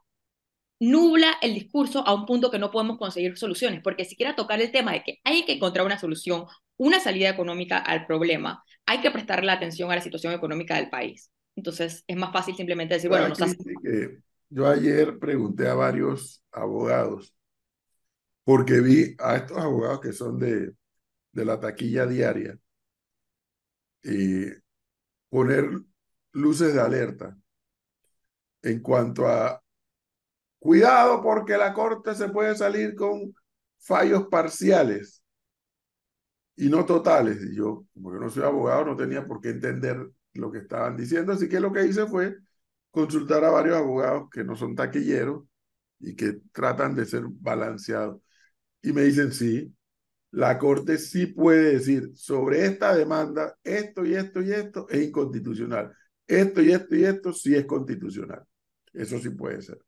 nubla 0.79 1.33
el 1.41 1.53
discurso 1.53 2.05
a 2.05 2.13
un 2.13 2.25
punto 2.25 2.51
que 2.51 2.59
no 2.59 2.71
podemos 2.71 2.97
conseguir 2.97 3.37
soluciones, 3.37 3.81
porque 3.83 4.05
si 4.05 4.15
quiera 4.15 4.35
tocar 4.35 4.61
el 4.61 4.71
tema 4.71 4.93
de 4.93 5.03
que 5.03 5.19
hay 5.23 5.45
que 5.45 5.53
encontrar 5.53 5.85
una 5.85 5.99
solución, 5.99 6.45
una 6.77 6.99
salida 6.99 7.29
económica 7.29 7.77
al 7.77 8.05
problema, 8.05 8.63
hay 8.85 9.01
que 9.01 9.11
prestarle 9.11 9.51
atención 9.51 9.91
a 9.91 9.95
la 9.95 10.01
situación 10.01 10.33
económica 10.33 10.75
del 10.75 10.89
país. 10.89 11.31
entonces 11.55 12.03
es 12.05 12.17
más 12.17 12.31
fácil 12.31 12.55
simplemente 12.55 12.93
decir, 12.93 13.09
bueno, 13.09 13.29
nos 13.29 13.41
hace... 13.41 13.57
que 13.83 14.19
yo 14.49 14.67
ayer 14.67 15.17
pregunté 15.17 15.67
a 15.67 15.73
varios 15.73 16.43
abogados, 16.51 17.33
porque 18.43 18.79
vi 18.79 19.15
a 19.19 19.37
estos 19.37 19.57
abogados 19.57 19.99
que 19.99 20.13
son 20.13 20.37
de, 20.39 20.73
de 21.31 21.45
la 21.45 21.59
taquilla 21.59 22.05
diaria, 22.05 22.57
y 24.03 24.45
poner 25.29 25.69
luces 26.31 26.73
de 26.73 26.79
alerta 26.79 27.35
en 28.61 28.79
cuanto 28.79 29.27
a 29.27 29.61
cuidado 30.59 31.21
porque 31.21 31.57
la 31.57 31.73
corte 31.73 32.15
se 32.15 32.29
puede 32.29 32.55
salir 32.55 32.95
con 32.95 33.33
fallos 33.79 34.27
parciales 34.29 35.23
y 36.55 36.69
no 36.69 36.85
totales. 36.85 37.41
Y 37.43 37.55
yo, 37.55 37.85
como 37.93 38.13
yo 38.13 38.19
no 38.19 38.29
soy 38.29 38.43
abogado, 38.43 38.85
no 38.85 38.95
tenía 38.95 39.25
por 39.25 39.41
qué 39.41 39.49
entender 39.49 40.09
lo 40.33 40.51
que 40.51 40.59
estaban 40.59 40.95
diciendo, 40.97 41.33
así 41.33 41.47
que 41.49 41.59
lo 41.59 41.71
que 41.71 41.85
hice 41.85 42.05
fue 42.07 42.35
consultar 42.91 43.43
a 43.43 43.51
varios 43.51 43.77
abogados 43.77 44.29
que 44.31 44.43
no 44.43 44.55
son 44.55 44.75
taquilleros 44.75 45.43
y 45.99 46.15
que 46.15 46.41
tratan 46.51 46.95
de 46.95 47.05
ser 47.05 47.23
balanceados. 47.27 48.21
Y 48.81 48.93
me 48.93 49.03
dicen, 49.03 49.31
sí, 49.31 49.73
la 50.31 50.57
Corte 50.59 50.97
sí 50.97 51.27
puede 51.27 51.73
decir 51.73 52.11
sobre 52.15 52.65
esta 52.65 52.95
demanda, 52.95 53.55
esto 53.63 54.05
y 54.05 54.15
esto 54.15 54.41
y 54.41 54.51
esto 54.51 54.87
es 54.89 55.07
inconstitucional. 55.07 55.91
Esto 56.27 56.61
y 56.61 56.71
esto 56.71 56.95
y 56.95 57.05
esto 57.05 57.33
sí 57.33 57.55
es 57.55 57.65
constitucional. 57.65 58.43
Eso 58.93 59.19
sí 59.19 59.29
puede 59.31 59.61
ser. 59.61 59.79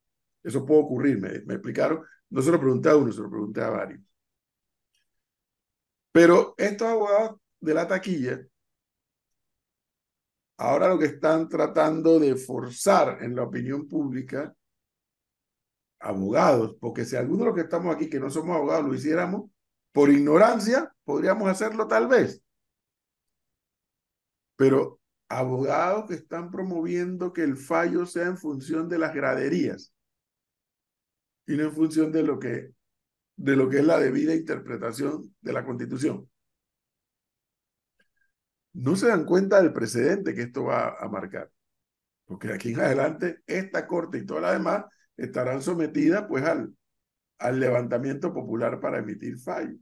Eso 0.44 0.66
puede 0.66 0.82
ocurrir, 0.82 1.20
me, 1.20 1.40
me 1.46 1.56
explicaron. 1.56 2.04
No 2.30 2.42
se 2.42 2.52
lo 2.52 2.60
pregunté 2.60 2.90
a 2.90 2.96
uno, 2.96 3.12
se 3.12 3.22
lo 3.22 3.30
pregunté 3.30 3.62
a 3.62 3.70
varios. 3.70 4.02
Pero 6.12 6.54
estos 6.58 6.88
abogados 6.88 7.40
de 7.60 7.74
la 7.74 7.88
taquilla, 7.88 8.48
ahora 10.58 10.90
lo 10.90 11.00
que 11.00 11.06
están 11.06 11.48
tratando 11.50 12.20
de 12.20 12.36
forzar 12.36 13.24
en 13.24 13.36
la 13.36 13.44
opinión 13.44 13.88
pública, 13.88 14.54
abogados, 16.00 16.78
porque 16.80 17.06
si 17.06 17.16
alguno 17.16 17.40
de 17.40 17.46
los 17.48 17.56
que 17.56 17.62
estamos 17.62 17.96
aquí, 17.96 18.10
que 18.10 18.20
no 18.20 18.30
somos 18.30 18.56
abogados, 18.56 18.86
lo 18.86 18.94
hiciéramos, 18.94 19.50
por 19.92 20.10
ignorancia, 20.10 20.94
podríamos 21.04 21.50
hacerlo 21.50 21.88
tal 21.88 22.08
vez. 22.08 22.42
Pero 24.56 25.00
abogados 25.30 26.06
que 26.08 26.16
están 26.16 26.52
promoviendo 26.52 27.34
que 27.34 27.44
el 27.44 27.58
fallo 27.58 28.06
sea 28.06 28.28
en 28.28 28.38
función 28.38 28.90
de 28.90 29.00
las 29.00 29.14
graderías 29.14 29.94
y 31.50 31.58
no 31.58 31.64
en 31.64 31.74
función 31.74 32.12
de 32.12 32.22
lo 32.22 32.40
que 32.40 32.74
de 33.36 33.56
lo 33.56 33.70
que 33.70 33.80
es 33.80 33.86
la 33.86 34.00
debida 34.00 34.36
interpretación 34.36 35.34
de 35.42 35.54
la 35.54 35.66
Constitución. 35.66 36.30
No 38.74 38.96
se 38.96 39.08
dan 39.08 39.26
cuenta 39.26 39.62
del 39.62 39.74
precedente 39.74 40.36
que 40.36 40.44
esto 40.44 40.66
va 40.66 40.96
a 41.00 41.08
marcar, 41.08 41.50
porque 42.26 42.54
aquí 42.54 42.74
en 42.74 42.82
adelante 42.82 43.42
esta 43.48 43.88
Corte 43.88 44.20
y 44.20 44.26
todas 44.26 44.44
las 44.44 44.54
demás 44.54 44.86
estarán 45.18 45.62
sometidas 45.64 46.26
pues 46.28 46.44
al, 46.46 46.76
al 47.40 47.60
levantamiento 47.60 48.32
popular 48.32 48.80
para 48.80 49.00
emitir 49.00 49.40
fallo. 49.40 49.78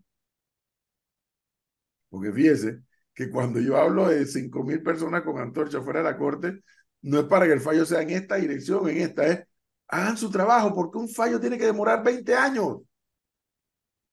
Porque 2.09 2.32
fíjese 2.32 2.82
que 3.13 3.30
cuando 3.30 3.59
yo 3.59 3.76
hablo 3.78 4.07
de 4.07 4.26
5.000 4.26 4.84
personas 4.84 5.24
con 5.24 5.39
antorcha 5.39 5.82
fuera 5.82 5.99
de 5.99 6.05
la 6.05 6.18
Corte, 6.18 6.61
no 7.01 7.20
es 7.20 7.26
para 7.26 7.45
que 7.45 7.53
el 7.53 7.61
fallo 7.61 7.86
sea 7.86 8.01
en 8.03 8.11
esta 8.11 8.36
dirección, 8.36 8.88
en 8.88 8.97
esta, 8.99 9.28
es 9.28 9.47
hagan 9.88 10.17
su 10.17 10.29
trabajo, 10.29 10.73
porque 10.73 10.97
un 10.97 11.09
fallo 11.09 11.39
tiene 11.39 11.57
que 11.57 11.65
demorar 11.65 12.03
20 12.03 12.35
años 12.35 12.77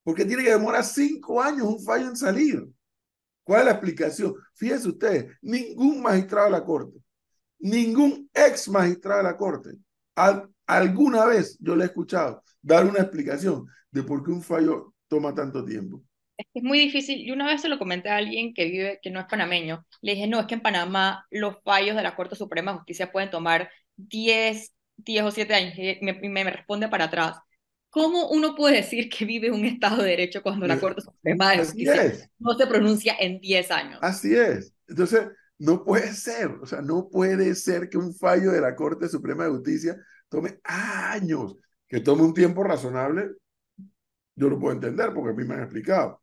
porque 0.05 0.23
tiene 0.23 0.43
que 0.43 0.51
demorar 0.51 0.83
cinco 0.83 1.41
años 1.41 1.65
un 1.65 1.83
fallo 1.83 2.07
en 2.07 2.15
salir. 2.15 2.63
¿Cuál 3.43 3.61
es 3.61 3.65
la 3.65 3.71
explicación? 3.71 4.35
Fíjense 4.53 4.87
ustedes, 4.87 5.35
ningún 5.41 5.99
magistrado 5.99 6.45
de 6.45 6.51
la 6.51 6.63
Corte, 6.63 6.99
ningún 7.57 8.29
ex 8.31 8.69
magistrado 8.69 9.17
de 9.17 9.23
la 9.23 9.35
Corte, 9.35 9.71
alguna 10.67 11.25
vez 11.25 11.57
yo 11.59 11.75
le 11.75 11.83
he 11.83 11.87
escuchado 11.87 12.43
dar 12.61 12.85
una 12.85 12.99
explicación 12.99 13.65
de 13.89 14.03
por 14.03 14.23
qué 14.23 14.29
un 14.29 14.43
fallo 14.43 14.93
toma 15.07 15.33
tanto 15.33 15.65
tiempo. 15.65 16.03
Es 16.53 16.63
muy 16.63 16.77
difícil. 16.77 17.25
Yo 17.25 17.33
una 17.33 17.47
vez 17.47 17.61
se 17.61 17.69
lo 17.69 17.79
comenté 17.79 18.09
a 18.09 18.17
alguien 18.17 18.53
que 18.53 18.65
vive, 18.65 18.99
que 19.01 19.09
no 19.09 19.19
es 19.19 19.25
panameño. 19.25 19.87
Le 20.01 20.13
dije, 20.13 20.27
no, 20.27 20.39
es 20.39 20.45
que 20.45 20.55
en 20.55 20.61
Panamá 20.61 21.25
los 21.31 21.55
fallos 21.63 21.95
de 21.95 22.03
la 22.03 22.15
Corte 22.15 22.35
Suprema 22.35 22.71
de 22.71 22.77
Justicia 22.77 23.11
pueden 23.11 23.31
tomar 23.31 23.71
10, 23.95 24.71
10 24.97 25.23
o 25.25 25.31
7 25.31 25.53
años. 25.53 25.73
Y 25.77 25.99
me, 26.01 26.13
me 26.13 26.51
responde 26.51 26.87
para 26.87 27.05
atrás. 27.05 27.37
¿Cómo 27.89 28.29
uno 28.29 28.55
puede 28.55 28.77
decir 28.77 29.09
que 29.09 29.23
vive 29.23 29.51
un 29.51 29.63
Estado 29.63 30.03
de 30.03 30.09
Derecho 30.09 30.43
cuando 30.43 30.67
la 30.67 30.79
Corte 30.79 31.01
Suprema 31.01 31.51
de 31.51 31.59
Justicia 31.59 32.29
no 32.39 32.53
se 32.53 32.67
pronuncia 32.67 33.15
en 33.19 33.39
10 33.39 33.71
años? 33.71 33.99
Así 34.01 34.35
es. 34.35 34.73
Entonces, 34.87 35.27
no 35.57 35.83
puede 35.85 36.11
ser, 36.11 36.47
o 36.61 36.65
sea, 36.65 36.81
no 36.81 37.07
puede 37.09 37.55
ser 37.55 37.89
que 37.89 37.97
un 37.97 38.13
fallo 38.13 38.51
de 38.51 38.59
la 38.59 38.75
Corte 38.75 39.07
Suprema 39.07 39.45
de 39.45 39.51
Justicia 39.51 39.97
tome 40.27 40.59
años, 40.65 41.55
que 41.87 42.01
tome 42.01 42.23
un 42.23 42.33
tiempo 42.33 42.63
razonable. 42.63 43.31
Yo 44.35 44.49
lo 44.49 44.59
puedo 44.59 44.73
entender 44.73 45.13
porque 45.13 45.29
a 45.29 45.33
mí 45.33 45.45
me 45.45 45.55
han 45.55 45.63
explicado. 45.63 46.21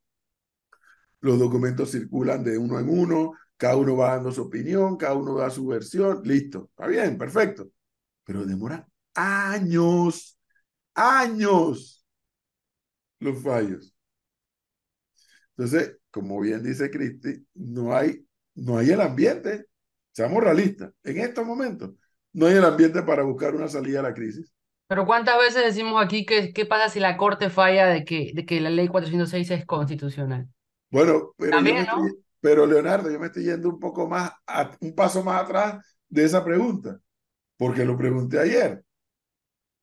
Los 1.20 1.38
documentos 1.38 1.90
circulan 1.90 2.44
de 2.44 2.58
uno 2.58 2.78
en 2.78 2.88
uno, 2.90 3.32
cada 3.56 3.76
uno 3.76 3.96
va 3.96 4.14
dando 4.14 4.30
su 4.30 4.42
opinión, 4.42 4.96
cada 4.96 5.14
uno 5.14 5.36
da 5.36 5.48
su 5.48 5.66
versión, 5.66 6.20
listo, 6.24 6.68
está 6.70 6.86
bien, 6.86 7.16
perfecto. 7.16 7.70
Pero 8.24 8.44
demora 8.44 8.86
años 9.14 10.38
años 10.94 12.04
los 13.18 13.42
fallos. 13.42 13.94
Entonces, 15.56 15.98
como 16.10 16.40
bien 16.40 16.62
dice 16.62 16.90
Cristi, 16.90 17.46
no 17.54 17.94
hay, 17.94 18.24
no 18.54 18.78
hay 18.78 18.90
el 18.90 19.00
ambiente, 19.00 19.66
seamos 20.12 20.42
realistas, 20.42 20.92
en 21.04 21.18
estos 21.18 21.46
momentos 21.46 21.92
no 22.32 22.46
hay 22.46 22.54
el 22.54 22.64
ambiente 22.64 23.02
para 23.02 23.22
buscar 23.22 23.54
una 23.54 23.68
salida 23.68 24.00
a 24.00 24.04
la 24.04 24.14
crisis. 24.14 24.52
Pero 24.86 25.06
¿cuántas 25.06 25.38
veces 25.38 25.64
decimos 25.64 26.02
aquí 26.02 26.24
que 26.26 26.52
qué 26.52 26.66
pasa 26.66 26.88
si 26.88 27.00
la 27.00 27.16
Corte 27.16 27.50
falla 27.50 27.86
de 27.86 28.04
que, 28.04 28.32
de 28.34 28.44
que 28.44 28.60
la 28.60 28.70
ley 28.70 28.88
406 28.88 29.50
es 29.50 29.66
constitucional? 29.66 30.48
Bueno, 30.90 31.32
pero, 31.36 31.58
pero 32.40 32.66
Leonardo, 32.66 33.10
yo 33.10 33.18
me 33.18 33.26
estoy 33.26 33.44
yendo 33.44 33.68
un 33.68 33.78
poco 33.78 34.08
más, 34.08 34.32
un 34.80 34.94
paso 34.94 35.22
más 35.22 35.42
atrás 35.42 35.84
de 36.08 36.24
esa 36.24 36.44
pregunta, 36.44 36.98
porque 37.62 37.84
lo 37.84 37.96
pregunté 37.96 38.40
ayer 38.40 38.82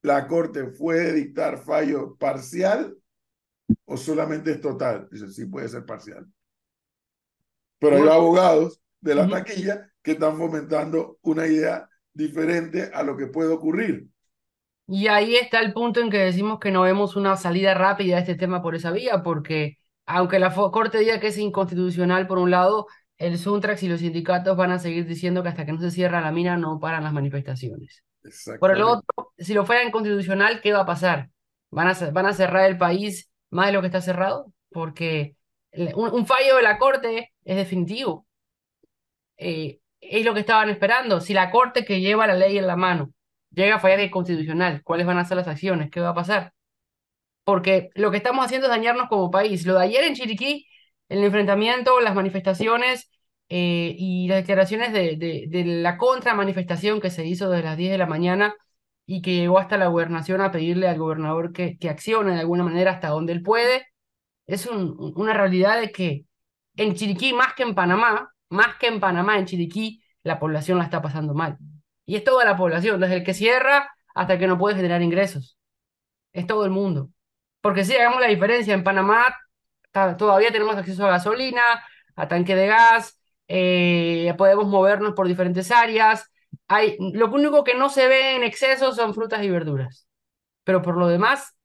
la 0.01 0.27
Corte 0.27 0.65
puede 0.65 1.13
dictar 1.13 1.57
fallo 1.59 2.17
parcial 2.17 2.93
o 3.85 3.95
solamente 3.95 4.51
es 4.51 4.59
total. 4.59 5.07
Dice, 5.09 5.29
sí 5.29 5.45
puede 5.45 5.69
ser 5.69 5.85
parcial. 5.85 6.25
Pero 7.79 7.95
hay 7.95 8.09
abogados 8.09 8.81
de 8.99 9.15
la 9.15 9.29
taquilla 9.29 9.89
que 10.01 10.11
están 10.11 10.37
fomentando 10.37 11.19
una 11.21 11.47
idea 11.47 11.89
diferente 12.13 12.91
a 12.93 13.01
lo 13.01 13.15
que 13.15 13.27
puede 13.27 13.53
ocurrir. 13.53 14.07
Y 14.85 15.07
ahí 15.07 15.37
está 15.37 15.61
el 15.61 15.71
punto 15.71 16.01
en 16.01 16.09
que 16.09 16.17
decimos 16.17 16.59
que 16.59 16.71
no 16.71 16.81
vemos 16.81 17.15
una 17.15 17.37
salida 17.37 17.75
rápida 17.75 18.17
a 18.17 18.19
este 18.19 18.35
tema 18.35 18.61
por 18.61 18.75
esa 18.75 18.91
vía, 18.91 19.23
porque 19.23 19.77
aunque 20.05 20.39
la 20.39 20.53
Corte 20.53 20.97
diga 20.97 21.21
que 21.21 21.27
es 21.27 21.37
inconstitucional 21.37 22.27
por 22.27 22.39
un 22.39 22.51
lado, 22.51 22.87
el 23.19 23.37
Suntrax 23.37 23.83
y 23.83 23.89
los 23.89 23.99
sindicatos 23.99 24.57
van 24.57 24.71
a 24.71 24.79
seguir 24.79 25.05
diciendo 25.05 25.43
que 25.43 25.49
hasta 25.49 25.65
que 25.65 25.73
no 25.73 25.79
se 25.79 25.91
cierra 25.91 26.21
la 26.21 26.31
mina 26.31 26.57
no 26.57 26.79
paran 26.79 27.03
las 27.03 27.13
manifestaciones. 27.13 28.03
Por 28.59 28.71
el 28.71 28.81
otro, 28.81 29.33
si 29.37 29.53
lo 29.53 29.65
fuera 29.65 29.83
inconstitucional, 29.83 30.61
¿qué 30.61 30.73
va 30.73 30.81
a 30.81 30.85
pasar? 30.85 31.29
¿Van 31.69 31.87
a, 31.87 32.11
van 32.11 32.25
a 32.25 32.33
cerrar 32.33 32.69
el 32.69 32.77
país 32.77 33.29
más 33.49 33.67
de 33.67 33.73
lo 33.73 33.81
que 33.81 33.87
está 33.87 34.01
cerrado? 34.01 34.51
Porque 34.71 35.35
un, 35.95 36.25
fallo 36.25 36.55
de 36.55 36.63
la 36.63 36.77
Corte 36.77 37.33
es 37.43 37.55
definitivo. 37.57 38.25
Eh, 39.37 39.79
es 39.99 40.25
lo 40.25 40.33
que 40.33 40.39
estaban 40.39 40.69
esperando. 40.69 41.19
Si 41.19 41.33
la 41.33 41.51
Corte 41.51 41.83
que 41.83 41.99
lleva 41.99 42.25
la 42.25 42.35
ley 42.35 42.57
en 42.57 42.67
la 42.67 42.77
mano 42.77 43.11
llega 43.51 43.75
a 43.75 43.79
fallar 43.79 43.99
el 43.99 44.11
constitucional, 44.11 44.81
¿cuáles 44.83 45.05
van 45.05 45.17
a 45.17 45.25
ser 45.25 45.37
las 45.37 45.47
acciones? 45.47 45.89
¿Qué 45.91 45.99
va 45.99 46.09
a 46.09 46.13
pasar? 46.13 46.53
Porque 47.43 47.89
lo 47.95 48.11
que 48.11 48.17
estamos 48.17 48.45
haciendo 48.45 48.67
es 48.67 48.71
dañarnos 48.71 49.09
como 49.09 49.31
país. 49.31 49.65
Lo 49.65 49.73
de 49.73 49.83
ayer 49.83 50.03
en 50.03 50.15
Chiriquí, 50.15 50.67
el 51.09 51.23
enfrentamiento, 51.23 51.99
las 52.01 52.15
manifestaciones, 52.15 53.09
eh, 53.49 53.95
y 53.97 54.27
las 54.27 54.39
declaraciones 54.39 54.93
de, 54.93 55.17
de, 55.17 55.45
de 55.49 55.65
la 55.65 55.97
contramanifestación 55.97 57.01
que 57.01 57.09
se 57.09 57.25
hizo 57.25 57.49
desde 57.49 57.63
las 57.63 57.77
10 57.77 57.91
de 57.91 57.97
la 57.97 58.05
mañana 58.05 58.55
y 59.07 59.21
que 59.23 59.35
llegó 59.35 59.57
hasta 59.57 59.77
la 59.77 59.87
gobernación 59.87 60.39
a 60.41 60.51
pedirle 60.51 60.87
al 60.87 60.99
gobernador 60.99 61.51
que, 61.51 61.77
que 61.79 61.89
accione 61.89 62.35
de 62.35 62.41
alguna 62.41 62.63
manera 62.63 62.91
hasta 62.91 63.09
donde 63.09 63.33
él 63.33 63.41
puede, 63.41 63.87
es 64.47 64.67
un, 64.67 65.13
una 65.15 65.33
realidad 65.33 65.79
de 65.81 65.91
que 65.91 66.25
en 66.75 66.95
Chiriquí, 66.95 67.33
más 67.33 67.53
que 67.55 67.63
en 67.63 67.75
Panamá, 67.75 68.31
más 68.49 68.75
que 68.77 68.87
en 68.87 68.99
Panamá, 68.99 69.37
en 69.39 69.45
Chiriquí, 69.45 70.01
la 70.23 70.39
población 70.39 70.77
la 70.77 70.85
está 70.85 71.01
pasando 71.01 71.33
mal. 71.33 71.57
Y 72.05 72.15
es 72.15 72.23
toda 72.23 72.45
la 72.45 72.55
población, 72.57 72.99
desde 72.99 73.17
el 73.17 73.23
que 73.23 73.33
cierra 73.33 73.89
hasta 74.15 74.37
que 74.39 74.47
no 74.47 74.57
puede 74.57 74.75
generar 74.75 75.01
ingresos. 75.01 75.57
Es 76.33 76.47
todo 76.47 76.65
el 76.65 76.71
mundo. 76.71 77.09
Porque 77.61 77.85
si 77.85 77.95
hagamos 77.95 78.21
la 78.21 78.27
diferencia, 78.27 78.73
en 78.73 78.83
Panamá 78.83 79.35
todavía 79.91 80.51
tenemos 80.51 80.75
acceso 80.75 81.05
a 81.05 81.11
gasolina, 81.11 81.61
a 82.15 82.27
tanque 82.27 82.55
de 82.55 82.67
gas, 82.67 83.19
eh, 83.47 84.33
podemos 84.37 84.67
movernos 84.67 85.13
por 85.13 85.27
diferentes 85.27 85.71
áreas. 85.71 86.31
Hay, 86.67 86.97
lo 86.99 87.31
único 87.31 87.63
que 87.63 87.75
no 87.75 87.89
se 87.89 88.07
ve 88.07 88.35
en 88.35 88.43
exceso 88.43 88.93
son 88.93 89.13
frutas 89.13 89.43
y 89.43 89.49
verduras. 89.49 90.07
Pero 90.63 90.81
por 90.81 90.97
lo 90.97 91.07
demás, 91.07 91.55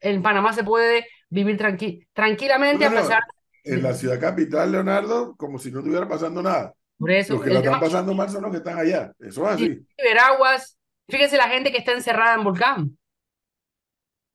en 0.00 0.22
Panamá 0.22 0.52
se 0.52 0.64
puede 0.64 1.06
vivir 1.28 1.56
tranqui 1.58 2.06
tranquilamente 2.12 2.86
a 2.86 2.90
pesar... 2.90 3.22
En 3.62 3.82
la 3.82 3.94
ciudad 3.94 4.20
capital, 4.20 4.72
Leonardo, 4.72 5.34
como 5.36 5.58
si 5.58 5.70
no 5.70 5.78
estuviera 5.78 6.06
pasando 6.06 6.42
nada. 6.42 6.74
Por 6.98 7.10
eso, 7.10 7.34
los 7.34 7.42
que 7.42 7.50
la 7.50 7.60
están 7.60 7.80
pasando 7.80 8.14
mal 8.14 8.28
son 8.28 8.42
los 8.42 8.50
que 8.50 8.58
están 8.58 8.78
allá. 8.78 9.12
Eso 9.18 9.48
es 9.48 9.54
así. 9.54 9.86
Veraguas, 9.96 10.78
fíjese 11.08 11.36
la 11.36 11.48
gente 11.48 11.72
que 11.72 11.78
está 11.78 11.92
encerrada 11.92 12.34
en 12.34 12.44
Volcán. 12.44 12.98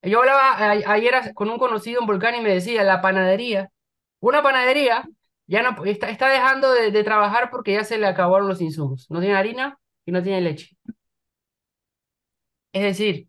Yo 0.02 0.20
hablaba 0.20 0.72
ayer 0.72 1.34
con 1.34 1.50
un 1.50 1.58
conocido 1.58 2.02
en 2.02 2.08
Volcán 2.08 2.36
y 2.36 2.42
me 2.42 2.54
decía, 2.54 2.84
la 2.84 3.02
panadería, 3.02 3.70
una 4.20 4.42
panadería 4.44 5.06
ya 5.48 5.64
no 5.64 5.84
está, 5.86 6.10
está 6.10 6.30
dejando 6.30 6.72
de, 6.74 7.04
trabajar 7.04 7.50
porque 7.52 7.74
ya 7.74 7.84
se 7.84 7.98
le 7.98 8.08
acabaron 8.08 8.48
los 8.48 8.62
insumos. 8.62 9.08
No 9.10 9.20
tiene 9.20 9.36
harina 9.36 9.80
y 10.06 10.12
no 10.12 10.24
tiene 10.24 10.42
leche. 10.42 10.78
Es 12.74 12.84
decir, 12.84 13.28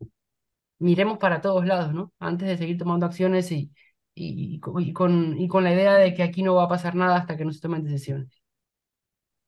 miremos 0.78 1.18
para 1.18 1.40
todos 1.42 1.66
lados, 1.66 1.94
¿no? 1.94 2.12
Antes 2.20 2.48
de 2.48 2.58
seguir 2.58 2.78
tomando 2.78 3.06
acciones 3.06 3.52
y, 3.52 3.72
y, 4.14 4.56
y 4.56 4.92
con, 4.92 5.38
y 5.40 5.48
con 5.48 5.64
la 5.64 5.74
idea 5.74 5.94
de 5.96 6.14
que 6.14 6.22
aquí 6.22 6.42
no 6.42 6.54
va 6.56 6.64
a 6.64 6.68
pasar 6.68 6.94
nada 6.96 7.16
hasta 7.18 7.36
que 7.36 7.44
no 7.44 7.52
se 7.52 7.60
tomen 7.60 7.84
decisiones. 7.84 8.39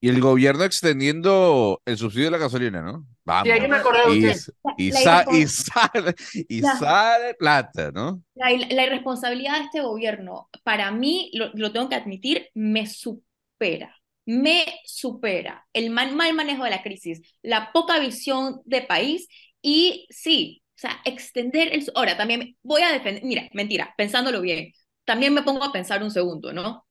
Y 0.03 0.11
el 0.11 0.20
gobierno 0.20 0.64
extendiendo 0.64 1.80
el 1.86 1.96
subsidio 1.98 2.26
de 2.26 2.32
la 2.32 2.38
gasolina, 2.38 2.82
¿no? 2.82 3.07
Vamos. 3.24 3.44
Sí, 3.44 3.50
ahí 3.50 3.68
me 3.68 3.76
acordé 3.76 4.00
de 4.03 4.11
y, 4.11 4.26
usted. 4.28 4.46
y, 4.76 4.90
La 4.90 5.00
sa- 5.00 5.26
y 5.30 5.44
irrespons- 5.44 5.46
sale, 5.46 6.14
y 6.48 6.62
La- 6.62 6.74
sale 6.78 7.34
plata, 7.34 7.92
¿no? 7.92 8.22
La, 8.34 8.50
la 8.50 8.84
irresponsabilidad 8.86 9.59
de 9.59 9.64
este 9.66 9.80
gobierno, 9.82 10.48
para 10.64 10.90
mí, 10.90 11.30
lo, 11.34 11.50
lo 11.55 11.72
tengo 11.72 11.88
que 11.88 11.96
admitir, 11.96 12.48
me 12.55 12.86
supera. 12.86 13.96
Me 14.24 14.64
supera 14.86 15.66
el 15.72 15.90
mal, 15.90 16.14
mal 16.14 16.32
manejo 16.34 16.64
de 16.64 16.70
la 16.70 16.82
crisis, 16.82 17.20
la 17.42 17.72
poca 17.72 17.98
visión 17.98 18.62
de 18.64 18.82
país 18.82 19.28
y 19.61 20.07
sí, 20.11 20.62
o 20.76 20.78
sea, 20.78 21.00
extender 21.05 21.74
el... 21.74 21.84
Ahora, 21.96 22.16
también 22.16 22.57
voy 22.62 22.82
a 22.82 22.92
defender, 22.92 23.24
mira, 23.24 23.48
mentira, 23.53 23.92
pensándolo 23.96 24.40
bien, 24.40 24.72
también 25.05 25.34
me 25.34 25.42
pongo 25.42 25.64
a 25.64 25.72
pensar 25.72 26.03
un 26.05 26.11
segundo, 26.12 26.53
¿no? 26.53 26.86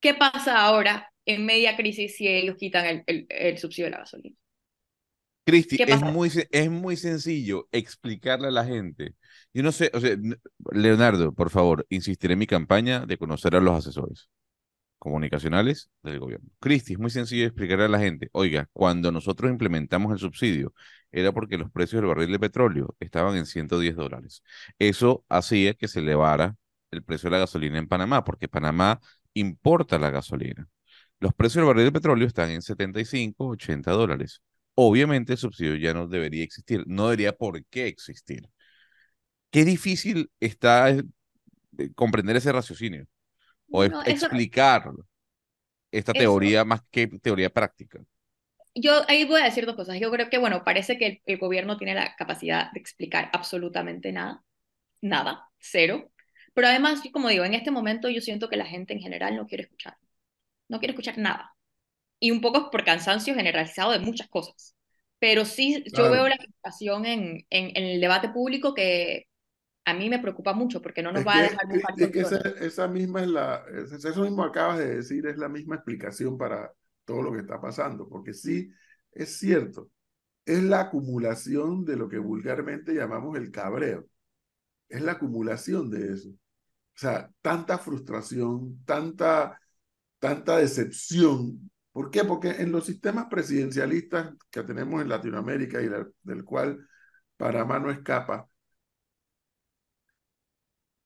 ¿Qué 0.00 0.14
pasa 0.14 0.60
ahora 0.62 1.12
en 1.26 1.46
media 1.46 1.76
crisis 1.76 2.16
si 2.16 2.28
ellos 2.28 2.56
quitan 2.56 2.86
el, 2.86 3.02
el, 3.06 3.26
el 3.30 3.58
subsidio 3.58 3.86
de 3.86 3.90
la 3.92 3.98
gasolina? 3.98 4.36
Cristi, 5.46 5.76
¿Qué 5.76 5.84
es 5.84 6.00
muy, 6.02 6.30
es 6.50 6.70
muy 6.70 6.96
sencillo 6.96 7.68
explicarle 7.70 8.48
a 8.48 8.50
la 8.50 8.64
gente. 8.64 9.14
Yo 9.52 9.62
no 9.62 9.72
sé, 9.72 9.90
o 9.92 10.00
sea, 10.00 10.16
Leonardo, 10.72 11.34
por 11.34 11.50
favor, 11.50 11.86
insistiré 11.90 12.32
en 12.32 12.38
mi 12.38 12.46
campaña 12.46 13.04
de 13.04 13.18
conocer 13.18 13.54
a 13.54 13.60
los 13.60 13.76
asesores 13.78 14.30
comunicacionales 14.98 15.90
del 16.02 16.20
gobierno. 16.20 16.48
Cristi, 16.60 16.94
es 16.94 16.98
muy 17.00 17.10
sencillo 17.10 17.46
explicarle 17.46 17.86
a 17.86 17.88
la 17.88 18.00
gente, 18.00 18.30
oiga, 18.32 18.68
cuando 18.72 19.12
nosotros 19.12 19.50
implementamos 19.50 20.12
el 20.12 20.18
subsidio, 20.18 20.74
era 21.12 21.32
porque 21.32 21.58
los 21.58 21.70
precios 21.70 22.02
del 22.02 22.08
barril 22.08 22.32
de 22.32 22.40
petróleo 22.40 22.96
estaban 23.00 23.36
en 23.36 23.46
110 23.46 23.96
dólares. 23.96 24.42
Eso 24.78 25.24
hacía 25.28 25.74
que 25.74 25.88
se 25.88 26.00
elevara 26.00 26.56
el 26.92 27.04
precio 27.04 27.28
de 27.28 27.32
la 27.36 27.40
gasolina 27.40 27.78
en 27.78 27.88
Panamá, 27.88 28.24
porque 28.24 28.48
Panamá 28.48 29.00
importa 29.34 29.98
la 29.98 30.10
gasolina. 30.10 30.68
Los 31.24 31.34
precios 31.34 31.56
del 31.62 31.66
barril 31.66 31.86
de 31.86 31.92
petróleo 31.92 32.26
están 32.28 32.50
en 32.50 32.62
75, 32.62 33.48
80 33.48 33.92
dólares. 33.92 34.42
Obviamente 34.76 35.32
el 35.32 35.38
subsidio 35.38 35.76
ya 35.76 35.94
no 35.94 36.06
debería 36.08 36.44
existir, 36.44 36.84
no 36.86 37.04
debería 37.06 37.32
por 37.36 37.64
qué 37.66 37.86
existir. 37.88 38.48
Qué 39.50 39.64
difícil 39.64 40.30
está 40.40 40.90
eh, 40.90 41.04
comprender 41.94 42.36
ese 42.36 42.52
raciocinio 42.52 43.06
o 43.70 43.84
No, 43.84 44.02
es- 44.02 44.08
eso- 44.08 44.26
explicar 44.26 44.90
esta 45.90 46.12
eso- 46.12 46.18
teoría 46.18 46.64
más 46.64 46.82
que 46.90 47.06
teoría 47.06 47.50
práctica. 47.50 48.00
Yo 48.74 49.02
ahí 49.08 49.24
voy 49.24 49.40
a 49.40 49.44
decir 49.44 49.66
dos 49.66 49.76
cosas. 49.76 50.00
Yo 50.00 50.10
creo 50.10 50.28
que, 50.30 50.38
bueno, 50.38 50.64
parece 50.64 50.98
que 50.98 51.06
el, 51.06 51.22
el 51.26 51.38
gobierno 51.38 51.76
tiene 51.76 51.94
la 51.94 52.14
capacidad 52.16 52.72
de 52.72 52.80
explicar 52.80 53.30
absolutamente 53.32 54.12
nada, 54.12 54.44
nada, 55.02 55.48
cero. 55.58 56.10
Pero 56.54 56.68
además, 56.68 57.02
como 57.12 57.28
digo, 57.30 57.44
en 57.44 57.54
este 57.54 57.70
momento 57.72 58.10
yo 58.10 58.20
siento 58.22 58.48
que 58.50 58.56
la 58.56 58.66
gente 58.66 58.94
en 58.94 59.00
general 59.00 59.36
no 59.36 59.46
quiere 59.46 59.64
escuchar, 59.64 59.96
no 60.68 60.78
quiere 60.78 60.92
escuchar 60.92 61.18
nada. 61.18 61.54
Y 62.20 62.30
un 62.32 62.40
poco 62.40 62.70
por 62.70 62.84
cansancio 62.84 63.34
generalizado 63.34 63.92
de 63.92 64.00
muchas 64.00 64.28
cosas. 64.28 64.74
Pero 65.20 65.44
sí, 65.44 65.84
yo 65.94 66.10
veo 66.10 66.28
la 66.28 66.36
preocupación 66.36 67.06
en, 67.06 67.46
en, 67.50 67.72
en 67.76 67.84
el 67.84 68.00
debate 68.00 68.30
público 68.30 68.74
que 68.74 69.26
a 69.86 69.94
mí 69.94 70.10
me 70.10 70.20
preocupa 70.20 70.54
mucho 70.54 70.82
porque 70.82 71.02
no 71.02 71.12
nos 71.12 71.26
Es 71.26 71.26
va 71.26 71.38
a 71.38 71.42
dejar 71.42 71.66
es 71.96 72.10
que 72.10 72.20
esa, 72.66 72.88
misma 72.88 73.22
es 73.22 73.28
la, 73.28 73.64
es- 73.72 74.04
eso 74.04 74.22
mismo 74.22 74.42
acabas 74.44 74.78
de 74.78 74.96
decir, 74.96 75.26
es 75.26 75.36
la 75.38 75.48
misma 75.48 75.76
explicación 75.76 76.36
para 76.36 76.72
todo 77.04 77.22
lo 77.22 77.32
que 77.32 77.40
está 77.40 77.60
pasando, 77.60 78.08
porque 78.08 78.34
sí, 78.34 78.70
es 79.12 79.38
cierto, 79.38 79.90
es 80.46 80.62
la 80.64 80.80
acumulación 80.82 81.84
de 81.84 81.96
lo 81.96 82.08
que 82.08 82.18
vulgarmente 82.18 82.94
llamamos 82.94 83.36
el 83.38 83.50
cabreo, 83.52 84.06
es 84.88 85.02
la 85.02 85.12
acumulación 85.12 85.90
de 85.90 86.12
eso. 86.14 86.30
O 86.30 86.98
sea, 87.00 87.30
tanta 87.42 87.78
frustración, 87.78 88.82
tanta, 88.84 89.60
tanta 90.24 90.56
decepción. 90.56 91.70
¿Por 91.92 92.10
qué? 92.10 92.24
Porque 92.24 92.48
en 92.48 92.72
los 92.72 92.86
sistemas 92.86 93.26
presidencialistas 93.26 94.32
que 94.50 94.62
tenemos 94.62 95.02
en 95.02 95.10
Latinoamérica 95.10 95.82
y 95.82 95.90
del 96.22 96.44
cual 96.44 96.88
Panamá 97.36 97.78
no 97.78 97.90
escapa, 97.90 98.48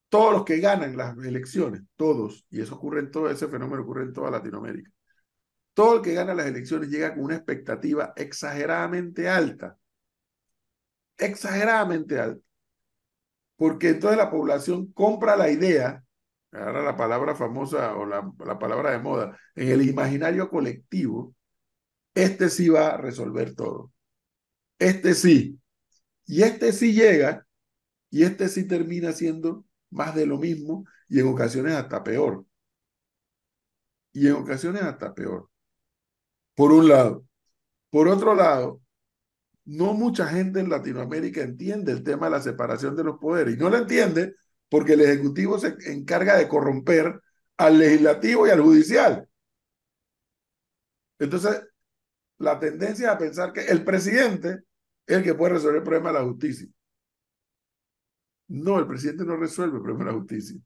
todos 0.09 0.33
los 0.33 0.45
que 0.45 0.61
ganan 0.61 0.97
las 0.97 1.19
elecciones, 1.19 1.83
todos, 1.97 2.47
y 2.49 2.61
eso 2.61 2.77
ocurre 2.77 3.01
en 3.01 3.11
todo 3.11 3.29
ese 3.29 3.49
fenómeno, 3.49 3.83
ocurre 3.83 4.05
en 4.05 4.13
toda 4.13 4.31
Latinoamérica, 4.31 4.93
todo 5.75 5.97
el 5.97 6.03
que 6.03 6.15
gana 6.15 6.33
las 6.33 6.47
elecciones 6.47 6.89
llega 6.89 7.13
con 7.13 7.25
una 7.25 7.35
expectativa 7.35 8.13
exageradamente 8.15 9.29
alta, 9.29 9.77
exageradamente 11.17 12.21
alta, 12.21 12.41
porque 13.57 13.89
entonces 13.89 14.17
la 14.17 14.31
población 14.31 14.93
compra 14.93 15.35
la 15.37 15.51
idea, 15.51 16.05
ahora 16.53 16.83
la 16.83 16.97
palabra 16.97 17.35
famosa 17.35 17.95
o 17.97 18.07
la, 18.07 18.31
la 18.45 18.59
palabra 18.59 18.93
de 18.93 18.99
moda, 18.99 19.39
en 19.55 19.69
el 19.69 19.83
imaginario 19.89 20.51
colectivo, 20.51 21.35
este 22.15 22.51
sí 22.51 22.69
va 22.69 22.89
a 22.89 22.97
resolver 22.97 23.55
todo, 23.55 23.93
este 24.79 25.15
sí, 25.15 25.61
y 26.27 26.43
este 26.43 26.73
sí 26.73 26.93
llega, 26.93 27.47
y 28.11 28.25
este 28.25 28.49
sí 28.49 28.67
termina 28.67 29.13
siendo 29.13 29.65
más 29.91 30.15
de 30.15 30.27
lo 30.27 30.39
mismo 30.39 30.85
y 31.09 31.21
en 31.21 31.29
ocasiones 31.29 31.75
hasta 31.75 32.03
peor. 32.05 32.45
Y 34.13 34.27
en 34.27 34.35
ocasiones 34.35 34.83
hasta 34.83 35.15
peor. 35.15 35.49
Por 36.55 36.73
un 36.73 36.89
lado. 36.89 37.25
Por 37.91 38.09
otro 38.09 38.35
lado, 38.35 38.83
no 39.65 39.95
mucha 39.95 40.27
gente 40.29 40.61
en 40.61 40.71
Latinoamérica 40.71 41.43
entiende 41.43 41.93
el 41.93 42.03
tema 42.03 42.27
de 42.27 42.33
la 42.33 42.41
separación 42.43 42.97
de 42.97 43.05
los 43.05 43.19
poderes. 43.19 43.55
Y 43.55 43.59
no 43.59 43.71
lo 43.71 43.79
entiende 43.79 44.35
porque 44.69 44.95
el 44.95 45.01
Ejecutivo 45.03 45.59
se 45.59 45.77
encarga 45.87 46.37
de 46.37 46.49
corromper 46.49 47.21
al 47.57 47.79
Legislativo 47.79 48.47
y 48.47 48.51
al 48.51 48.61
Judicial. 48.61 49.29
Entonces, 51.19 51.63
la 52.39 52.59
tendencia 52.59 53.09
es 53.09 53.15
a 53.15 53.19
pensar 53.19 53.53
que 53.53 53.67
el 53.67 53.85
presidente 53.85 54.61
es 55.07 55.17
el 55.17 55.25
que 55.25 55.35
puede 55.35 55.55
resolver 55.55 55.79
el 55.79 55.83
problema 55.83 56.13
de 56.13 56.19
la 56.19 56.25
justicia. 56.25 56.69
No, 58.49 58.79
el 58.79 58.87
presidente 58.87 59.25
no 59.25 59.37
resuelve 59.37 59.77
el 59.77 59.83
problema 59.83 60.05
de 60.07 60.13
la 60.13 60.19
justicia. 60.19 60.61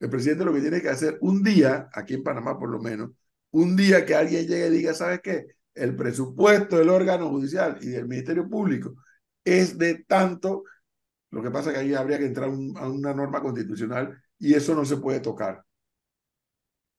El 0.00 0.10
presidente 0.10 0.44
lo 0.44 0.54
que 0.54 0.60
tiene 0.60 0.80
que 0.80 0.88
hacer 0.88 1.18
un 1.20 1.42
día, 1.42 1.90
aquí 1.92 2.14
en 2.14 2.22
Panamá 2.22 2.58
por 2.58 2.70
lo 2.70 2.80
menos, 2.80 3.10
un 3.52 3.76
día 3.76 4.06
que 4.06 4.14
alguien 4.14 4.46
llegue 4.46 4.68
y 4.68 4.70
diga, 4.70 4.94
¿sabes 4.94 5.20
qué? 5.20 5.46
El 5.74 5.94
presupuesto 5.94 6.78
del 6.78 6.88
órgano 6.88 7.28
judicial 7.28 7.78
y 7.80 7.88
del 7.88 8.08
Ministerio 8.08 8.48
Público 8.48 8.96
es 9.44 9.76
de 9.78 10.04
tanto, 10.04 10.64
lo 11.30 11.42
que 11.42 11.50
pasa 11.50 11.70
es 11.70 11.74
que 11.74 11.80
ahí 11.80 11.94
habría 11.94 12.18
que 12.18 12.26
entrar 12.26 12.48
a 12.48 12.88
una 12.88 13.14
norma 13.14 13.40
constitucional 13.40 14.20
y 14.38 14.54
eso 14.54 14.74
no 14.74 14.84
se 14.84 14.96
puede 14.96 15.20
tocar. 15.20 15.64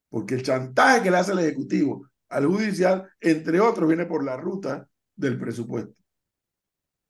Porque 0.09 0.35
el 0.35 0.43
chantaje 0.43 1.03
que 1.03 1.11
le 1.11 1.17
hace 1.17 1.33
el 1.33 1.39
Ejecutivo 1.39 2.09
al 2.29 2.45
judicial, 2.45 3.09
entre 3.19 3.59
otros, 3.59 3.87
viene 3.87 4.05
por 4.05 4.23
la 4.23 4.37
ruta 4.37 4.87
del 5.15 5.37
presupuesto. 5.37 6.01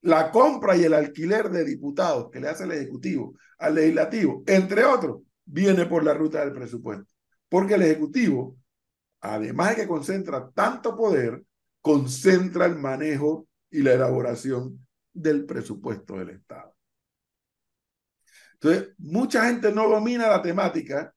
La 0.02 0.32
compra 0.32 0.76
y 0.76 0.84
el 0.84 0.94
alquiler 0.94 1.50
de 1.52 1.64
diputados 1.64 2.32
que 2.32 2.40
le 2.40 2.50
hace 2.50 2.64
el 2.64 2.72
Ejecutivo 2.72 3.36
al 3.60 3.76
Legislativo, 3.76 4.44
entre 4.48 4.84
otros, 4.84 5.22
viene 5.46 5.86
por 5.86 6.04
la 6.04 6.16
ruta 6.16 6.40
del 6.40 6.54
presupuesto. 6.54 7.14
Porque 7.48 7.76
el 7.76 7.84
Ejecutivo, 7.84 8.58
además 9.20 9.70
de 9.70 9.84
que 9.84 9.88
concentra 9.88 10.50
tanto 10.50 10.96
poder, 10.96 11.44
concentra 11.82 12.66
el 12.66 12.78
manejo 12.78 13.48
y 13.70 13.84
la 13.84 13.94
elaboración 13.94 14.88
del 15.14 15.46
presupuesto 15.46 16.18
del 16.18 16.32
Estado. 16.32 16.71
Entonces, 18.62 18.94
mucha 19.00 19.46
gente 19.46 19.72
no 19.72 19.90
domina 19.90 20.28
la 20.28 20.42
temática 20.42 21.14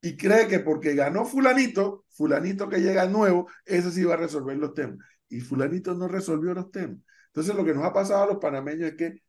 y 0.00 0.16
cree 0.16 0.48
que 0.48 0.60
porque 0.60 0.94
ganó 0.94 1.26
fulanito, 1.26 2.06
fulanito 2.08 2.68
que 2.68 2.80
llega 2.80 3.06
nuevo, 3.06 3.48
ese 3.66 3.90
sí 3.90 4.02
va 4.04 4.14
a 4.14 4.16
resolver 4.16 4.56
los 4.56 4.72
temas. 4.74 4.98
Y 5.28 5.40
fulanito 5.40 5.94
no 5.94 6.08
resolvió 6.08 6.54
los 6.54 6.70
temas. 6.70 6.98
Entonces, 7.26 7.54
lo 7.54 7.64
que 7.64 7.74
nos 7.74 7.84
ha 7.84 7.92
pasado 7.92 8.24
a 8.24 8.26
los 8.26 8.38
panameños 8.38 8.90
es 8.90 8.96
que 8.96 9.22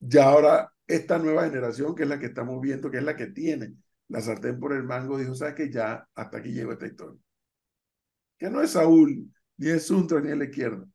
ya 0.00 0.26
ahora 0.28 0.72
esta 0.86 1.18
nueva 1.18 1.44
generación, 1.44 1.94
que 1.94 2.04
es 2.04 2.08
la 2.08 2.18
que 2.18 2.26
estamos 2.26 2.60
viendo, 2.60 2.90
que 2.90 2.98
es 2.98 3.04
la 3.04 3.16
que 3.16 3.28
tiene 3.28 3.74
la 4.08 4.20
sartén 4.20 4.60
por 4.60 4.72
el 4.72 4.84
mango, 4.84 5.18
dijo, 5.18 5.34
¿sabes 5.34 5.54
que 5.54 5.70
Ya 5.70 6.06
hasta 6.14 6.38
aquí 6.38 6.52
llegó 6.52 6.72
esta 6.72 6.86
historia. 6.86 7.20
Que 8.38 8.50
no 8.50 8.60
es 8.62 8.72
Saúl, 8.72 9.32
ni 9.56 9.68
es 9.68 9.86
Suntra, 9.86 10.20
ni 10.20 10.30
es 10.30 10.38
la 10.38 10.44
izquierda. 10.44 10.86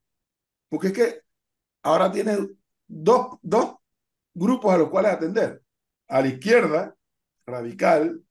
Porque 0.69 0.87
es 0.87 0.93
que 0.93 1.21
ahora 1.83 2.11
tiene 2.11 2.37
dos, 2.87 3.37
dos 3.41 3.75
grupos 4.33 4.73
a 4.73 4.77
los 4.77 4.89
cuales 4.89 5.13
atender. 5.13 5.62
A 6.13 6.21
la 6.21 6.27
izquierda, 6.27 6.95
radical, 7.43 8.21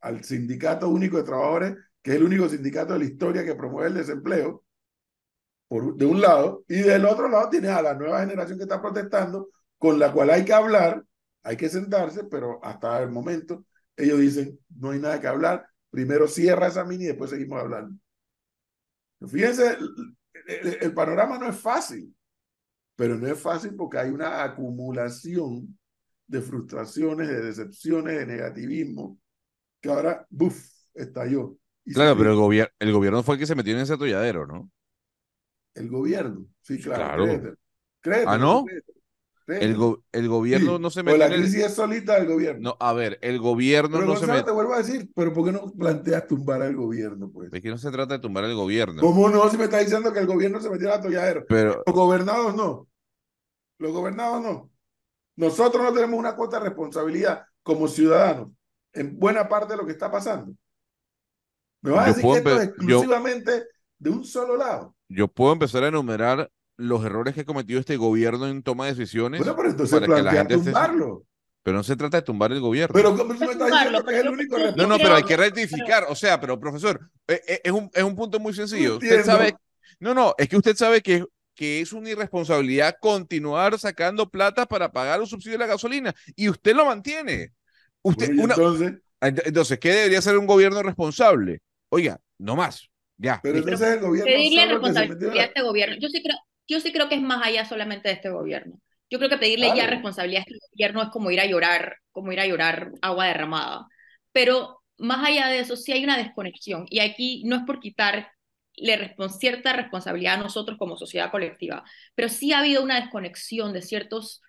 al 0.00 0.24
Sindicato 0.24 0.88
Único 0.88 1.18
de 1.18 1.24
Trabajadores, 1.24 1.76
que 2.00 2.12
es 2.12 2.16
el 2.16 2.24
único 2.24 2.48
sindicato 2.48 2.94
de 2.94 3.00
la 3.00 3.04
historia 3.04 3.44
que 3.44 3.54
promueve 3.54 3.88
el 3.88 3.94
desempleo, 3.96 4.64
por, 5.68 5.94
de 5.94 6.06
un 6.06 6.22
lado, 6.22 6.64
y 6.66 6.80
del 6.80 7.04
otro 7.04 7.28
lado 7.28 7.50
tienes 7.50 7.70
a 7.70 7.82
la 7.82 7.92
nueva 7.92 8.20
generación 8.20 8.56
que 8.56 8.64
está 8.64 8.80
protestando, 8.80 9.50
con 9.76 9.98
la 9.98 10.10
cual 10.10 10.30
hay 10.30 10.42
que 10.42 10.54
hablar, 10.54 11.04
hay 11.42 11.58
que 11.58 11.68
sentarse, 11.68 12.24
pero 12.24 12.64
hasta 12.64 13.02
el 13.02 13.10
momento 13.10 13.66
ellos 13.94 14.20
dicen, 14.20 14.58
no 14.78 14.92
hay 14.92 14.98
nada 14.98 15.20
que 15.20 15.26
hablar, 15.26 15.68
primero 15.90 16.28
cierra 16.28 16.68
esa 16.68 16.84
mini 16.84 17.04
y 17.04 17.08
después 17.08 17.28
seguimos 17.28 17.60
hablando. 17.60 17.94
Fíjense, 19.28 19.76
el, 20.46 20.94
panorama 20.94 21.36
no 21.38 21.50
es 21.50 21.60
fácil, 21.60 22.16
pero 22.96 23.16
no 23.16 23.26
es 23.26 23.38
fácil 23.38 23.76
porque 23.76 23.98
hay 23.98 24.08
una 24.08 24.42
acumulación 24.42 25.77
de 26.28 26.42
frustraciones, 26.42 27.28
de 27.28 27.40
decepciones, 27.40 28.18
de 28.18 28.26
negativismo, 28.26 29.18
que 29.80 29.88
ahora, 29.90 30.26
buf, 30.30 30.62
estalló. 30.94 31.56
claro, 31.92 32.16
pero 32.16 32.30
el, 32.30 32.36
gobierno 32.36 32.72
el 32.78 32.92
gobierno 32.92 33.22
fue 33.22 33.34
el 33.34 33.40
que 33.40 33.46
se 33.46 33.54
metió 33.54 33.74
en 33.74 33.80
ese 33.80 33.94
atolladero, 33.94 34.46
¿no? 34.46 34.70
El 35.74 35.88
gobierno, 35.88 36.46
sí, 36.62 36.78
claro. 36.78 37.26
claro. 38.00 38.30
¿Ah, 38.30 38.38
no? 38.38 38.64
El, 39.46 39.76
el 40.12 40.28
gobierno 40.28 40.78
no 40.78 40.90
se 40.90 41.02
mete. 41.02 41.16
la 41.16 41.30
crisis 41.30 41.64
es 41.64 41.74
solita 41.74 42.16
del 42.16 42.26
gobierno. 42.26 42.60
No, 42.70 42.76
a 42.78 42.92
ver, 42.92 43.18
el 43.22 43.38
gobierno 43.38 44.02
no 44.02 44.16
se 44.16 44.26
mete. 44.26 44.42
te 44.42 44.50
vuelvo 44.50 44.74
a 44.74 44.78
decir, 44.78 45.10
pero 45.14 45.32
¿por 45.32 45.46
qué 45.46 45.52
no 45.52 45.72
planteas 45.72 46.26
tumbar 46.26 46.60
al 46.60 46.76
gobierno? 46.76 47.30
Pues? 47.30 47.50
Es 47.50 47.62
que 47.62 47.70
no 47.70 47.78
se 47.78 47.90
trata 47.90 48.14
de 48.14 48.20
tumbar 48.20 48.44
al 48.44 48.54
gobierno. 48.54 49.00
¿Cómo 49.00 49.30
no? 49.30 49.48
Si 49.48 49.56
me 49.56 49.64
está 49.64 49.78
diciendo 49.78 50.12
que 50.12 50.18
el 50.18 50.26
gobierno 50.26 50.60
se 50.60 50.68
metió 50.68 50.88
en 50.88 50.94
atolladero. 50.94 51.46
Pero... 51.48 51.82
Los 51.86 51.94
gobernados 51.94 52.54
no. 52.54 52.88
Los 53.78 53.92
gobernados 53.92 54.42
no. 54.42 54.70
Nosotros 55.38 55.84
no 55.84 55.92
tenemos 55.92 56.18
una 56.18 56.34
cuota 56.34 56.58
de 56.58 56.64
responsabilidad 56.64 57.44
como 57.62 57.86
ciudadanos 57.86 58.48
en 58.92 59.16
buena 59.16 59.48
parte 59.48 59.74
de 59.74 59.76
lo 59.76 59.86
que 59.86 59.92
está 59.92 60.10
pasando. 60.10 60.52
Me 61.80 61.92
vas 61.92 62.06
a 62.06 62.08
decir 62.08 62.24
que 62.24 62.38
esto 62.38 62.60
es 62.60 62.68
exclusivamente 62.70 63.66
de 64.00 64.10
un 64.10 64.24
solo 64.24 64.56
lado. 64.56 64.96
Yo 65.08 65.28
puedo 65.28 65.52
empezar 65.52 65.84
a 65.84 65.88
enumerar 65.88 66.50
los 66.76 67.04
errores 67.04 67.34
que 67.34 67.42
ha 67.42 67.44
cometido 67.44 67.78
este 67.78 67.96
gobierno 67.96 68.48
en 68.48 68.64
toma 68.64 68.86
de 68.86 68.94
decisiones. 68.94 69.38
Bueno, 69.38 69.54
pero 69.54 69.70
entonces 69.70 70.00
para 70.00 70.16
que 70.16 70.22
la 70.22 70.32
gente 70.32 70.54
tumbarlo. 70.58 71.24
Pero 71.62 71.76
no 71.76 71.82
se 71.84 71.94
trata 71.94 72.16
de 72.16 72.22
tumbar 72.22 72.50
el 72.50 72.60
gobierno. 72.60 72.92
Pero 72.92 73.16
¿cómo 73.16 73.32
me 73.32 73.34
está 73.34 73.66
diciendo 73.66 74.04
que 74.04 74.14
es 74.14 74.20
el 74.20 74.28
único 74.30 74.58
No, 74.76 74.86
no, 74.88 74.96
pero 74.96 75.14
hay 75.14 75.22
que 75.22 75.36
rectificar. 75.36 76.06
O 76.08 76.16
sea, 76.16 76.40
pero 76.40 76.58
profesor, 76.58 77.12
eh, 77.28 77.40
eh, 77.46 77.60
es 77.62 77.72
un, 77.72 77.88
es 77.94 78.02
un 78.02 78.16
punto 78.16 78.40
muy 78.40 78.54
sencillo. 78.54 78.94
Usted 78.94 79.24
sabe. 79.24 79.54
No, 80.00 80.14
no, 80.14 80.34
es 80.36 80.48
que 80.48 80.56
usted 80.56 80.74
sabe 80.74 81.00
que, 81.00 81.24
que 81.58 81.80
es 81.80 81.92
una 81.92 82.08
irresponsabilidad 82.08 82.98
continuar 83.00 83.76
sacando 83.80 84.30
plata 84.30 84.64
para 84.64 84.92
pagar 84.92 85.20
un 85.20 85.26
subsidio 85.26 85.58
de 85.58 85.64
la 85.64 85.66
gasolina. 85.66 86.14
Y 86.36 86.48
usted 86.48 86.72
lo 86.72 86.84
mantiene. 86.84 87.50
Usted, 88.00 88.30
entonces? 88.30 88.92
entonces, 89.20 89.78
¿qué 89.80 89.90
debería 89.90 90.22
ser 90.22 90.38
un 90.38 90.46
gobierno 90.46 90.80
responsable? 90.84 91.58
Oiga, 91.88 92.20
no 92.38 92.54
más. 92.54 92.88
Ya. 93.16 93.40
Pero 93.42 93.58
entonces 93.58 93.88
el 93.88 93.98
gobierno. 93.98 94.30
Pedirle 94.30 94.66
responsabilidad 94.66 95.36
a 95.36 95.44
este 95.46 95.62
gobierno. 95.62 95.96
Yo 96.00 96.08
sí 96.08 96.22
creo, 96.22 96.36
yo 96.68 96.78
sí 96.78 96.92
creo 96.92 97.08
que 97.08 97.16
es 97.16 97.22
más 97.22 97.44
allá 97.44 97.64
solamente 97.64 98.06
de 98.06 98.14
este 98.14 98.30
gobierno. 98.30 98.80
Yo 99.10 99.18
creo 99.18 99.28
que 99.28 99.38
pedirle 99.38 99.72
ya 99.74 99.88
responsabilidad 99.88 100.42
a 100.42 100.44
este 100.48 100.58
gobierno 100.70 101.02
es 101.02 101.08
como 101.08 101.32
ir 101.32 101.40
a 101.40 101.46
llorar, 101.46 101.96
como 102.12 102.30
ir 102.30 102.38
a 102.38 102.46
llorar 102.46 102.92
agua 103.02 103.26
derramada. 103.26 103.88
Pero 104.30 104.80
más 104.96 105.26
allá 105.26 105.48
de 105.48 105.58
eso, 105.58 105.76
sí 105.76 105.90
hay 105.90 106.04
una 106.04 106.18
desconexión. 106.18 106.86
Y 106.88 107.00
aquí 107.00 107.42
no 107.46 107.56
es 107.56 107.62
por 107.62 107.80
quitarle 108.78 109.14
cierta 109.38 109.72
responsabilidad 109.72 110.34
a 110.34 110.42
nosotros 110.42 110.78
como 110.78 110.96
sociedad 110.96 111.30
colectiva, 111.30 111.84
pero 112.14 112.28
sí 112.28 112.52
ha 112.52 112.60
habido 112.60 112.82
una 112.82 113.00
desconexión 113.00 113.72
de 113.72 113.82
ciertos 113.82 114.42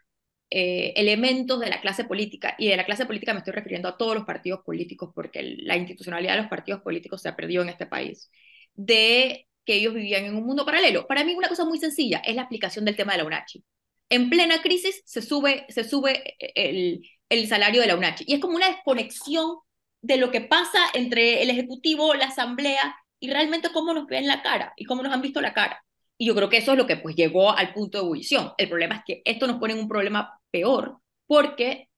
eh, 0.51 0.93
elementos 0.95 1.59
de 1.59 1.69
la 1.69 1.81
clase 1.81 2.05
política. 2.05 2.55
Y 2.57 2.67
de 2.67 2.77
la 2.77 2.85
clase 2.85 3.05
política 3.05 3.33
me 3.33 3.39
estoy 3.39 3.53
refiriendo 3.53 3.87
a 3.87 3.97
todos 3.97 4.15
los 4.15 4.25
partidos 4.25 4.61
políticos, 4.65 5.11
porque 5.13 5.57
la 5.59 5.77
institucionalidad 5.77 6.33
de 6.33 6.41
los 6.41 6.49
partidos 6.49 6.81
políticos 6.81 7.21
se 7.21 7.29
ha 7.29 7.35
perdido 7.35 7.61
en 7.63 7.69
este 7.69 7.85
país. 7.85 8.31
De 8.73 9.47
que 9.65 9.75
ellos 9.75 9.93
vivían 9.93 10.25
en 10.25 10.35
un 10.35 10.45
mundo 10.45 10.65
paralelo. 10.65 11.05
Para 11.05 11.23
mí 11.23 11.35
una 11.35 11.49
cosa 11.49 11.65
muy 11.65 11.77
sencilla 11.79 12.19
es 12.25 12.35
la 12.35 12.43
aplicación 12.43 12.85
del 12.85 12.95
tema 12.95 13.11
de 13.11 13.19
la 13.19 13.25
UNACHI. 13.25 13.63
En 14.09 14.29
plena 14.29 14.61
crisis 14.63 15.03
se 15.05 15.21
sube, 15.21 15.65
se 15.69 15.83
sube 15.83 16.35
el, 16.55 17.07
el 17.29 17.47
salario 17.47 17.81
de 17.81 17.87
la 17.87 17.95
UNACHI 17.95 18.25
y 18.27 18.33
es 18.33 18.39
como 18.39 18.55
una 18.55 18.69
desconexión 18.69 19.57
de 20.01 20.17
lo 20.17 20.31
que 20.31 20.41
pasa 20.41 20.79
entre 20.93 21.43
el 21.43 21.51
Ejecutivo, 21.51 22.15
la 22.15 22.27
Asamblea 22.27 22.95
y 23.19 23.29
realmente 23.29 23.69
cómo 23.73 23.93
nos 23.93 24.07
ven 24.07 24.27
la 24.27 24.41
cara 24.41 24.73
y 24.75 24.85
cómo 24.85 25.03
nos 25.03 25.13
han 25.13 25.21
visto 25.21 25.41
la 25.41 25.53
cara. 25.53 25.83
Y 26.17 26.25
yo 26.25 26.35
creo 26.35 26.49
que 26.49 26.57
eso 26.57 26.73
es 26.73 26.77
lo 26.77 26.87
que 26.87 26.97
pues 26.97 27.15
llegó 27.15 27.55
al 27.55 27.73
punto 27.73 27.97
de 27.97 28.03
ebullición. 28.03 28.51
El 28.57 28.69
problema 28.69 28.95
es 28.95 29.01
que 29.05 29.21
esto 29.25 29.47
nos 29.47 29.57
pone 29.57 29.73
en 29.73 29.79
un 29.79 29.87
problema 29.87 30.39
peor 30.51 30.97
porque 31.27 31.89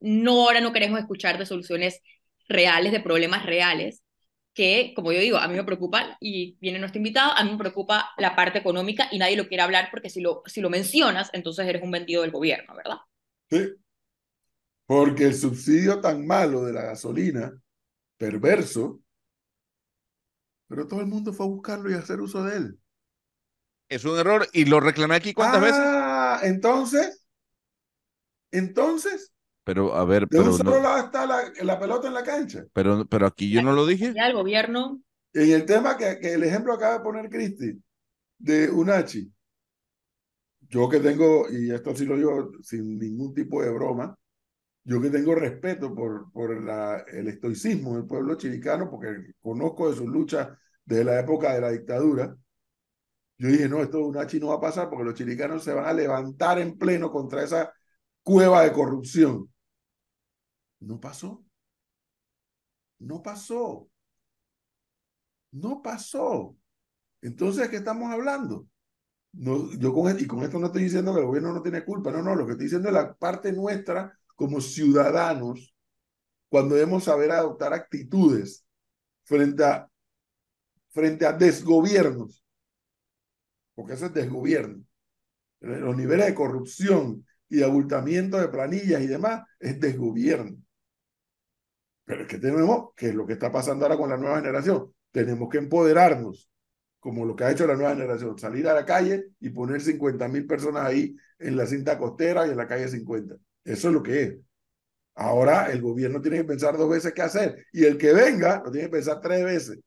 no 0.00 0.42
ahora 0.42 0.60
no 0.60 0.72
queremos 0.72 1.00
escuchar 1.00 1.38
de 1.38 1.46
soluciones 1.46 2.00
reales, 2.48 2.92
de 2.92 3.00
problemas 3.00 3.44
reales, 3.44 4.02
que, 4.54 4.92
como 4.94 5.12
yo 5.12 5.20
digo, 5.20 5.36
a 5.36 5.48
mí 5.48 5.54
me 5.54 5.64
preocupa, 5.64 6.16
y 6.18 6.56
viene 6.60 6.78
nuestro 6.78 6.98
invitado, 6.98 7.32
a 7.32 7.44
mí 7.44 7.50
me 7.50 7.58
preocupa 7.58 8.10
la 8.16 8.34
parte 8.34 8.58
económica 8.58 9.06
y 9.12 9.18
nadie 9.18 9.36
lo 9.36 9.48
quiere 9.48 9.62
hablar 9.62 9.88
porque 9.90 10.08
si 10.08 10.20
lo, 10.22 10.42
si 10.46 10.62
lo 10.62 10.70
mencionas, 10.70 11.28
entonces 11.34 11.66
eres 11.66 11.82
un 11.82 11.90
vendido 11.90 12.22
del 12.22 12.30
gobierno, 12.30 12.74
¿verdad? 12.74 12.96
Sí. 13.50 13.74
Porque 14.86 15.24
el 15.24 15.34
subsidio 15.34 16.00
tan 16.00 16.26
malo 16.26 16.64
de 16.64 16.72
la 16.72 16.82
gasolina, 16.82 17.52
perverso, 18.16 19.00
pero 20.68 20.86
todo 20.86 21.00
el 21.00 21.06
mundo 21.06 21.32
fue 21.32 21.46
a 21.46 21.48
buscarlo 21.48 21.90
y 21.90 21.94
a 21.94 21.98
hacer 21.98 22.20
uso 22.20 22.44
de 22.44 22.56
él. 22.56 22.78
Es 23.88 24.04
un 24.04 24.18
error 24.18 24.46
y 24.52 24.64
lo 24.64 24.80
reclamé 24.80 25.14
aquí 25.14 25.32
cuántas 25.32 25.60
veces. 25.60 25.80
Ah, 25.80 26.40
entonces, 26.42 27.26
entonces, 28.50 29.32
pero, 29.66 29.94
a 29.94 30.04
ver, 30.04 30.28
de 30.28 30.38
pero. 30.38 30.52
un 30.52 30.56
solo 30.56 30.80
lado 30.80 31.06
está 31.06 31.26
la, 31.26 31.42
la, 31.62 31.78
pelota 31.78 32.06
en 32.06 32.14
la 32.14 32.22
cancha. 32.22 32.64
Pero, 32.72 33.04
pero 33.06 33.26
aquí 33.26 33.50
yo 33.50 33.62
no 33.62 33.72
lo 33.72 33.84
dije. 33.84 34.12
Ya 34.14 34.28
el 34.28 34.34
gobierno. 34.34 35.02
En 35.32 35.50
el 35.50 35.64
tema 35.66 35.96
que, 35.96 36.20
que 36.20 36.34
el 36.34 36.44
ejemplo 36.44 36.72
acaba 36.72 36.94
de 36.94 37.00
poner 37.00 37.28
Cristi, 37.28 37.72
de 38.38 38.70
Unachi, 38.70 39.28
yo 40.68 40.88
que 40.88 41.00
tengo, 41.00 41.50
y 41.50 41.72
esto 41.72 41.96
sí 41.96 42.04
lo 42.04 42.16
digo 42.16 42.52
sin 42.62 42.96
ningún 42.96 43.34
tipo 43.34 43.60
de 43.60 43.70
broma, 43.70 44.16
yo 44.86 45.00
que 45.00 45.10
tengo 45.10 45.34
respeto 45.34 45.92
por, 45.92 46.30
por 46.30 46.52
el 46.52 47.26
estoicismo 47.26 47.96
del 47.96 48.06
pueblo 48.06 48.36
chilicano, 48.36 48.88
porque 48.88 49.34
conozco 49.40 49.90
de 49.90 49.96
sus 49.96 50.06
luchas 50.06 50.56
desde 50.84 51.02
la 51.02 51.18
época 51.18 51.52
de 51.52 51.60
la 51.60 51.70
dictadura, 51.70 52.36
yo 53.36 53.48
dije, 53.48 53.68
no, 53.68 53.82
esto 53.82 53.98
de 53.98 54.04
Unachi 54.04 54.38
no 54.38 54.48
va 54.48 54.54
a 54.54 54.60
pasar 54.60 54.88
porque 54.88 55.04
los 55.04 55.14
chilicanos 55.14 55.64
se 55.64 55.74
van 55.74 55.86
a 55.86 55.92
levantar 55.92 56.60
en 56.60 56.78
pleno 56.78 57.10
contra 57.10 57.42
esa 57.42 57.72
cueva 58.22 58.62
de 58.62 58.72
corrupción. 58.72 59.52
No 60.78 61.00
pasó. 61.00 61.44
No 63.00 63.22
pasó. 63.22 63.90
No 65.50 65.82
pasó. 65.82 66.56
Entonces, 67.22 67.68
¿qué 67.68 67.76
estamos 67.76 68.12
hablando? 68.12 68.68
No, 69.32 69.68
yo 69.72 69.92
con, 69.92 70.18
y 70.18 70.26
con 70.26 70.44
esto 70.44 70.60
no 70.60 70.66
estoy 70.66 70.84
diciendo 70.84 71.12
que 71.12 71.20
el 71.20 71.26
gobierno 71.26 71.52
no 71.52 71.60
tiene 71.62 71.84
culpa, 71.84 72.12
no, 72.12 72.22
no, 72.22 72.36
lo 72.36 72.46
que 72.46 72.52
estoy 72.52 72.66
diciendo 72.66 72.88
es 72.88 72.94
la 72.94 73.14
parte 73.14 73.52
nuestra 73.52 74.16
como 74.36 74.60
ciudadanos, 74.60 75.74
cuando 76.48 76.76
debemos 76.76 77.04
saber 77.04 77.32
adoptar 77.32 77.72
actitudes 77.72 78.64
frente 79.24 79.64
a, 79.64 79.90
frente 80.90 81.26
a 81.26 81.32
desgobiernos, 81.32 82.44
porque 83.74 83.94
eso 83.94 84.06
es 84.06 84.14
desgobierno. 84.14 84.84
Los 85.60 85.96
niveles 85.96 86.26
de 86.26 86.34
corrupción 86.34 87.26
y 87.48 87.56
de 87.56 87.64
abultamiento 87.64 88.38
de 88.38 88.48
planillas 88.48 89.02
y 89.02 89.06
demás 89.06 89.42
es 89.58 89.80
desgobierno. 89.80 90.56
Pero 92.04 92.22
es 92.22 92.28
que 92.28 92.38
tenemos, 92.38 92.90
que 92.94 93.08
es 93.08 93.14
lo 93.14 93.26
que 93.26 93.32
está 93.32 93.50
pasando 93.50 93.84
ahora 93.84 93.98
con 93.98 94.10
la 94.10 94.16
nueva 94.16 94.36
generación, 94.36 94.94
tenemos 95.10 95.48
que 95.48 95.58
empoderarnos, 95.58 96.50
como 97.00 97.24
lo 97.24 97.34
que 97.34 97.44
ha 97.44 97.50
hecho 97.50 97.66
la 97.66 97.74
nueva 97.74 97.94
generación, 97.94 98.38
salir 98.38 98.68
a 98.68 98.74
la 98.74 98.84
calle 98.84 99.30
y 99.40 99.50
poner 99.50 99.80
50 99.80 100.28
mil 100.28 100.46
personas 100.46 100.84
ahí 100.84 101.16
en 101.38 101.56
la 101.56 101.66
cinta 101.66 101.98
costera 101.98 102.46
y 102.46 102.50
en 102.50 102.56
la 102.56 102.66
calle 102.66 102.88
50. 102.88 103.36
Eso 103.66 103.88
es 103.88 103.94
lo 103.94 104.02
que 104.02 104.22
es. 104.22 104.36
Ahora 105.16 105.72
el 105.72 105.82
gobierno 105.82 106.20
tiene 106.20 106.38
que 106.38 106.44
pensar 106.44 106.76
dos 106.76 106.88
veces 106.88 107.12
qué 107.12 107.22
hacer 107.22 107.66
y 107.72 107.84
el 107.84 107.98
que 107.98 108.12
venga 108.12 108.62
lo 108.64 108.70
tiene 108.70 108.86
que 108.86 108.92
pensar 108.92 109.20
tres 109.20 109.44
veces 109.44 109.78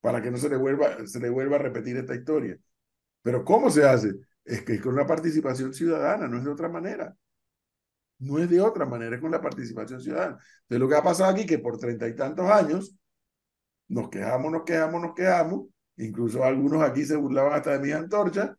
para 0.00 0.20
que 0.20 0.30
no 0.30 0.36
se 0.36 0.48
le 0.48 0.56
vuelva, 0.56 1.06
se 1.06 1.20
le 1.20 1.30
vuelva 1.30 1.56
a 1.56 1.60
repetir 1.60 1.96
esta 1.96 2.14
historia. 2.14 2.58
Pero 3.22 3.44
¿cómo 3.44 3.70
se 3.70 3.84
hace? 3.84 4.14
Es 4.44 4.62
que 4.62 4.74
es 4.74 4.82
con 4.82 4.96
la 4.96 5.06
participación 5.06 5.72
ciudadana, 5.72 6.26
no 6.26 6.38
es 6.38 6.44
de 6.44 6.50
otra 6.50 6.68
manera. 6.68 7.14
No 8.18 8.38
es 8.38 8.50
de 8.50 8.60
otra 8.60 8.84
manera, 8.84 9.14
es 9.14 9.22
con 9.22 9.30
la 9.30 9.40
participación 9.40 10.00
ciudadana. 10.00 10.38
Entonces, 10.62 10.80
lo 10.80 10.88
que 10.88 10.96
ha 10.96 11.02
pasado 11.02 11.30
aquí, 11.30 11.46
que 11.46 11.58
por 11.58 11.78
treinta 11.78 12.08
y 12.08 12.16
tantos 12.16 12.50
años 12.50 12.96
nos 13.88 14.08
quejamos, 14.08 14.50
nos 14.50 14.64
quejamos, 14.64 15.02
nos 15.02 15.14
quejamos, 15.14 15.66
incluso 15.96 16.42
algunos 16.42 16.82
aquí 16.82 17.04
se 17.04 17.16
burlaban 17.16 17.52
hasta 17.52 17.72
de 17.72 17.78
mis 17.78 17.94
antorchas, 17.94 18.50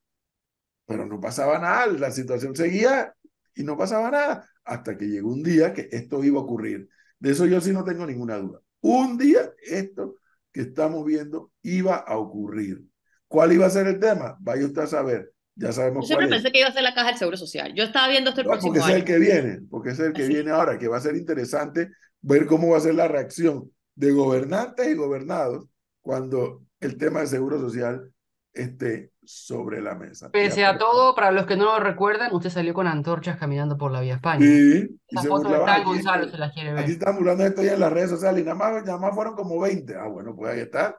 pero 0.85 1.05
no 1.05 1.19
pasaba 1.19 1.59
nada, 1.59 1.87
la 1.87 2.11
situación 2.11 2.55
seguía 2.55 3.13
y 3.55 3.63
no 3.63 3.77
pasaba 3.77 4.11
nada, 4.11 4.49
hasta 4.63 4.97
que 4.97 5.05
llegó 5.05 5.31
un 5.31 5.43
día 5.43 5.73
que 5.73 5.89
esto 5.91 6.23
iba 6.23 6.39
a 6.39 6.43
ocurrir. 6.43 6.89
De 7.19 7.31
eso 7.31 7.45
yo 7.45 7.61
sí 7.61 7.71
no 7.71 7.83
tengo 7.83 8.05
ninguna 8.05 8.37
duda. 8.37 8.59
Un 8.81 9.17
día 9.17 9.51
esto 9.65 10.17
que 10.51 10.61
estamos 10.61 11.05
viendo 11.05 11.51
iba 11.61 11.95
a 11.95 12.17
ocurrir. 12.17 12.83
¿Cuál 13.27 13.53
iba 13.53 13.65
a 13.65 13.69
ser 13.69 13.87
el 13.87 13.99
tema? 13.99 14.37
Vaya 14.39 14.65
usted 14.65 14.81
a 14.81 14.87
saber. 14.87 15.33
Ya 15.55 15.71
sabemos 15.71 16.05
Yo 16.05 16.07
siempre 16.07 16.27
pensé 16.27 16.51
que 16.51 16.59
iba 16.59 16.67
a 16.67 16.73
ser 16.73 16.83
la 16.83 16.93
caja 16.93 17.09
del 17.09 17.17
Seguro 17.17 17.37
Social. 17.37 17.73
Yo 17.75 17.83
estaba 17.83 18.07
viendo 18.07 18.29
esto 18.29 18.41
el 18.41 18.47
próximo 18.47 18.73
porque 18.73 18.79
año. 18.79 18.99
Porque 18.99 19.11
es 19.11 19.17
el 19.17 19.21
que 19.23 19.33
viene, 19.33 19.61
porque 19.69 19.89
es 19.91 19.99
el 19.99 20.13
que 20.13 20.27
viene 20.27 20.51
ahora, 20.51 20.77
que 20.77 20.87
va 20.87 20.97
a 20.97 21.01
ser 21.01 21.15
interesante 21.15 21.91
ver 22.21 22.45
cómo 22.45 22.69
va 22.69 22.77
a 22.77 22.81
ser 22.81 22.95
la 22.95 23.07
reacción 23.07 23.71
de 23.95 24.11
gobernantes 24.11 24.87
y 24.87 24.95
gobernados 24.95 25.67
cuando 26.01 26.63
el 26.79 26.97
tema 26.97 27.21
de 27.21 27.27
seguro 27.27 27.59
social 27.59 28.11
esté 28.53 29.11
sobre 29.23 29.81
la 29.81 29.95
mesa. 29.95 30.29
Pese 30.29 30.65
a 30.65 30.77
todo, 30.77 31.15
para 31.15 31.31
los 31.31 31.45
que 31.45 31.55
no 31.55 31.65
lo 31.65 31.79
recuerdan, 31.79 32.33
usted 32.33 32.49
salió 32.49 32.73
con 32.73 32.87
antorchas 32.87 33.37
caminando 33.37 33.77
por 33.77 33.91
la 33.91 34.01
vía 34.01 34.15
España. 34.15 34.45
Sí, 34.45 34.99
Esa 35.07 35.23
foto 35.23 35.49
de 35.49 35.59
Tal 35.59 35.83
Gonzalo 35.83 36.29
se 36.29 36.37
la 36.37 36.51
quiere 36.51 36.73
ver. 36.73 36.83
Aquí 36.83 36.91
están 36.93 37.15
burlando 37.15 37.45
esto 37.45 37.63
ya 37.63 37.73
en 37.73 37.79
las 37.79 37.91
redes 37.91 38.09
sociales 38.09 38.41
y 38.41 38.45
nada 38.45 38.55
más, 38.55 38.85
nada 38.85 38.97
más 38.97 39.15
fueron 39.15 39.35
como 39.35 39.59
20. 39.59 39.95
Ah, 39.95 40.07
bueno, 40.07 40.35
pues 40.35 40.53
ahí 40.53 40.59
está. 40.61 40.97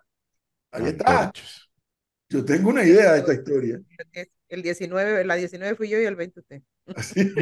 Ahí 0.73 0.87
está. 0.87 1.33
Yo 2.29 2.45
tengo 2.45 2.71
una 2.71 2.85
idea 2.85 3.13
de 3.13 3.19
esta 3.21 3.35
historia. 3.35 3.81
El 4.49 4.63
19, 4.63 5.25
la 5.25 5.35
19 5.35 5.77
fui 5.77 5.89
yo 5.89 6.01
y 6.01 6.05
el 6.05 6.17
20 6.17 6.41
usted. 6.41 6.63
Así. 6.97 7.33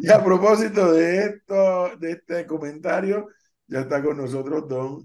Y 0.00 0.10
a 0.10 0.22
propósito 0.22 0.92
de 0.92 1.24
esto, 1.24 1.96
de 1.98 2.12
este 2.12 2.46
comentario, 2.46 3.28
ya 3.66 3.80
está 3.80 4.02
con 4.02 4.16
nosotros 4.16 4.68
don 4.68 5.04